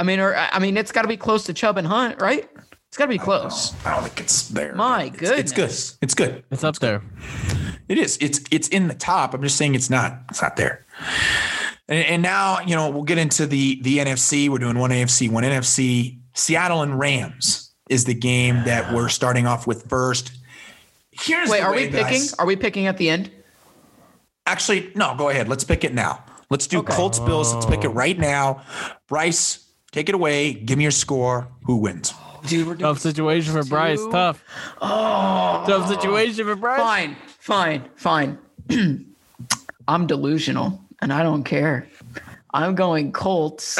[0.00, 2.48] I mean, or I mean, it's got to be close to Chubb and Hunt, right?
[2.88, 3.74] It's got to be close.
[3.84, 5.70] i don't think it's there My It's- it's, good
[6.02, 7.02] it's good It's up there.
[7.88, 8.16] It is.
[8.20, 9.34] It's it's in the top.
[9.34, 10.22] I'm just saying it's not.
[10.30, 10.86] It's not there.
[11.88, 14.48] And, and now you know we'll get into the the NFC.
[14.48, 16.18] We're doing one AFC, one NFC.
[16.34, 20.32] Seattle and Rams is the game that we're starting off with first.
[21.10, 22.20] Here's Wait, the are way, we picking?
[22.22, 22.34] guys.
[22.34, 23.30] Are we picking at the end?
[24.46, 25.14] Actually, no.
[25.16, 25.48] Go ahead.
[25.48, 26.24] Let's pick it now.
[26.48, 26.94] Let's do Okay.
[26.94, 27.52] Colts Bills.
[27.54, 28.62] Let's pick it right now.
[29.08, 30.52] Bryce, take it away.
[30.52, 31.48] Give me your score.
[31.64, 32.12] Who wins?
[32.46, 34.00] Dude, we're Tough situation for Bryce.
[34.10, 34.42] Tough.
[34.80, 36.80] Oh, Tough situation for Bryce.
[36.80, 38.38] fine, fine, fine.
[39.88, 41.86] I'm delusional and I don't care.
[42.52, 43.78] I'm going Colts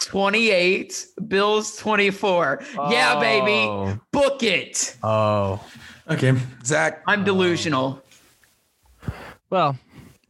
[0.06, 2.62] 28, Bills 24.
[2.88, 3.50] Yeah, baby.
[3.68, 3.98] Oh.
[4.12, 4.96] Book it.
[5.02, 5.62] Oh.
[6.10, 6.32] Okay,
[6.64, 7.02] Zach.
[7.06, 8.02] I'm delusional.
[9.50, 9.76] Well,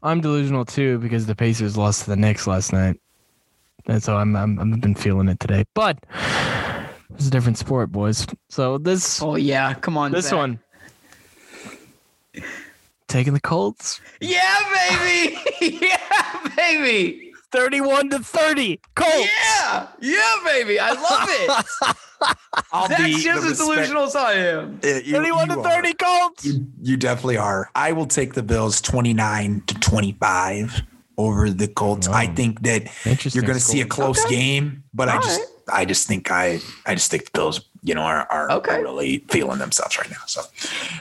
[0.02, 3.00] I'm delusional too because the Pacers lost to the Knicks last night,
[3.88, 5.64] and so I'm, I'm I've been feeling it today.
[5.74, 5.98] But
[7.14, 8.26] it's a different sport, boys.
[8.48, 10.12] So this Oh yeah, come on.
[10.12, 10.36] this Zach.
[10.38, 10.60] one
[13.08, 14.58] taking the Colts, Yeah,
[14.90, 15.38] baby.
[15.80, 17.32] yeah, baby.
[17.52, 18.80] thirty-one to thirty.
[18.94, 19.30] Colts.
[19.44, 20.78] Yeah, yeah, baby.
[20.78, 21.96] I love it.
[22.72, 24.80] I'll Zach's be just the as respect- delusional as I am.
[24.84, 25.70] Uh, you- Thirty-one you to are.
[25.70, 25.94] thirty.
[25.94, 26.44] Colts.
[26.44, 27.70] You, you definitely are.
[27.74, 30.82] I will take the Bills 29 to 25
[31.18, 32.08] over the Colts.
[32.08, 32.88] I think that
[33.34, 34.34] you're going to see a close Okay.
[34.34, 35.80] game, but I just right.
[35.80, 38.80] I just think I I just think the Bills, you know, are, are Okay.
[38.80, 40.22] really feeling themselves right now.
[40.26, 40.42] So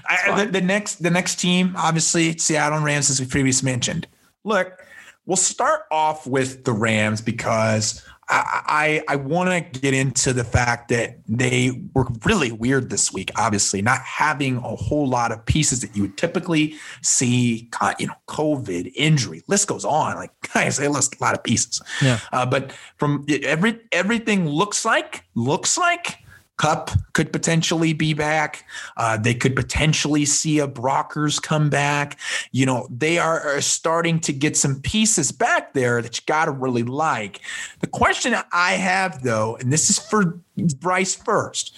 [0.10, 4.08] I, the, the next the next team, obviously Seattle and Rams, as we previously mentioned.
[4.44, 4.84] Look,
[5.26, 10.44] we'll start off with the Rams because I I, I want to get into the
[10.44, 13.32] fact that they were really weird this week.
[13.36, 17.70] Obviously, not having a whole lot of pieces that you would typically see.
[17.82, 20.16] uh, You know, COVID, injury, list goes on.
[20.16, 21.82] Like guys, they lost a lot of pieces.
[22.02, 22.20] Yeah.
[22.32, 26.18] Uh, but from every everything looks like looks like
[26.58, 28.66] Kupp could potentially be back.
[28.98, 32.20] Uh, they could potentially see a Brockers come back.
[32.52, 36.46] You know, they are, are starting to get some pieces back there that you got
[36.46, 37.42] to really like.
[37.80, 40.40] The question I have, though, and this is for
[40.80, 41.76] Bryce first,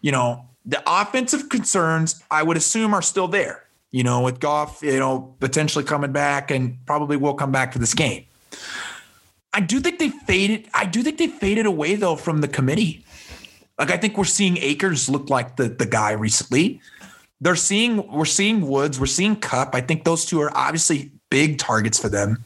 [0.00, 3.64] you know, the offensive concerns I would assume are still there.
[3.90, 7.78] You know, with Goff, you know, potentially coming back and probably will come back for
[7.78, 8.24] this game.
[9.52, 10.68] I do think they faded.
[10.74, 13.04] I do think they faded away though from the committee.
[13.78, 16.80] Like I think we're seeing Akers look like the the guy recently.
[17.40, 19.74] They're seeing we're seeing Woods, we're seeing Kupp.
[19.74, 22.44] I think those two are obviously big targets for them.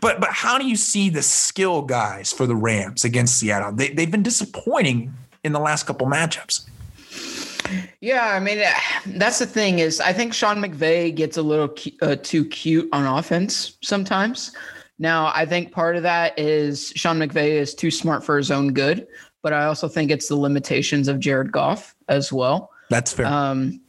[0.00, 3.72] But but how do you see the skill guys for the Rams against Seattle?
[3.72, 5.14] They they've been disappointing
[5.44, 6.68] in the last couple matchups.
[8.00, 8.72] Yeah, I mean eh,
[9.06, 13.06] that's the thing is I think Sean McVay gets a little uh, too cute on
[13.06, 14.54] offense sometimes.
[14.98, 18.72] Now I think part of that is Sean McVay is too smart for his own
[18.72, 19.06] good,
[19.42, 22.70] but I also think it's the limitations of Jared Goff as well.
[22.90, 23.26] That's fair.
[23.26, 23.80] Um,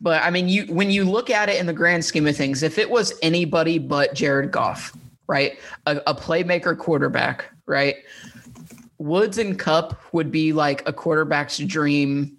[0.00, 2.62] but I mean, you when you look at it in the grand scheme of things,
[2.62, 4.92] if it was anybody but Jared Goff,
[5.26, 7.96] right, a, a playmaker quarterback, right,
[8.98, 12.36] Woods and Kupp would be like a quarterback's dream,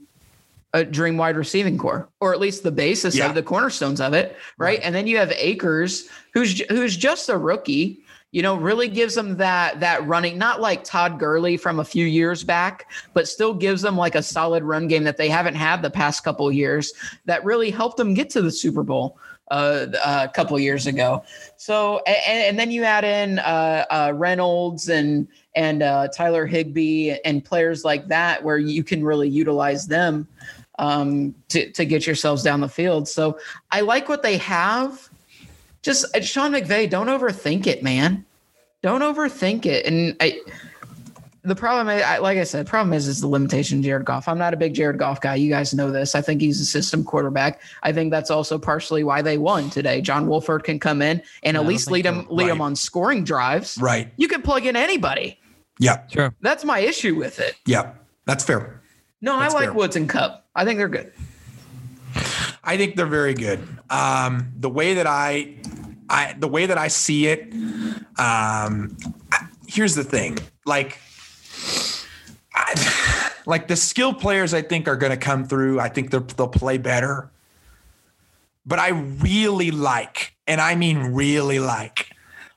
[0.74, 3.28] a dream wide receiving core, or at least the basis Yeah.
[3.30, 4.80] of the cornerstones of it, right?
[4.84, 8.00] And then you have Akers, who's who's just a rookie.
[8.36, 12.06] You know, really gives them that that running, not like Todd Gurley from a few
[12.06, 15.82] years back, but still gives them like a solid run game that they haven't had
[15.82, 16.92] the past couple years.
[17.24, 19.18] That really helped them get to the Super Bowl
[19.52, 21.24] uh, a couple years ago.
[21.56, 27.16] So, and, and then you add in uh, uh, Reynolds and and uh, Tyler Higbee
[27.24, 30.28] and players like that, where you can really utilize them
[30.78, 33.08] um, to to get yourselves down the field.
[33.08, 33.40] So,
[33.72, 35.10] I like what they have.
[35.86, 38.26] Just uh, Sean McVay, don't overthink it, man.
[38.82, 39.86] Don't overthink it.
[39.86, 40.42] And I,
[41.44, 44.28] the problem, I, I- like I said, problem is is the limitation of Jared Goff.
[44.28, 45.36] I'm not a big Jared Goff guy.
[45.36, 46.16] You guys know this.
[46.16, 47.62] I think he's a system quarterback.
[47.84, 50.02] I think that's also partially why they won today.
[50.02, 52.14] John Wolford can come in and I at least lead so.
[52.14, 53.78] him lead him on scoring drives.
[53.80, 54.12] right.
[54.18, 55.40] You can plug in anybody.
[55.78, 56.08] Yeah.
[56.08, 56.34] Sure.
[56.42, 57.54] That's my issue with it.
[57.68, 57.92] Yeah.
[58.26, 58.82] That's fair.
[59.22, 59.74] No, That's I like fair.
[59.74, 60.48] Woods and Kupp.
[60.56, 61.14] I think they're good.
[62.64, 63.60] I think they're very good.
[63.90, 65.58] Um, the way that I,
[66.10, 67.54] I the way that I see it,
[68.18, 68.98] um,
[69.68, 70.38] here's the thing.
[70.66, 71.00] Like,
[72.54, 75.80] I, like the skill players, I think are going to come through.
[75.80, 77.30] I think they'll they'll play better.
[78.66, 82.10] But I really like, and I mean really like,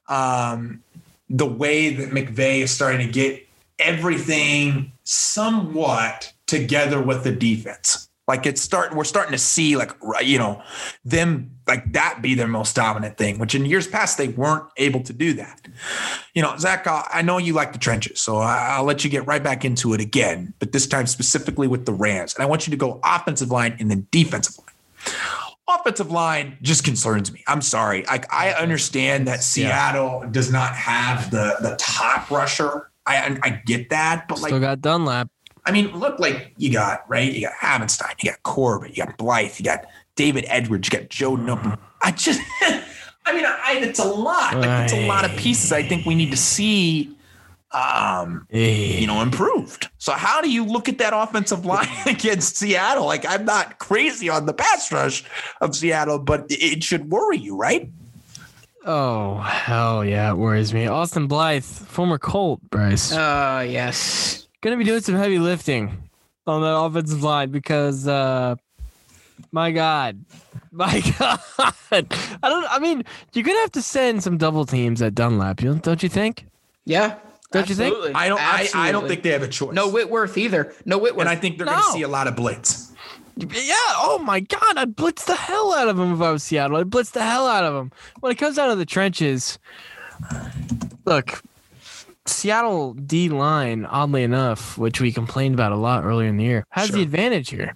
[0.08, 0.82] um,
[1.28, 3.46] the way that McVay is starting to get
[3.78, 8.08] everything somewhat together with the defense.
[8.26, 9.92] Like it's starting, we're starting to see like
[10.22, 10.62] you know
[11.04, 15.02] them like that be their most dominant thing, which in years past they weren't able
[15.02, 15.68] to do that.
[16.34, 19.42] You know, Zach, I know you like the trenches, so I'll let you get right
[19.42, 22.70] back into it again, but this time specifically with the Rams, and I want you
[22.70, 24.66] to go offensive line and then defensive line.
[25.68, 27.44] offensive line just concerns me.
[27.46, 28.08] I'm sorry.
[28.08, 32.90] I, I understand that Seattle does not have the the top rusher.
[33.06, 35.28] I I get that, but like Still got Dunlap.
[35.66, 37.30] I mean, look like you got right.
[37.30, 39.84] You got Havenstein, you got Corbett, you got Blythe, you got
[40.18, 41.78] David Edwards, you got Joe Newton.
[42.02, 42.40] I just,
[43.24, 44.56] I mean, I, it's a lot.
[44.56, 45.70] Like it's a lot of pieces.
[45.70, 47.16] I think we need to see,
[47.70, 49.88] um, you know, improved.
[49.98, 53.06] So how do you look at that offensive line against Seattle?
[53.06, 55.22] Like I'm not crazy on the pass rush
[55.60, 57.88] of Seattle, but it should worry you, right?
[58.84, 60.88] Oh hell yeah, it worries me.
[60.88, 64.48] Austin Blythe, former Colt, Bryce, Uh, yes.
[64.62, 66.08] gonna be doing some heavy lifting
[66.44, 68.56] on that offensive line because, uh,
[69.52, 70.24] my God,
[70.72, 71.40] my God,
[71.90, 72.02] I
[72.42, 72.66] don't.
[72.70, 76.08] I mean, you're gonna have to send some double teams at Dunlap, you don't you
[76.08, 76.46] think?
[76.84, 77.16] Yeah.
[77.50, 77.96] Don't you think?
[78.14, 78.40] I don't.
[78.40, 79.72] I, I don't think they have a choice.
[79.72, 80.74] No Whitworth either.
[80.84, 81.22] No Whitworth.
[81.22, 82.92] and I think they're gonna see a lot of blitz.
[83.36, 83.74] Yeah.
[83.96, 86.76] Oh my God, I'd blitz the hell out of him if I was Seattle.
[86.76, 87.92] I'd blitz the hell out of him.
[88.20, 89.58] When it comes down to the trenches,
[91.06, 91.42] look,
[92.26, 96.66] Seattle D line, oddly enough, which we complained about a lot earlier in the year,
[96.70, 97.74] has the advantage here.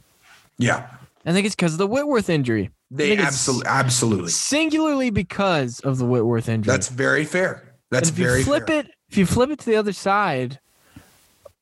[0.59, 0.87] Yeah,
[1.25, 2.71] I think it's because of the Whitworth injury.
[2.91, 4.31] They absolutely, absolutely.
[4.31, 6.71] Singularly because of the Whitworth injury.
[6.73, 7.75] That's very fair.
[7.91, 8.81] That's and if very you flip fair.
[8.81, 10.59] it, if you flip it to the other side,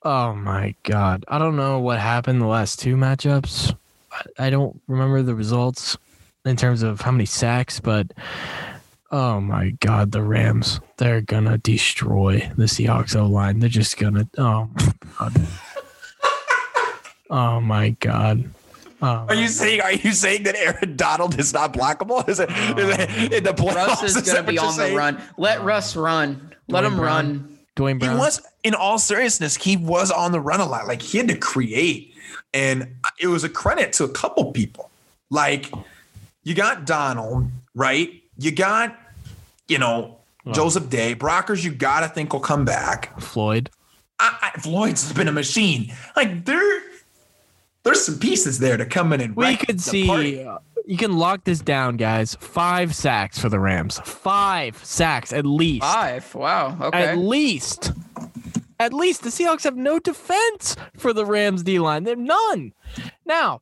[0.03, 3.73] oh my god, I don't know what happened the last two matchups.
[4.13, 5.97] I- I don't remember the results
[6.45, 8.13] in terms of how many sacks, but
[9.13, 13.61] oh my god, the Rams, they're gonna destroy the Seahawks O line.
[13.61, 15.49] They're just gonna oh my god.
[17.33, 18.51] Oh my god.
[19.03, 19.81] Oh, Are you saying?
[19.81, 22.29] Are you saying that Aaron Donald is not blockable?
[22.29, 23.87] Is it, is it um, in the playoffs?
[23.87, 24.97] Russ is that going to be on the saying?
[24.97, 25.23] run.
[25.39, 26.55] Let um, Russ run.
[26.69, 27.27] Let him Brown.
[27.27, 27.59] run.
[27.77, 28.13] Duane Brown.
[28.13, 30.87] He was, in all seriousness, he was on the run a lot.
[30.87, 32.15] Like he had to create,
[32.53, 34.91] and it was a credit to a couple people.
[35.31, 35.73] Like
[36.43, 38.23] you got Donald, right?
[38.39, 38.99] You got,
[39.69, 40.19] you know,
[40.53, 41.65] Joseph Day, Brockers.
[41.65, 43.19] You got to think will come back.
[43.21, 43.71] Floyd.
[44.19, 45.93] I, I, Floyd's been a machine.
[46.17, 46.83] Like there,
[47.83, 50.07] there's some pieces there to come in and We wreck could the see.
[50.07, 50.47] party.
[50.87, 52.35] You can lock this down, guys.
[52.41, 54.01] Five sacks for the Rams.
[54.05, 55.83] Five sacks at least.
[55.85, 56.35] Five.
[56.35, 56.77] Wow.
[56.81, 57.05] Okay.
[57.05, 57.93] At least.
[58.81, 62.05] At least the Seahawks have no defense for the Rams D line.
[62.05, 62.73] They have none.
[63.27, 63.61] Now,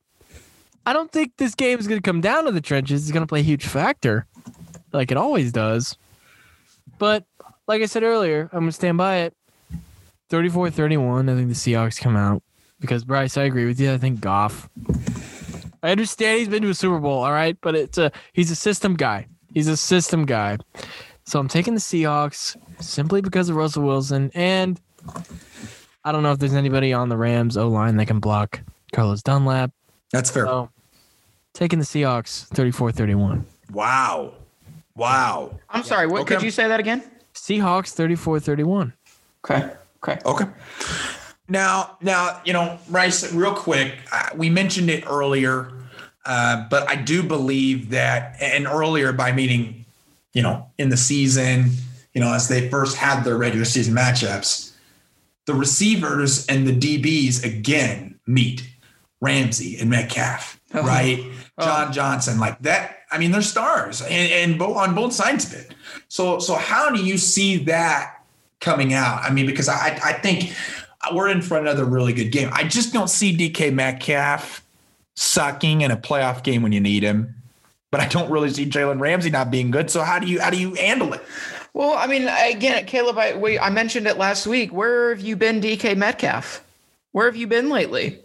[0.87, 3.03] I don't think this game is going to come down to the trenches.
[3.03, 4.27] It's going to play a huge factor,
[4.93, 5.97] like it always does.
[6.99, 7.25] But
[7.67, 9.35] like I said earlier, I'm going to stand by it.
[10.31, 11.29] 34 31.
[11.29, 12.43] I think the Seahawks come out
[12.81, 13.93] because, Bryce, I agree with you.
[13.93, 14.69] I think Goff.
[15.83, 18.57] I understand he's been to a Super Bowl, all right, but it's a he's a
[18.57, 19.27] system guy.
[19.55, 20.59] He's a system guy.
[21.25, 24.81] So I'm taking the Seahawks simply because of Russell Wilson, and
[26.05, 28.61] I don't know if there's anybody on the Rams O line that can block
[28.93, 29.71] Carlos Dunlap.
[30.13, 30.47] That's fair.
[30.47, 30.71] So
[31.55, 33.45] taking the Seahawks 34-31.
[33.73, 34.33] Wow,
[34.97, 35.59] wow.
[35.71, 36.07] I'm sorry.
[36.07, 36.37] What Okay.
[36.37, 37.03] could you say that again?
[37.35, 38.93] Seahawks 34-31.
[39.45, 39.71] Okay.
[40.03, 40.19] Okay.
[40.25, 40.47] Okay.
[41.49, 45.73] Now, now, you know, Bryce, real quick, uh, we mentioned it earlier,
[46.27, 49.87] uh, but I do believe that, and earlier by meaning,
[50.35, 51.71] you know, in the season,
[52.13, 54.73] you know, as they first had their regular season matchups,
[55.47, 58.69] the receivers and the DBs again meet
[59.23, 60.83] Ramsey and Metcalf, Oh.
[60.83, 61.19] right?
[61.57, 61.65] Oh.
[61.65, 62.99] John Johnson, like that.
[63.11, 65.75] I mean, they're stars, and, and both on both sides of it.
[66.09, 68.17] So, so how do you see that
[68.61, 69.23] coming out?
[69.23, 70.53] I mean, because I, I think
[71.13, 72.51] we're in for another really good game.
[72.53, 74.65] I just don't see DK Metcalf
[75.17, 77.35] sucking in a playoff game when you need him.
[77.91, 79.91] But I don't really see Jalen Ramsey not being good.
[79.91, 81.23] So how do you how do you handle it?
[81.73, 84.73] Well, I mean, again, Caleb, I, we, I mentioned it last week.
[84.73, 86.65] Where have you been, DK Metcalf?
[87.13, 88.19] Where have you been lately?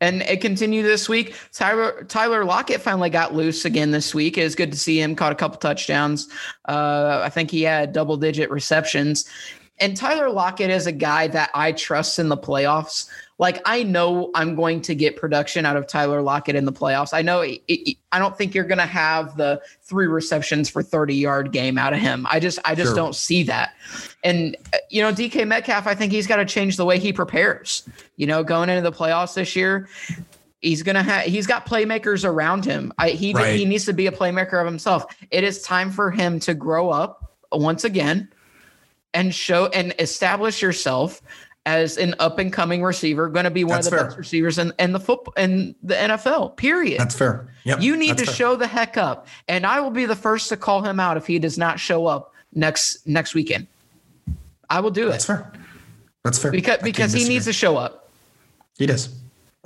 [0.00, 1.34] And it continued this week.
[1.52, 4.36] Tyler Tyler Lockett finally got loose again this week.
[4.36, 6.28] It was good to see him caught a couple touchdowns.
[6.68, 9.24] Uh, I think he had double digit receptions.
[9.78, 13.08] And Tyler Lockett is a guy that I trust in the playoffs.
[13.38, 17.10] Like I know I'm going to get production out of Tyler Lockett in the playoffs.
[17.12, 20.82] I know it, it- I don't think you're going to have the three receptions for
[20.82, 22.26] 30 yard game out of him.
[22.30, 22.96] I just I just Sure.
[22.96, 23.74] don't see that.
[24.24, 27.12] And uh, you know DK Metcalf, I think he's got to change the way he
[27.12, 27.86] prepares.
[28.16, 29.88] You know, going into the playoffs this year,
[30.60, 32.90] he's gonna have he's got playmakers around him.
[32.96, 33.54] I, he Right.
[33.58, 35.04] he needs to be a playmaker of himself.
[35.30, 38.30] It is time for him to grow up once again
[39.14, 41.22] and show and establish yourself
[41.64, 44.06] as an up and coming receiver, going to be one That's of the fair.
[44.06, 46.56] best receivers in, in the football in the NFL.
[46.56, 47.00] Period.
[47.00, 47.48] That's fair.
[47.64, 47.80] Yep.
[47.80, 48.34] you need that's to fair.
[48.34, 51.26] show the heck up, and I will be the first to call him out if
[51.26, 53.66] he does not show up next next weekend.
[54.70, 55.52] I will do That's it That's fair.
[56.24, 56.50] That's fair.
[56.52, 58.10] because I because he needs to show up.
[58.78, 59.08] He does.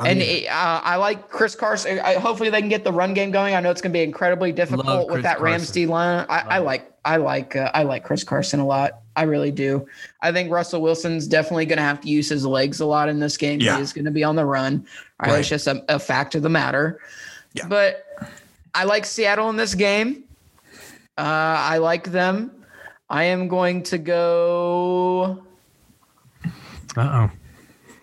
[0.06, 1.98] And mean, uh, I like Chris Carson.
[1.98, 3.54] I, hopefully, they can get the run game going.
[3.54, 6.26] I know it's going to be incredibly difficult with that Rams D line.
[6.28, 9.00] I, I like, I like, uh, I like Chris Carson a lot.
[9.16, 9.86] I really do.
[10.22, 13.20] I think Russell Wilson's definitely going to have to use his legs a lot in
[13.20, 13.60] this game.
[13.60, 13.76] Yeah.
[13.76, 14.86] He is going to be on the run.
[15.20, 15.40] Right.
[15.40, 17.00] It's just a, a fact of the matter.
[17.52, 17.66] Yeah.
[17.66, 18.06] But
[18.74, 20.24] I like Seattle in this game.
[21.18, 21.22] Uh,
[21.58, 22.52] I like them.
[23.10, 25.44] I am going to go
[26.96, 27.28] Uh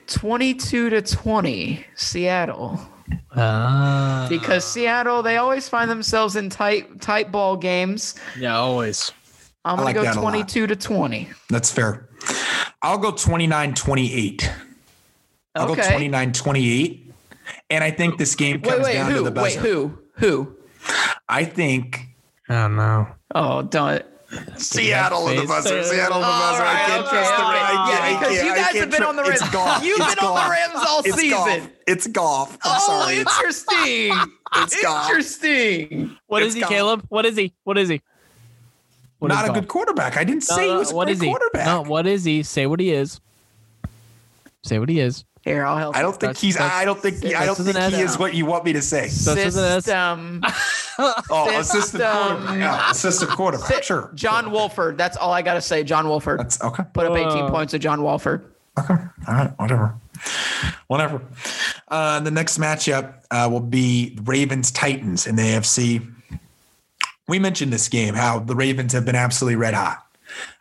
[0.08, 2.80] 22 to 20 Seattle.
[3.36, 8.16] Uh, because Seattle they always find themselves in tight tight ball games.
[8.38, 9.12] yeah, always.
[9.64, 10.32] I'm I gonna go that a lot.
[10.32, 11.30] 22 to 20.
[11.50, 12.10] that's fair.
[12.82, 14.52] I'll go 29 28.
[15.56, 15.82] I'll Okay.
[15.82, 17.14] go 29 28.
[17.70, 19.30] And I think this game Wait, comes wait, down to who?
[19.30, 19.98] the Wait, who?
[20.16, 20.56] Who?
[21.30, 22.08] I think
[22.50, 23.08] Oh no.
[23.36, 24.04] Oh, don't.
[24.58, 25.50] Seattle in the face.
[25.50, 25.84] buzzer.
[25.84, 26.64] Seattle in the All buzzer.
[26.64, 27.54] I can't okay, trust the okay.
[27.54, 27.90] Rams.
[27.90, 29.54] Yeah, because you guys have been tr- on the It's Rams.
[29.54, 29.84] Goff.
[29.84, 30.50] You've It's been on the Goff.
[30.50, 31.30] Rams all It's season.
[31.30, 31.70] Goff.
[31.88, 32.54] It's Goff.
[32.54, 33.18] I'm oh, sorry.
[33.18, 34.12] It's- interesting.
[34.56, 35.10] It's Goff.
[35.10, 36.18] interesting.
[36.28, 36.70] What It's is he, gone.
[36.70, 37.06] Caleb?
[37.10, 37.54] What is he?
[37.66, 38.02] What is he?
[39.20, 39.56] What Not is a Goff?
[39.56, 40.16] good quarterback.
[40.18, 41.28] I didn't No, say he no, was a what great is he?
[41.28, 41.66] quarterback.
[41.66, 42.44] No, what is he?
[42.44, 43.20] Say what he is.
[44.64, 45.26] Say what he is.
[45.48, 45.96] Here, I'll help.
[45.96, 46.12] I don't you.
[46.14, 46.56] think That's- he's.
[46.56, 47.24] that's- I don't think.
[47.36, 49.02] I don't think he is what you want me to say.
[49.08, 49.54] That's with.
[49.54, 50.42] System.
[51.00, 52.02] Oh, assistant System.
[52.02, 52.58] quarterback.
[52.60, 53.84] Yeah, assistant quarterback.
[53.84, 54.12] Sure.
[54.16, 54.98] John Wolford.
[54.98, 55.84] That's all I gotta say.
[55.84, 56.40] John Wolford.
[56.40, 56.84] That's okay.
[56.94, 58.52] Put up 18 Uh, points of John Wolford.
[58.80, 58.94] Okay.
[59.28, 59.52] All right.
[59.60, 59.96] Whatever.
[60.88, 61.22] Whatever.
[61.88, 66.12] Uh, the next matchup uh, will be Ravens Titans in the AFC.
[67.28, 70.04] We mentioned this game, how the Ravens have been absolutely red hot.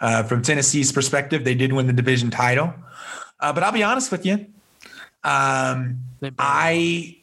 [0.01, 2.75] Uh, from Tennessee's perspective, they did win the division title.
[3.41, 4.47] Uh, but I'll be honest with you.
[5.27, 5.99] Um,
[6.39, 7.19] I,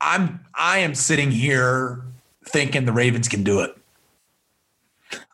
[0.00, 2.04] I'm, I am sitting here
[2.44, 3.74] thinking the Ravens can do it.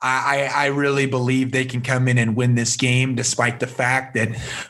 [0.03, 3.67] I, I I really believe they can come in and win this game, despite the
[3.67, 4.29] fact that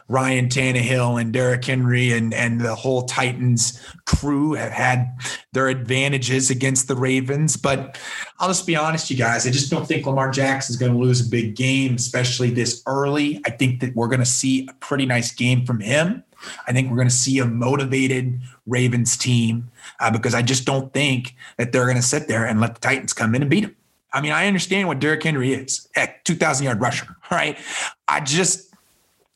[0.09, 5.19] Ryan Tannehill and Derrick Henry and, and the whole Titans crew have had
[5.53, 7.57] their advantages against the Ravens.
[7.57, 7.99] But
[8.39, 10.99] I'll just be honest, you guys, I just don't think Lamar Jackson is going to
[10.99, 13.41] lose a big game, especially this early.
[13.47, 16.23] I think that we're going to see a pretty nice game from him.
[16.67, 19.71] I think we're going to see a motivated Ravens team
[20.01, 22.81] uh, because I just don't think that they're going to sit there and let the
[22.81, 23.77] Titans come in and beat them.
[24.13, 25.89] I mean, I understand what Derrick Henry is.
[25.95, 27.17] Heck, 2,000 yard rusher.
[27.31, 27.59] right?
[28.07, 28.73] I just,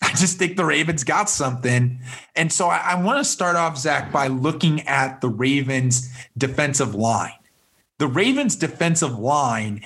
[0.03, 2.01] I just think the Ravens got something.
[2.35, 6.95] And so I, I want to start off, Zach, by looking at the Ravens defensive
[6.95, 7.35] line.
[7.99, 9.83] The Ravens defensive line,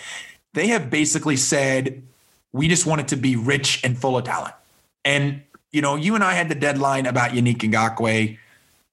[0.55, 2.03] they have basically said,
[2.53, 4.55] we just want it to be rich and full of talent.
[5.05, 5.43] And,
[5.77, 8.39] you know, you and I had the deadline about Yannick Ngakoue,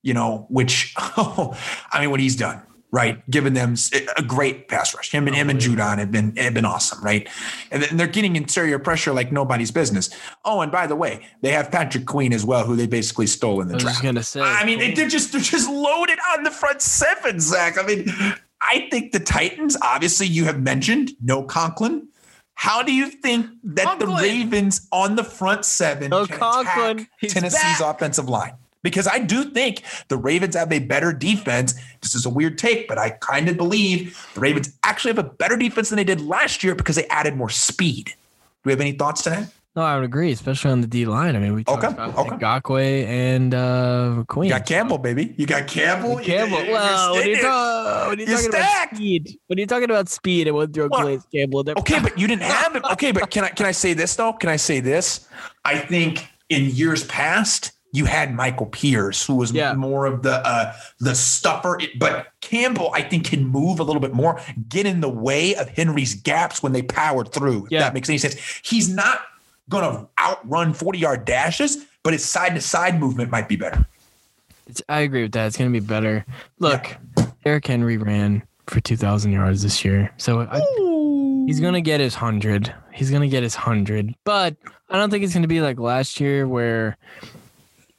[0.01, 1.57] you know, which, oh,
[1.93, 2.61] I mean, what he's done,
[2.91, 3.23] right?
[3.31, 3.75] Giving them
[4.17, 5.09] a great pass rush.
[5.09, 7.25] Him and him and Judon have been have been awesome, right?
[7.71, 10.09] And then they're getting interior pressure like nobody's business.
[10.43, 13.61] Oh, and by the way, they have Patrick Queen as well, who they basically stole
[13.61, 13.95] in the I was draft.
[13.95, 14.41] just gonna say.
[14.41, 17.77] I mean, they- they're just they're just loaded on the front seven, Zach.
[17.77, 18.11] I mean,
[18.61, 22.09] I think the Titans, obviously, you have mentioned no Conklin.
[22.55, 26.99] How do you think that the Ravens on the front seven No can Conklin.
[26.99, 27.95] attack Tennessee's back.
[27.95, 28.53] offensive line?
[28.83, 31.73] Because I do think the Ravens have a better defense.
[32.01, 35.29] This is a weird take, but I kind of believe the Ravens actually have a
[35.29, 38.07] better defense than they did last year because they added more speed.
[38.07, 38.13] Do
[38.65, 39.53] we have any thoughts to that?
[39.75, 41.35] No, I would agree, especially on the D line.
[41.35, 42.29] I mean, we talked Okay, about okay.
[42.35, 44.49] Ngakoue and uh, Queen.
[44.49, 45.33] You got Campbell, baby.
[45.35, 46.19] You got Campbell.
[46.19, 46.63] You- Campbell.
[46.63, 48.91] you're Well, when you're, ta- when you're You're talking stacked.
[48.91, 51.63] about speed, when you're talking about speed, it went through Well, Calais Campbell.
[51.79, 52.83] Okay, but you didn't have it.
[52.93, 54.33] Okay, but can I can I say this though?
[54.33, 55.27] Can I say this?
[55.65, 59.73] I think in years past you had Michael Pierce, who was Yeah.
[59.73, 61.79] more of the uh, the stuffer.
[61.97, 64.39] But Campbell, I think, can move a little bit more,
[64.69, 67.65] get in the way of Henry's gaps when they powered through.
[67.65, 67.79] If Yeah.
[67.79, 68.35] that makes any sense.
[68.63, 69.19] He's not
[69.69, 73.85] going to outrun forty yard dashes, but his side to side movement might be better.
[74.67, 75.47] It's, I agree with that.
[75.47, 76.25] It's going to be better.
[76.59, 76.95] Look,
[77.43, 80.09] Derrick Henry ran for 2,000 yards this year.
[80.15, 80.59] So I,
[81.45, 82.73] he's going to get his 100.
[82.93, 84.15] He's going to get his 100.
[84.23, 84.55] But
[84.89, 86.95] I don't think it's going to be like last year where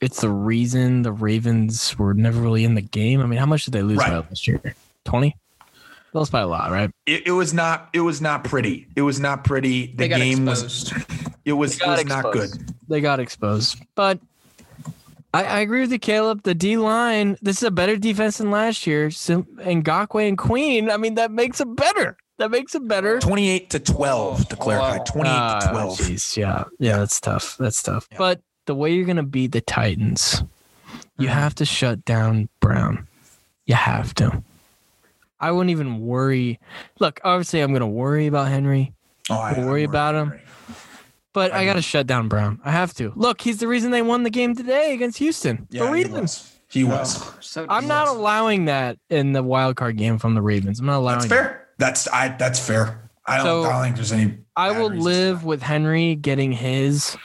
[0.01, 3.21] it's the reason the Ravens were never really in the game.
[3.21, 4.75] I mean, how much did they lose by last year?
[5.05, 5.37] 20?
[6.15, 6.91] Lost by a lot, right?
[7.05, 7.91] It, it was not.
[7.93, 8.87] It was not pretty.
[8.97, 9.89] It was not pretty.
[9.89, 10.95] The They got game exposed.
[10.95, 11.05] was.
[11.45, 11.81] It was.
[11.81, 12.51] It was not good.
[12.89, 13.79] They got exposed.
[13.95, 14.19] But
[15.33, 16.43] I, I agree with you, Caleb.
[16.43, 19.11] The D line, this is a better defense than last year.
[19.11, 22.17] Sim- and Ngakoue and Queen, I mean, that makes it better.
[22.39, 23.21] That makes it better.
[23.21, 24.97] 28 to 12 to clarify.
[24.99, 25.05] wow.
[25.05, 25.99] 28 to Ah, 12.
[25.99, 26.65] jeez, yeah.
[26.81, 27.57] yeah, that's tough.
[27.59, 28.09] That's tough.
[28.11, 28.19] Yeah.
[28.19, 30.43] But the way you're gonna beat the Titans,
[31.19, 31.33] you Mhm.
[31.33, 33.07] have to shut down Brown.
[33.67, 34.43] You have to.
[35.41, 36.59] I wouldn't even worry.
[36.99, 38.93] Look, obviously, I'm gonna worry about Henry,
[39.31, 40.39] Oh, I, Don't worry about him.
[41.35, 42.59] But I, I gotta shut down Brown.
[42.65, 43.13] I have to.
[43.15, 45.67] Look, he's the reason they won the game today against Houston.
[45.71, 46.51] Yeah, for he was.
[46.69, 47.23] He was.
[47.41, 48.17] So I'm not was.
[48.17, 50.81] allowing that in the wild card game from the Ravens.
[50.81, 51.19] I'm not allowing.
[51.19, 51.35] That's that.
[51.35, 51.69] fair.
[51.79, 52.29] That's I.
[52.31, 53.11] That's fair.
[53.27, 54.39] I don't, So, I don't think there's any.
[54.57, 57.17] I will live with Henry getting his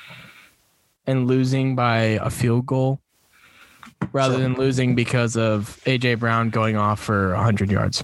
[1.08, 3.00] and losing by a field goal
[4.14, 4.42] rather Sure.
[4.44, 8.04] than losing because of AJ Brown going off for 100 yards.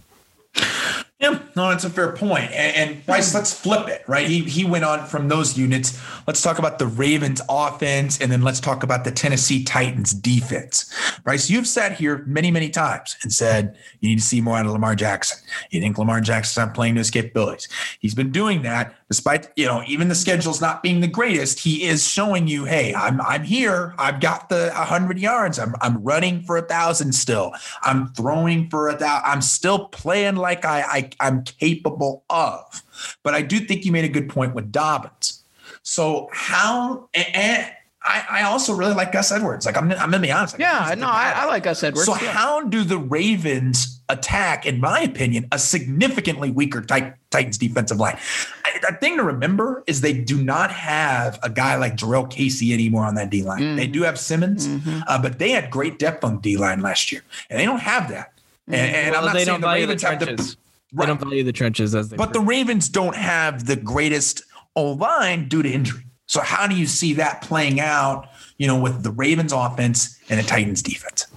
[1.19, 2.52] Yeah, no, that's a fair point.
[2.52, 3.38] And, and Bryce, hmm.
[3.38, 4.27] let's flip it, right?
[4.27, 5.99] He he went on from those units.
[6.27, 10.91] Let's talk about the Ravens offense, and then let's talk about the Tennessee Titans defense.
[11.23, 14.65] Bryce, you've sat here many, many times and said you need to see more out
[14.65, 15.38] of Lamar Jackson.
[15.69, 17.69] You think Lamar Jackson's not playing to his capabilities.
[17.99, 21.60] He's been doing that despite, you know, even the schedules not being the greatest.
[21.60, 23.94] He is showing you, hey, I'm I'm here.
[23.98, 25.60] I've got the 100 yards.
[25.60, 27.53] I'm I'm running for a thousand still.
[27.82, 29.23] I'm throwing for a thousand.
[29.26, 32.84] I'm still playing like I, I I'm capable of.
[33.23, 35.43] But I do think you made a good point with Dobbins.
[35.84, 37.72] So how and,
[38.07, 39.65] I, I also really like Gus Edwards.
[39.65, 40.55] Like I'm I'm gonna be honest.
[40.55, 41.34] He's Yeah, no, I.
[41.35, 42.05] I like Gus Edwards.
[42.05, 42.31] So yeah.
[42.31, 48.17] how do the Ravens attack, in my opinion, a significantly weaker Tit- Titans defensive line?
[48.63, 52.73] I, the thing to remember is they do not have a guy like Jurrell Casey
[52.73, 53.61] anymore on that D line.
[53.61, 53.76] Mhm.
[53.77, 55.03] They do have Simmons, Mhm.
[55.07, 58.09] uh, but they had great depth on D line last year, and they don't have
[58.09, 58.34] that.
[58.67, 60.55] And, and Well, I'm not saying don't the value the Ravens have the.
[60.95, 61.05] Right.
[61.05, 62.17] They don't value the trenches as they.
[62.17, 64.43] but the Ravens don't have the greatest
[64.76, 66.03] O line due to injury.
[66.27, 68.27] So how do you see that playing out?
[68.57, 71.27] You know, with the Ravens offense and the Titans defense.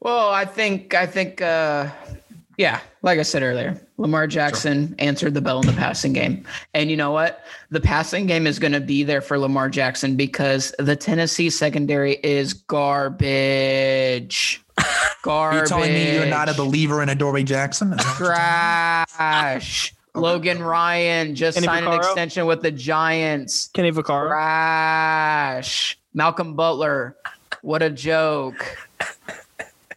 [0.00, 1.88] Well, I think I think uh
[2.58, 6.44] yeah, like I said earlier, Lamar Jackson answered the bell in the passing game.
[6.74, 7.44] And you know what?
[7.70, 12.16] The passing game is going to be there for Lamar Jackson because the Tennessee secondary
[12.22, 13.42] is garbage.
[15.24, 15.60] Are Garbage.
[15.60, 17.92] you telling me you're not a believer in Adoree Jackson?
[17.92, 19.06] Is that what you're telling me?
[19.06, 19.94] trash.
[20.14, 23.68] Logan Ryan just Kenny signed an extension with the Giants.
[23.68, 24.28] Kenny Vaccaro.
[24.28, 25.98] Trash.
[26.12, 27.16] Malcolm Butler.
[27.62, 28.76] What a joke.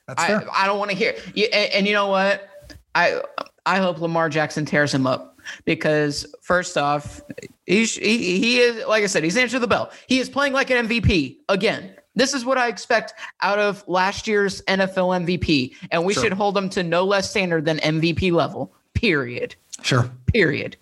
[0.07, 0.45] That's I, fair.
[0.53, 1.15] I don't want to hear.
[1.33, 2.47] You, and, and you know what?
[2.93, 3.21] I
[3.65, 7.21] I hope Lamar Jackson tears him up because first off,
[7.65, 9.91] he, he he is like I said, he's answered the bell.
[10.07, 11.95] He is playing like an MVP again.
[12.15, 16.23] This is what I expect out of last year's NFL MVP, and we Sure.
[16.23, 18.73] should hold them to no less standard than MVP level.
[18.93, 20.09] Period Sure.
[20.27, 20.77] period.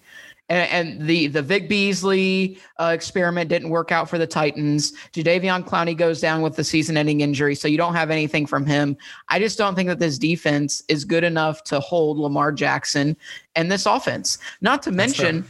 [0.49, 0.69] And,
[0.99, 4.91] and the the Vic Beasley uh, experiment didn't work out for the Titans.
[5.13, 8.97] Jadeveon Clowney goes down with the season-ending injury, so you don't have anything from him.
[9.29, 13.15] I just don't think that this defense is good enough to hold Lamar Jackson
[13.55, 14.37] and this offense.
[14.61, 15.45] Not to mention,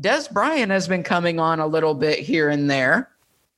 [0.00, 3.11] Dez Bryant has been coming on a little bit here and there.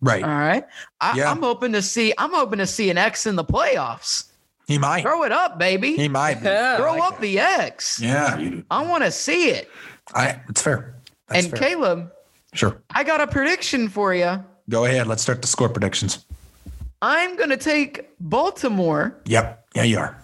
[0.05, 0.23] Right.
[0.23, 0.65] All right,
[1.01, 1.31] I, Yeah.
[1.31, 2.13] I'm hoping to see.
[2.19, 4.25] I'm hoping to see an X in the playoffs.
[4.67, 5.03] He might.
[5.03, 5.97] Throw it up, baby.
[5.97, 6.41] He might.
[6.41, 6.47] Be.
[6.49, 6.77] Yeah.
[6.77, 7.21] Throw like up that.
[7.23, 8.01] the X.
[8.01, 8.51] Yeah.
[8.71, 9.71] I want to see it.
[10.15, 10.41] I.
[10.49, 10.95] It's fair.
[11.29, 11.69] That's and fair.
[11.71, 12.13] Caleb,
[12.53, 12.83] sure.
[12.95, 14.45] I got a prediction for you.
[14.69, 15.07] Go ahead.
[15.07, 16.25] Let's start the score predictions.
[17.01, 19.67] I'm going to take Baltimore Yep.
[19.75, 20.19] Yeah, you are.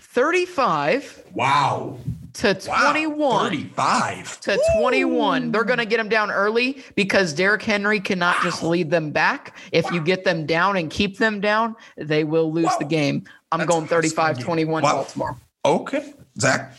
[0.00, 1.98] 35 Wow.
[2.34, 2.90] To Wow.
[2.92, 3.44] 21.
[3.50, 4.40] 35.
[4.40, 5.52] To 21.
[5.52, 9.56] They're going to get them down early because Derrick Henry cannot just lead them back.
[9.72, 12.76] If you get them down and keep them down, they will lose Wow.
[12.78, 13.24] the game.
[13.52, 14.92] I'm That's going a 35 21 Wow.
[14.92, 15.36] Baltimore.
[15.64, 16.12] Okay.
[16.40, 16.74] Zach.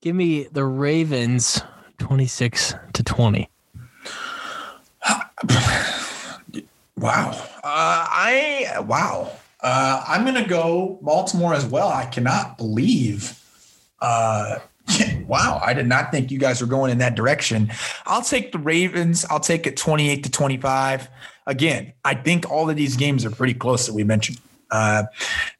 [0.00, 1.60] Give me the Ravens
[1.98, 3.48] 26 to 20.
[6.96, 7.30] Wow.
[7.62, 9.30] Uh, I wow.
[9.60, 11.88] Uh, I'm gonna go Baltimore as well.
[11.88, 13.40] I cannot believe.
[14.00, 14.58] Uh,
[15.26, 15.60] wow.
[15.64, 17.70] I did not think you guys were going in that direction.
[18.06, 19.24] I'll take the Ravens.
[19.30, 21.08] I'll take it 28 to 25.
[21.46, 24.38] Again, I think all of these games are pretty close that we mentioned.
[24.70, 25.04] Uh,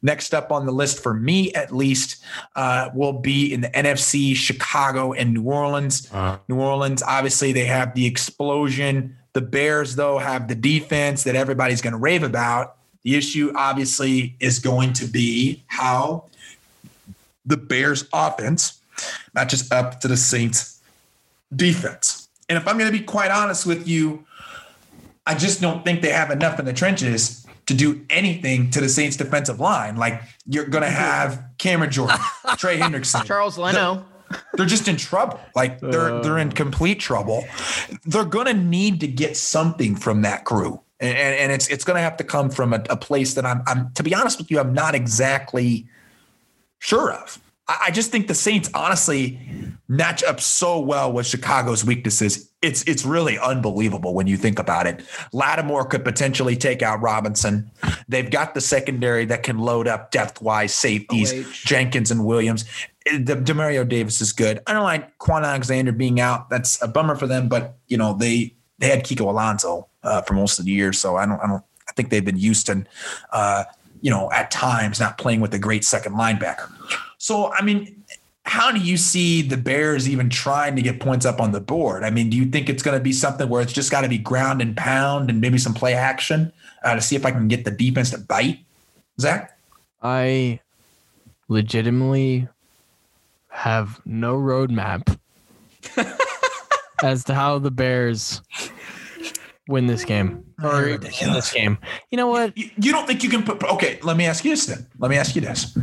[0.01, 2.23] next up on the list for me, at least,
[2.55, 6.11] uh, will be in the NFC, Chicago and New Orleans.
[6.47, 9.15] New Orleans, obviously, they have the explosion.
[9.33, 12.75] The Bears, though, have the defense that everybody's going to rave about.
[13.03, 16.28] The issue, obviously, is going to be how
[17.49, 18.79] the Bears' offense
[19.33, 20.81] matches up to the Saints'
[21.53, 22.29] defense.
[22.47, 24.25] And if I'm going to be quite honest with you,
[25.25, 28.89] I just don't think they have enough in the trenches to do anything to the
[28.89, 29.97] Saints' defensive line.
[29.97, 32.17] Like you're going to have Cameron Jordan,
[32.57, 34.05] Trey Hendrickson, Charles Leno.
[34.53, 35.39] they're just in trouble.
[35.55, 36.53] Like they're they're in uh.
[36.53, 37.45] complete trouble.
[38.05, 42.01] They're gonna need to get something from that crew, and and, and it's it's gonna
[42.01, 44.59] have to come from a, a place that I'm I'm to be honest with you,
[44.59, 45.87] I'm not exactly
[46.79, 47.39] sure of.
[47.69, 49.39] I, just think the Saints honestly
[49.87, 52.49] match up so well with Chicago's weaknesses.
[52.61, 55.05] It's it's really unbelievable when you think about it.
[55.33, 57.69] Lattimore could potentially take out Robinson.
[58.07, 61.51] They've got the secondary that can load up depth wise safeties, OH.
[61.65, 62.65] Jenkins and Williams.
[63.05, 64.61] The Demario Davis is good.
[64.65, 66.49] I don't like Kwon Alexander being out.
[66.49, 70.33] That's a bummer for them, but you know they they had Kiko Alonso uh, for
[70.33, 72.87] most of the year, so I don't I don't I think they've been Houston.
[73.31, 73.63] Uh,
[74.01, 76.71] you know, at times not playing with a great second linebacker.
[77.17, 78.03] So, I mean,
[78.43, 82.03] how do you see the Bears even trying to get points up on the board?
[82.03, 84.09] I mean, do you think it's going to be something where it's just got to
[84.09, 86.51] be ground and pound and maybe some play action
[86.83, 88.59] uh, to see if I can get the defense to bite?
[89.19, 89.57] Zach?
[90.01, 90.61] I
[91.47, 92.47] legitimately
[93.49, 95.17] have no roadmap
[97.03, 98.41] as to how the Bears
[99.69, 101.77] win this game or in this game.
[102.09, 102.57] You know what?
[102.57, 103.63] You, you don't think you can put?
[103.63, 104.85] Okay, let me ask you this then.
[104.97, 105.77] Let me ask you this.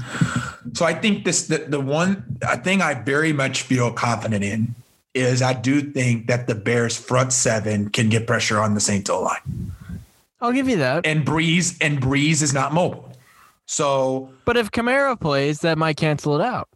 [0.74, 4.74] So I think this the, the one thing I very much feel confident in
[5.14, 9.08] is I do think that the Bears front seven can get pressure on the Saints
[9.08, 9.72] O line.
[10.40, 11.06] I'll give you that.
[11.06, 13.10] And Brees and Brees is not mobile.
[13.66, 16.68] So, but if Kamara plays, that might cancel it out.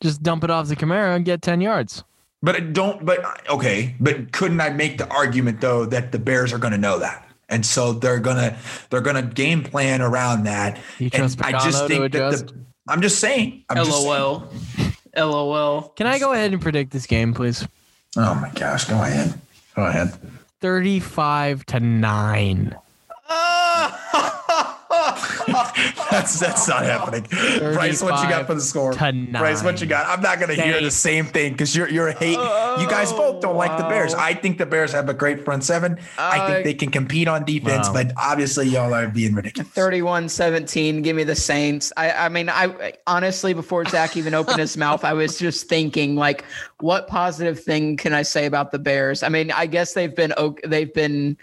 [0.00, 2.04] Just dump it off the Kamara and get ten yards.
[2.42, 3.04] But it don't.
[3.04, 3.94] But okay.
[4.00, 7.28] But couldn't I make the argument though that the Bears are going to know that,
[7.48, 8.56] and so they're gonna
[8.90, 10.78] they're gonna game plan around that.
[10.98, 12.46] You trust and Pagano I just to think adjust?
[12.46, 12.60] that the.
[12.88, 13.64] I'm just saying.
[13.68, 14.08] I'm just saying.
[14.08, 14.48] LOL.
[15.16, 15.82] LOL.
[15.90, 17.66] Can I go ahead and predict this game, please?
[18.16, 18.86] Oh my gosh!
[18.86, 19.34] Go ahead.
[19.76, 20.12] Go ahead.
[20.60, 22.76] Thirty-five to nine.
[23.28, 23.71] Oh!
[26.10, 27.26] That's that's not happening.
[27.74, 28.92] Bryce, what you got for the score?
[28.92, 30.06] to Bryce, what you got?
[30.06, 32.32] I'm not gonna hear the same thing because you're you're a hate.
[32.80, 34.14] you guys both don't like the Bears.
[34.14, 35.98] I think the Bears have a great front seven.
[36.18, 37.94] I Uh, think they can compete on defense, Wow.
[37.94, 39.70] but obviously y'all are being ridiculous.
[39.72, 41.02] 31 17.
[41.02, 41.92] Give me the Saints.
[41.96, 46.14] I, I mean, I honestly, before Zach even opened his mouth, I was just thinking,
[46.16, 46.44] like,
[46.80, 49.22] what positive thing can I say about the Bears?
[49.22, 51.36] I mean, I guess they've been, ok- they've been,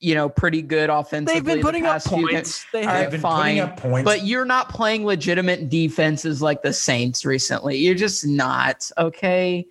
[0.00, 1.34] you know, pretty good offensively.
[1.34, 2.64] They've been the putting up past few points.
[2.72, 3.42] They All have right, been fine.
[3.42, 4.04] putting up points.
[4.04, 7.76] But you're not playing legitimate defenses like the Saints recently.
[7.78, 8.90] You're just not.
[8.98, 9.66] Okay.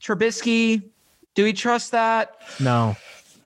[0.00, 0.82] Trubisky,
[1.34, 2.36] do we trust that?
[2.60, 2.96] No,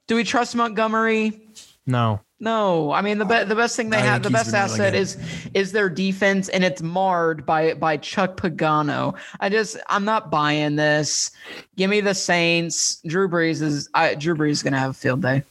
[0.06, 1.40] Do we trust Montgomery?
[1.86, 2.20] no.
[2.38, 4.74] No, I mean the be- the best thing they I have, the best been really
[4.74, 5.16] asset is
[5.54, 9.16] is their defense, and it's marred by by Chuck Pagano.
[9.40, 11.30] I just I'm not buying this.
[11.76, 13.00] Give me the Saints.
[13.06, 15.44] Drew Brees is I, Drew Brees is gonna have a field day.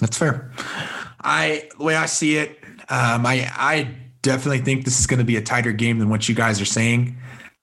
[0.00, 0.50] That's fair.
[1.22, 2.58] I the way I see it,
[2.88, 6.28] um, I I definitely think this is going to be a tighter game than what
[6.28, 7.16] you guys are saying.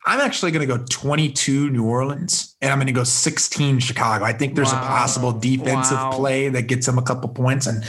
[0.06, 4.24] I'm actually going to go 22 New Orleans, and I'm going to go 16 Chicago.
[4.24, 4.82] I think there's Wow.
[4.82, 6.12] a possible defensive Wow.
[6.14, 7.84] play that gets them a couple points, and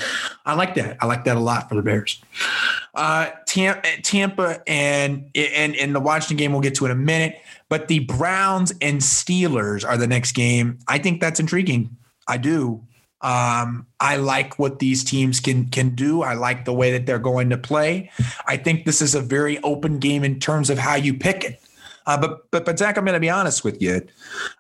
[0.45, 0.97] I like that.
[1.01, 2.21] I like that a lot for the Bears.
[2.93, 7.37] Uh, Tampa, Tampa, and and and the Washington game we'll get to in a minute.
[7.69, 10.79] But the Browns and Steelers are the next game.
[10.89, 11.97] I think that's intriguing.
[12.27, 12.83] I do.
[13.21, 16.23] Um, I like what these teams can can do.
[16.23, 18.11] I like the way that they're going to play.
[18.47, 21.61] I think this is a very open game in terms of how you pick it.
[22.07, 24.07] Uh, but but but Zach, I'm going to be honest with you.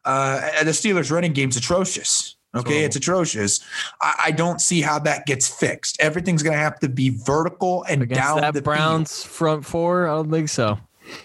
[0.05, 2.35] Uh, the Steelers' running game's atrocious.
[2.55, 3.60] Okay, it's atrocious.
[4.01, 5.97] I, I don't see how that gets fixed.
[6.01, 10.09] Everything's going to have to be vertical and Against down that the Browns front four,
[10.09, 10.78] I don't think so.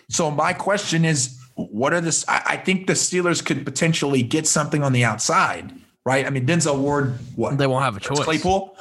[0.09, 2.25] So my question is, what are this?
[2.27, 5.73] I, I think the Steelers could potentially get something on the outside,
[6.05, 6.25] right?
[6.25, 7.57] I mean, Denzel Ward, what?
[7.57, 8.19] They won't have a choice.
[8.19, 8.75] Claypool.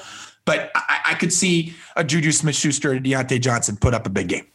[0.44, 4.10] But I, I could see a Juju Smith Schuster and Diontae Johnson put up a
[4.10, 4.46] big game.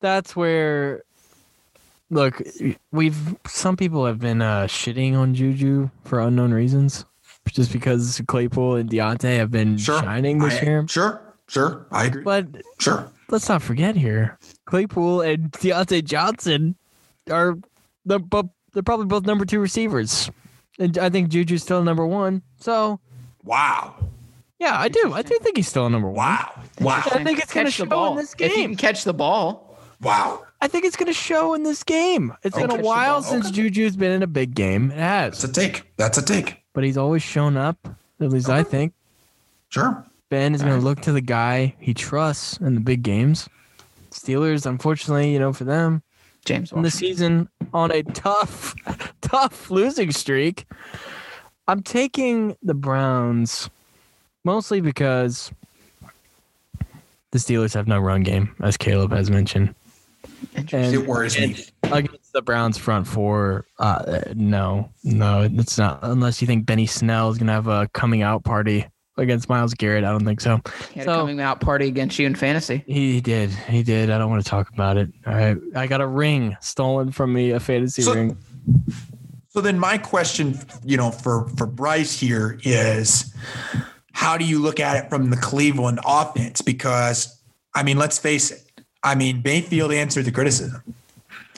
[0.00, 1.02] That's where.
[2.10, 2.42] Look,
[2.92, 7.04] we've some people have been uh, shitting on Juju for unknown reasons,
[7.48, 10.00] just because Claypool and Diontae have been Sure.
[10.00, 10.86] shining this I- year.
[10.88, 11.20] Sure.
[11.48, 11.86] Sure.
[11.90, 12.22] I agree.
[12.22, 12.46] But
[12.78, 13.10] sure.
[13.30, 16.74] let's not forget here, Claypool and Diontae Johnson
[17.30, 17.56] are
[18.04, 20.30] the but they're probably both number two receivers,
[20.78, 22.42] and I think Juju's still number one.
[22.58, 23.00] So
[23.44, 23.94] Wow.
[24.58, 25.12] yeah, I do.
[25.12, 26.16] I do think he's still number one.
[26.16, 26.60] Wow.
[26.80, 27.02] Wow.
[27.06, 28.70] I think it's gonna Catch show ball in this If you game.
[28.70, 30.44] can catch the ball, Wow.
[30.60, 32.32] I think it's going to show in this game.
[32.42, 33.22] It's been a while ball.
[33.22, 34.90] since Juju's been in a big game.
[34.90, 35.42] It has.
[35.42, 35.82] That's a take.
[35.98, 36.62] That's a take.
[36.72, 37.76] but he's always shown up.
[38.20, 38.94] At least I think
[39.68, 40.04] Sure.
[40.30, 43.46] Ben is going to look to the guy he trusts in the big games.
[44.10, 46.02] Steelers, unfortunately, you know, for them
[46.44, 48.74] James in the season on a tough,
[49.20, 50.66] tough losing streak.
[51.66, 53.70] I'm taking the Browns
[54.44, 55.50] mostly because
[57.30, 59.74] the Steelers have no run game, as Caleb has mentioned.
[60.56, 61.56] And It worries me.
[61.84, 66.00] against the Browns front four, uh, no, no, it's not.
[66.02, 68.86] Unless you think Benny Snell is gonna have a coming out party
[69.16, 70.60] against Myles Garrett, I don't think so.
[70.92, 72.82] He had So- a coming out party against you in fantasy.
[72.86, 74.10] He did, he did.
[74.10, 75.10] I don't want to talk about it.
[75.26, 78.36] I I got a ring stolen from me, a fantasy So- ring.
[79.48, 83.32] So then my question, you know, for for Bryce here is
[84.12, 86.60] how do you look at it from the Cleveland offense?
[86.60, 87.38] Because
[87.74, 88.62] I mean, let's face it.
[89.02, 90.82] I mean, Mayfield answered the criticism.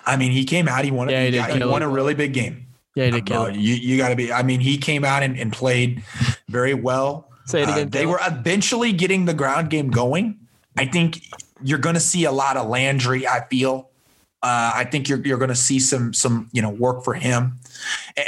[0.04, 2.14] I mean, he came out, he won, Yeah, a, he did, he, won a really
[2.14, 2.66] big game.
[2.94, 3.56] Yeah, he did kill Uh, it.
[3.56, 4.32] you you got to be.
[4.32, 6.02] I mean, he came out and, and played
[6.48, 7.28] very well.
[7.46, 7.90] Say it Uh, again.
[7.90, 8.10] they Caleb.
[8.10, 10.38] were eventually getting the ground game going.
[10.76, 11.22] I think
[11.62, 13.26] you're going to see a lot of Landry.
[13.26, 13.88] I feel.
[14.42, 17.54] Uh, I think you're you're going to see some some you know work for him,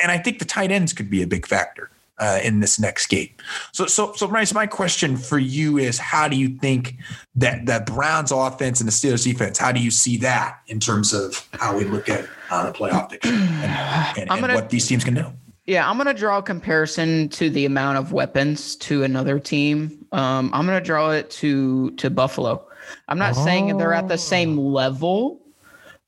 [0.02, 3.06] and I think the tight ends could be a big factor uh, in this next
[3.08, 3.28] game.
[3.72, 6.96] So, so, so, Bryce, my question for you is: How do you think
[7.36, 9.58] that that Browns offense and the Steelers defense?
[9.58, 13.10] How do you see that in terms of how we look at uh, the playoff
[13.10, 15.26] picture and, and, and gonna, what these teams can do?
[15.68, 20.06] Yeah, I'm going to draw a comparison to the amount of weapons to another team.
[20.12, 22.66] Um, I'm going to draw it to to Buffalo.
[23.06, 23.44] I'm not oh.
[23.44, 24.62] saying they're at the same oh.
[24.62, 25.42] level,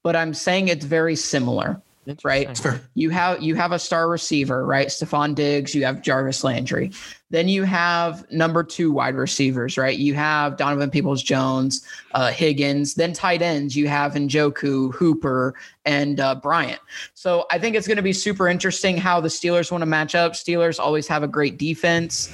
[0.03, 1.81] but I'm saying it's very similar
[2.25, 2.61] right?
[2.95, 4.89] You have you have a star receiver, right?
[4.89, 6.93] Stefon Diggs, you have Jarvis Landry.
[7.31, 9.97] Then you have number two wide receivers, right?
[9.97, 12.95] You have Donovan Peoples Jones, uh, Higgins.
[12.95, 15.55] Then tight ends, you have Njoku, Hooper,
[15.85, 16.81] and uh, Bryant.
[17.15, 20.15] So I think it's going to be super interesting how the Steelers want to match
[20.15, 20.33] up.
[20.33, 22.33] Steelers always have a great defense.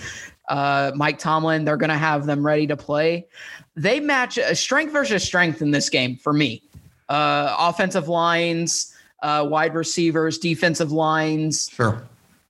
[0.49, 3.27] Uh, Mike Tomlin, they're going to have them ready to play.
[3.75, 6.63] They match uh, strength versus strength in this game for me.
[7.09, 8.93] Uh, offensive lines
[9.23, 11.69] uh, wide receivers, defensive lines.
[11.73, 12.03] Sure.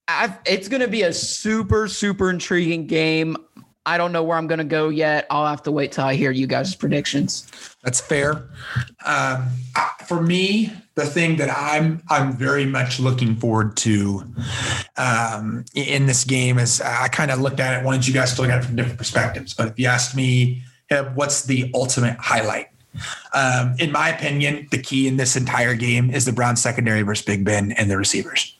[0.09, 3.37] I've, it's going to be a super, super intriguing game.
[3.85, 5.27] I don't know where I'm going to go yet.
[5.31, 7.51] I'll have to wait till I hear you guys' predictions.
[7.85, 8.49] That's fair.
[9.05, 9.49] Um,
[10.09, 14.24] for me, the thing that I'm I'm very much looking forward to
[14.97, 17.85] um, in this game is I kind of looked at it.
[17.85, 19.55] Wanted you guys to look at it from different perspectives.
[19.55, 20.62] But if you asked me,
[21.15, 22.69] what's the ultimate highlight?
[23.35, 27.24] Um, in my opinion, the key in this entire game is the Browns secondary versus
[27.24, 28.56] Big Ben and the receivers.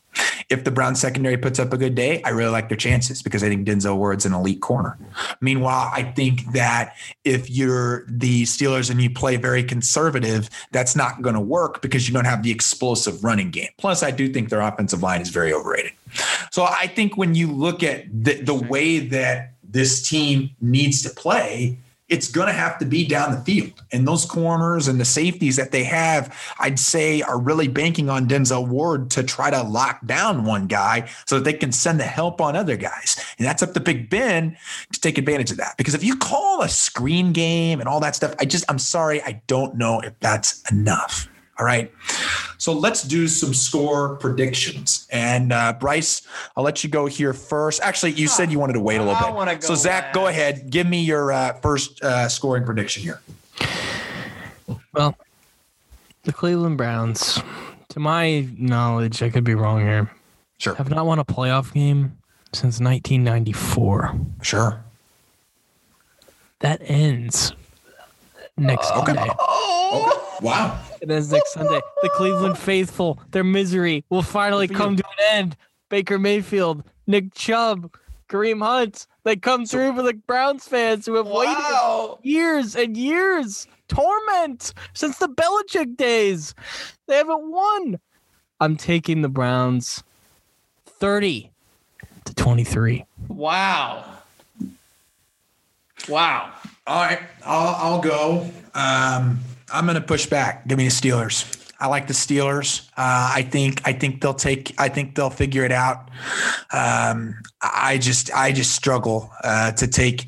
[0.49, 3.43] If the Browns secondary puts up a good day, I really like their chances because
[3.43, 4.97] I think Denzel Ward's an elite corner.
[5.41, 6.95] Meanwhile, I think that
[7.25, 12.09] if you're the Steelers and you play very conservative, that's not going to work because
[12.09, 13.71] you don't have the explosive running game.
[13.79, 15.93] Plus, I do think their offensive line is very overrated.
[16.53, 21.11] So I think when you look at the, the way that this team needs to
[21.11, 23.83] play, it's going to have to be down the field.
[23.93, 28.29] And those corners and the safeties that they have, I'd say, are really banking on
[28.29, 32.05] Denzel Ward to try to lock down one guy so that they can send the
[32.05, 33.17] help on other guys.
[33.39, 34.57] And that's up to Big Ben
[34.93, 35.77] to take advantage of that.
[35.77, 39.21] Because if you call a screen game and all that stuff, I just, I'm sorry,
[39.23, 41.29] I don't know if that's enough.
[41.59, 41.91] All right.
[42.59, 45.07] So let's do some score predictions.
[45.11, 46.23] And uh, Bryce,
[46.57, 47.81] I'll let you go here first.
[47.83, 49.63] Actually, you said you wanted to wait a little bit.
[49.63, 50.15] So Zach, last.
[50.15, 50.71] go ahead.
[50.71, 53.21] Give me your uh, first uh, scoring prediction here.
[54.93, 55.17] Well,
[56.25, 57.41] the Cleveland Browns,
[57.91, 60.11] to my knowledge, I could be wrong here.
[60.59, 60.75] Sure.
[60.75, 62.19] Have not won a playoff game
[62.53, 64.19] since 1994.
[64.43, 64.83] Sure.
[66.61, 67.53] That ends
[68.57, 69.15] next okay.
[69.15, 69.31] Sunday.
[69.39, 70.11] Oh.
[70.11, 70.47] Okay.
[70.47, 70.81] Wow.
[71.01, 71.81] It ends next Sunday.
[72.03, 75.57] The Cleveland faithful, their misery will finally come to an end.
[75.89, 77.95] Baker Mayfield, Nick Chubb,
[78.29, 82.19] Kareem Hunt, they come through for the Browns fans who have wow.
[82.19, 86.55] waited years and years, torment since the Belichick days.
[87.07, 88.01] They haven't won.
[88.61, 90.03] I'm taking the Browns
[90.87, 91.51] 30
[92.25, 93.05] to 23.
[93.29, 94.05] Wow.
[96.09, 96.53] Wow.
[96.87, 98.51] All right, I'll, I'll go.
[98.75, 99.41] Um,
[99.73, 100.67] I'm going to push back.
[100.67, 101.53] Give me the Steelers.
[101.79, 102.89] I like the Steelers.
[102.97, 104.75] Uh, I think I think they'll take.
[104.79, 106.09] I think they'll figure it out.
[106.73, 110.27] Um, I just I just struggle uh, to take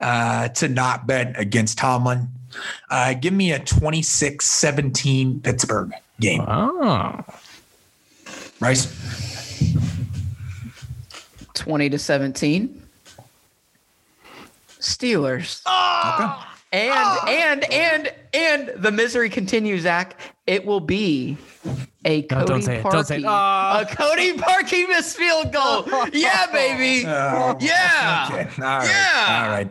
[0.00, 2.28] uh, to not bet against Tomlin.
[2.90, 6.44] Uh, give me a 26-17 Pittsburgh game.
[6.46, 7.24] Oh.
[8.58, 8.86] Bryce.
[11.54, 12.82] 20 to 17.
[14.80, 15.62] Steelers.
[15.64, 16.14] Oh!
[16.14, 16.51] Okay.
[16.72, 17.24] And oh!
[17.28, 20.18] and and and the misery continues, Zach.
[20.46, 21.36] It will be
[22.04, 23.80] a Cody no, Parkey, oh.
[23.82, 25.84] a Cody Parkey missed field goal.
[26.12, 27.06] yeah, baby.
[27.12, 27.56] Oh.
[27.60, 28.28] Yeah.
[28.30, 28.62] Okay.
[28.62, 28.88] All right.
[28.88, 29.42] Yeah.
[29.44, 29.70] All right.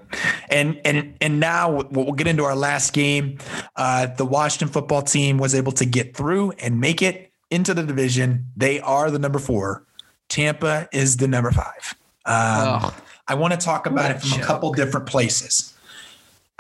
[0.50, 3.40] And and and now we'll get into our last game.
[3.76, 7.84] Uh, the Washington football team was able to get through and make it into the
[7.84, 8.46] division.
[8.56, 9.86] They are the number four.
[10.30, 11.96] Tampa is the number five.
[12.26, 12.94] Um,
[13.28, 14.42] I want to talk about it from joke.
[14.42, 15.71] a couple different places.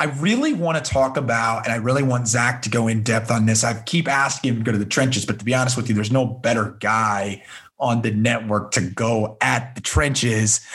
[0.01, 3.29] I really want to talk about, and I really want Zach to go in depth
[3.29, 3.63] on this.
[3.63, 5.93] I keep asking him to go to the trenches, but to be honest with you,
[5.93, 7.43] there's no better guy
[7.79, 10.65] on the network to go at the trenches.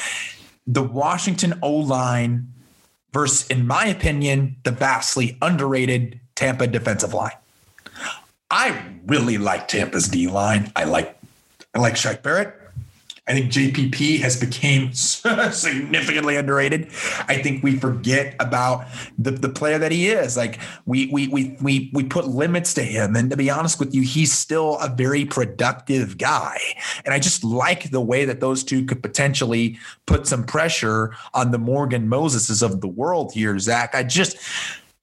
[0.68, 2.52] The Washington O line
[3.12, 7.34] versus, in my opinion, the vastly underrated Tampa defensive line.
[8.48, 10.70] I really like Tampa's D line.
[10.76, 11.18] I like
[11.74, 12.54] I like Shaq Barrett.
[13.28, 14.92] I think JPP has become
[15.52, 16.88] significantly underrated.
[17.26, 18.86] I think we forget about
[19.18, 20.36] the, the player that he is.
[20.36, 23.92] Like we we we we we put limits to him, and to be honest with
[23.94, 26.58] you, he's still a very productive guy.
[27.04, 29.76] And I just like the way that those two could potentially
[30.06, 33.94] put some pressure on the Morgan Moseses of the world here, Zach.
[33.94, 34.36] I just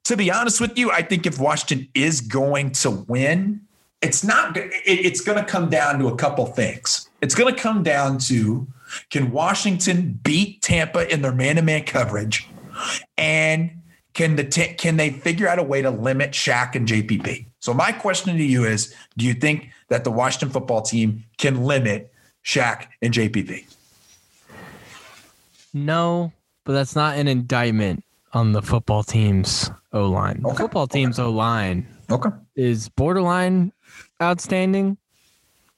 [0.06, 3.62] to be honest with you, I think if Washington is going to win,
[4.04, 4.58] it's not.
[4.58, 7.10] It, it's going to come down to a couple things.
[7.22, 8.68] It's going to come down to
[9.10, 12.48] can Washington beat Tampa in their man-to-man coverage,
[13.18, 13.72] and
[14.14, 14.44] can the
[14.78, 17.46] can they figure out a way to limit Shaq and JPP?
[17.60, 21.64] So my question to you is: Do you think that the Washington football team can
[21.64, 22.12] limit
[22.46, 23.66] Shaq and JPP?
[25.74, 26.32] No,
[26.66, 28.04] but that's not an indictment
[28.34, 30.42] on the football team's O line.
[30.44, 32.30] The football team's O line Okay.
[32.56, 33.72] is borderline
[34.24, 34.98] outstanding.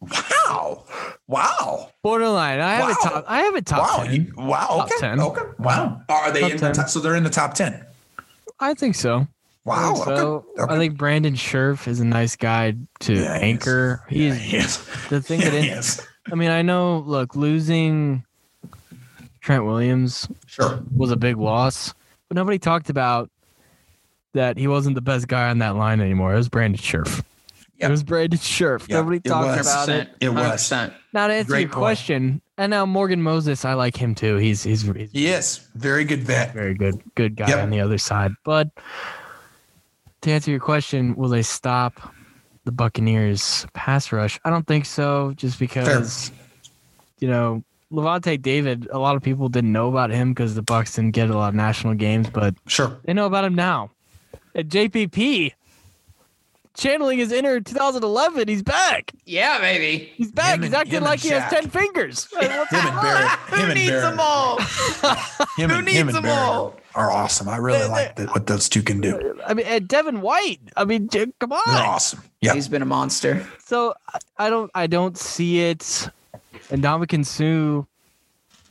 [0.02, 0.84] Wow.
[1.28, 1.92] Wow.
[2.04, 2.60] Borderline.
[2.60, 2.90] I have Wow.
[2.92, 3.26] it top.
[3.28, 4.04] I have a top wow.
[4.06, 4.14] 10.
[4.14, 4.68] You- wow.
[4.68, 4.96] Top Okay.
[5.00, 5.20] 10.
[5.20, 5.42] Okay.
[5.60, 6.02] Wow.
[6.10, 6.72] Are they Top in 10.
[6.72, 6.90] the top?
[6.90, 7.84] So they're in the top 10.
[8.60, 9.20] I think so.
[9.20, 9.28] I
[9.70, 9.94] Wow.
[9.96, 10.62] think so Okay.
[10.62, 10.74] Okay.
[10.74, 13.42] I think Brandon Scherff is a nice guy to Yeah, he is.
[13.42, 14.04] anchor.
[14.10, 14.78] Yeah, he is.
[15.10, 16.02] the thing Yeah, that is.
[16.32, 17.00] I mean, I know.
[17.00, 18.24] Look, losing
[19.42, 20.80] Trent Williams Sure.
[20.96, 21.94] was a big loss,
[22.30, 23.30] but nobody talked about
[24.34, 26.34] that he wasn't the best guy on that line anymore.
[26.34, 27.24] It was Brandon Scherff.
[27.80, 27.90] Yep.
[27.90, 28.88] It was Brandon Scherff.
[28.88, 30.10] Yep, nobody talked about it.
[30.22, 30.62] It was.
[30.62, 30.94] 100%.
[31.14, 31.80] Now to answer Great your point.
[31.80, 34.38] question, and now Morgan Moses, I like him too.
[34.38, 35.68] He's he's, he's He is.
[35.76, 36.54] Very good vet.
[36.54, 37.60] very good, good guy Yep.
[37.64, 38.32] on the other side.
[38.46, 38.70] But
[40.22, 42.14] to answer your question, will they stop
[42.64, 44.40] the Buccaneers pass rush?
[44.46, 46.32] I don't think so, just because
[47.20, 48.88] you know Lavonte David.
[48.92, 51.50] A lot of people didn't know about him because the Bucks didn't get a lot
[51.50, 52.98] of national games, but Sure.
[53.04, 53.92] they know about him now.
[54.56, 55.52] At JPP,
[56.76, 59.12] channeling his inner 2011, he's back.
[59.26, 60.12] Yeah, baby.
[60.16, 60.56] He's back.
[60.56, 62.28] Him He's and- acting him like and he has ten fingers.
[62.32, 63.30] What's Him and Barrett.
[63.32, 64.04] Who Him and needs Barrett.
[64.04, 64.58] them all?
[65.58, 66.76] Him Who and, needs him and them Barrett all?
[66.96, 67.50] are awesome.
[67.50, 69.40] I really They- like the, what those two can do.
[69.46, 70.60] I mean, and Devin White.
[70.78, 71.62] I mean, j- come on.
[71.66, 72.22] They're awesome.
[72.42, 72.54] Yeah.
[72.54, 73.46] He's been a monster.
[73.64, 76.10] So I- I don't I don't see it.
[76.72, 77.86] And Ndamukong Suh,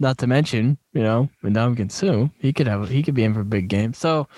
[0.01, 3.41] not to mention, you know, Ndamukong Suh, he could have he could be in for
[3.41, 3.95] a big game.
[3.95, 4.29] So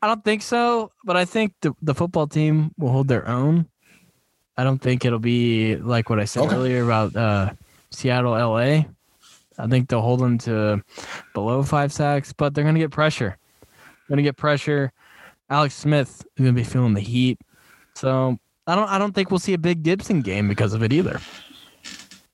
[0.00, 3.68] I don't think so, but I think the the football team will hold their own.
[4.56, 6.54] I don't think it'll be like what I said Okay.
[6.56, 7.52] earlier about uh,
[7.90, 8.84] Seattle, LA.
[9.58, 10.82] I think they'll hold them to
[11.34, 13.38] below five sacks, but they're gonna get pressure.
[14.08, 14.92] Gonna get pressure.
[15.50, 17.38] Alex Smith is gonna be feeling the heat.
[17.94, 20.92] So I don't I don't think we'll see a big Gibson game because of it
[20.92, 21.20] either.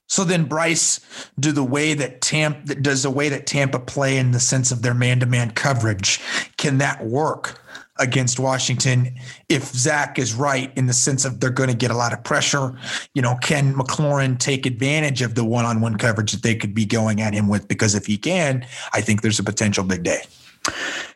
[0.09, 0.99] So then, Bryce,
[1.39, 4.81] do the way that Tampa does the way that Tampa play in the sense of
[4.81, 6.19] their man-to-man coverage,
[6.57, 7.61] can that work
[7.99, 9.13] against Washington
[9.49, 12.23] if Zach is right in the sense of they're going to get a lot of
[12.23, 12.75] pressure?
[13.13, 17.21] You know, can McLaurin take advantage of the one-on-one coverage that they could be going
[17.21, 17.67] at him with?
[17.67, 20.23] Because if he can, I think there's a potential big day.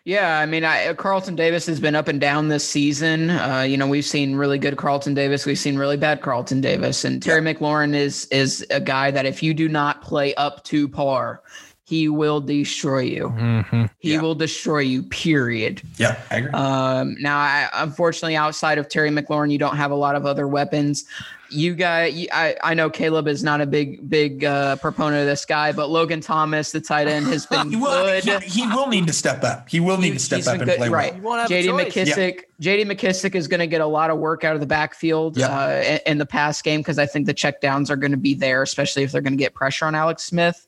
[0.05, 3.29] Yeah, I mean, I, Carlton Davis has been up and down this season.
[3.29, 7.05] Uh, you know, we've seen really good Carlton Davis, we've seen really bad Carlton Davis,
[7.05, 10.89] and Terry McLaurin is is a guy that if you do not play up to
[10.89, 11.41] par,
[11.85, 13.29] he will destroy you.
[13.29, 13.85] Mm-hmm.
[13.99, 14.21] He Yeah.
[14.21, 15.03] will destroy you.
[15.03, 15.81] Period.
[15.97, 16.51] Yeah, I agree.
[16.51, 20.47] Um, now, I, unfortunately, outside of Terry McLaurin, you don't have a lot of other
[20.47, 21.05] weapons.
[21.53, 25.27] You guys, you, I, I know Caleb is not a big, big uh, proponent of
[25.27, 28.05] this guy, but Logan Thomas, the tight end, has been he will.
[28.05, 28.23] good.
[28.43, 29.69] He, he will need to step up.
[29.69, 31.15] He will need He- to step up and good, play right.
[31.15, 31.93] You won't JD choice.
[31.95, 35.37] McKissick, JD McKissic is going to get a lot of work out of the backfield
[35.37, 35.49] Yep.
[35.49, 38.33] uh, in, in the pass game because I think the checkdowns are going to be
[38.33, 40.65] there, especially if they're going to get pressure on Alex Smith.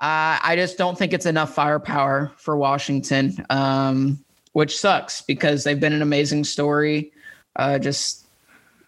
[0.00, 5.80] Uh, I just don't think it's enough firepower for Washington, um, which sucks because they've
[5.80, 7.10] been an amazing story.
[7.56, 8.27] Uh, just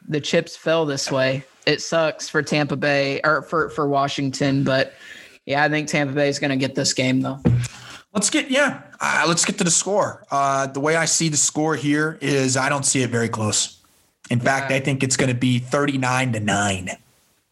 [0.09, 1.45] the chips fell this way.
[1.67, 4.95] It sucks for Tampa Bay or for for Washington, but
[5.47, 7.39] yeah, I think Tampa Bay is going to get this game though.
[8.13, 8.83] Let's get yeah.
[9.01, 10.25] Uh, let's get to the score.
[10.31, 13.79] Uh, the way I see the score here is I don't see it very close.
[14.31, 14.77] In fact, Yeah.
[14.79, 16.91] I think it's going to be thirty-nine to nine.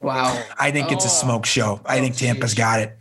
[0.01, 0.43] Wow.
[0.59, 1.11] I think it's a Oh.
[1.11, 1.81] smoke show.
[1.85, 2.59] I Oh, think Tampa's geez.
[2.59, 2.97] got it.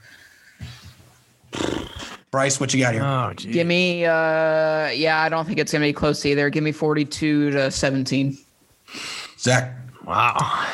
[2.32, 3.04] Bryce, what you got here?
[3.04, 3.54] Oh, geez.
[3.54, 6.50] Give me, uh, yeah, I don't think it's gonna be close either.
[6.50, 8.38] Give me forty-two to seventeen.
[9.38, 9.74] Zach.
[10.06, 10.68] wow.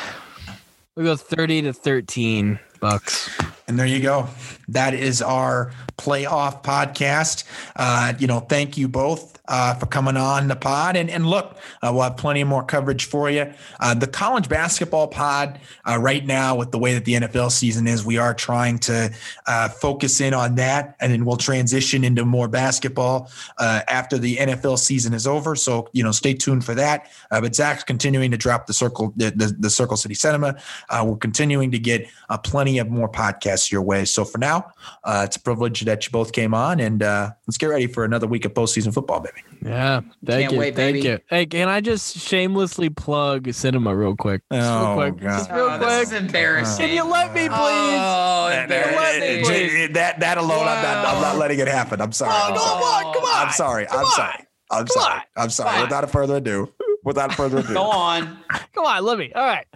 [0.94, 3.30] We go thirty to thirteen bucks.
[3.66, 4.28] And there you go.
[4.68, 7.44] That is our playoff podcast.
[7.74, 10.96] Uh, you know, thank you both uh, for coming on the pod.
[10.96, 13.52] And, and look, uh, we'll have plenty more coverage for you.
[13.80, 17.86] Uh, the college basketball pod, uh, right now, with the way that the NFL season
[17.86, 19.12] is, we are trying to
[19.46, 20.96] uh, focus in on that.
[21.00, 25.56] And then we'll transition into more basketball uh, after the NFL season is over.
[25.56, 27.10] So, you know, stay tuned for that.
[27.30, 30.56] But Zach's continuing to drop the circle, the, the, the Circle City Cinema.
[31.02, 32.08] We're continuing to get
[32.44, 34.04] plenty of more podcasts your way.
[34.04, 34.72] So for now,
[35.06, 38.44] it's a privilege that you both came on, and let's get ready for another week
[38.44, 39.33] of postseason football, baby.
[39.64, 41.08] Yeah, thank Can't you, wait, thank baby.
[41.08, 41.18] you.
[41.28, 44.42] Hey, can I just shamelessly plug cinema real quick?
[44.50, 45.38] Oh, just Oh, real quick, God.
[45.38, 45.88] just oh, real Oh, quick.
[45.88, 46.86] this is embarrassing.
[46.86, 47.56] Can you let me, oh, please?
[47.56, 49.44] Oh, That, that, embarrassing.
[49.44, 49.92] please.
[49.94, 52.00] that, that alone, I'm, not, I'm not letting it happen.
[52.02, 52.32] I'm sorry.
[52.34, 52.80] Oh, I'm no, sorry.
[52.82, 53.46] come on, come on.
[53.46, 53.88] I'm sorry.
[53.88, 54.10] I'm on.
[54.12, 54.46] sorry.
[54.70, 55.20] I'm sorry.
[55.36, 55.82] I'm sorry.
[55.82, 56.72] Without further ado,
[57.04, 58.38] without further ado, Go on.
[58.74, 59.32] Come on, let me.
[59.34, 59.66] All right.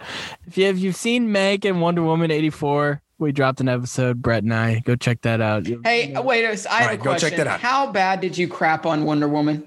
[0.47, 4.23] If you if you've seen Meg and Wonder Woman eighty four, we dropped an episode.
[4.23, 5.66] Brett and I go check that out.
[5.66, 6.45] You- Hey, wait.
[6.47, 7.31] I have All a right, go question.
[7.31, 7.61] check that out.
[7.61, 9.66] How bad did you crap on Wonder Woman?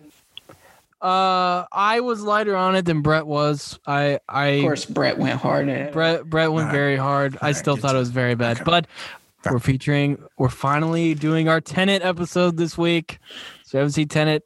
[1.01, 3.79] Uh, I was lighter on it than Brett was.
[3.87, 5.67] I I Of course, Brett went hard.
[5.67, 5.93] At it.
[5.93, 6.77] Brett Brett went All right.
[6.77, 7.37] very hard.
[7.41, 8.63] I still good thought it was very bad, Okay.
[8.65, 8.87] but
[9.49, 10.21] we're featuring.
[10.37, 13.17] We're finally doing our Tenet episode this week.
[13.63, 14.43] So we haven't seen Tenet.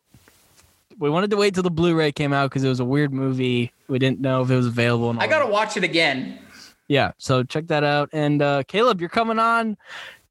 [0.97, 3.73] We wanted to wait till the Blu-ray came out because it was a weird movie.
[3.89, 5.09] We didn't know if it was available.
[5.09, 5.51] and I gotta that.
[5.51, 6.39] watch it again.
[6.87, 7.11] Yeah.
[7.17, 8.09] So check that out.
[8.13, 9.77] And uh Caleb, you're coming on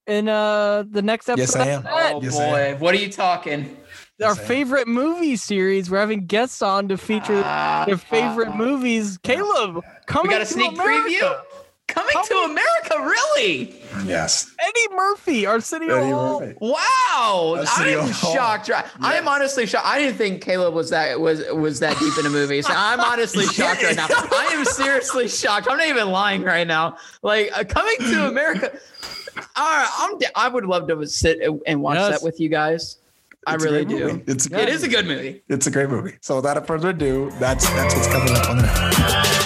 [0.06, 1.58] in uh the next episode.
[1.58, 2.14] Yes, I am.
[2.14, 3.76] Oh Yes, I boy, what are you talking?
[4.22, 5.90] Our Yes, favorite movie series.
[5.90, 9.18] We're having guests on to feature Ah, their favorite movies.
[9.18, 11.08] Caleb, coming We got a sneak America.
[11.10, 11.40] preview.
[11.86, 13.76] Coming to America, really?
[14.06, 14.52] yes.
[14.58, 16.40] Eddie Murphy, Arsenio Eddie Hall.
[16.40, 16.56] Murphy.
[16.60, 18.34] Wow, Arsenio I'm Hall.
[18.34, 18.68] shocked.
[18.70, 19.86] Right- I am honestly shocked.
[19.86, 22.66] I didn't think Caleb was that was was that deep into movies.
[22.68, 24.06] I'm honestly shocked right now.
[24.10, 25.68] I am seriously shocked.
[25.70, 26.96] I'm not even lying right now.
[27.22, 28.72] Like uh, coming to America.
[29.56, 30.18] All right, I'm.
[30.18, 32.10] d- I would love to sit and watch Yes.
[32.18, 32.96] that with you guys.
[33.46, 34.06] I It's really do.
[34.06, 34.24] movie.
[34.26, 35.42] It's a It great is a good movie.
[35.48, 36.16] It's a great movie.
[36.22, 39.43] So without further ado, that's that's what's coming up on the.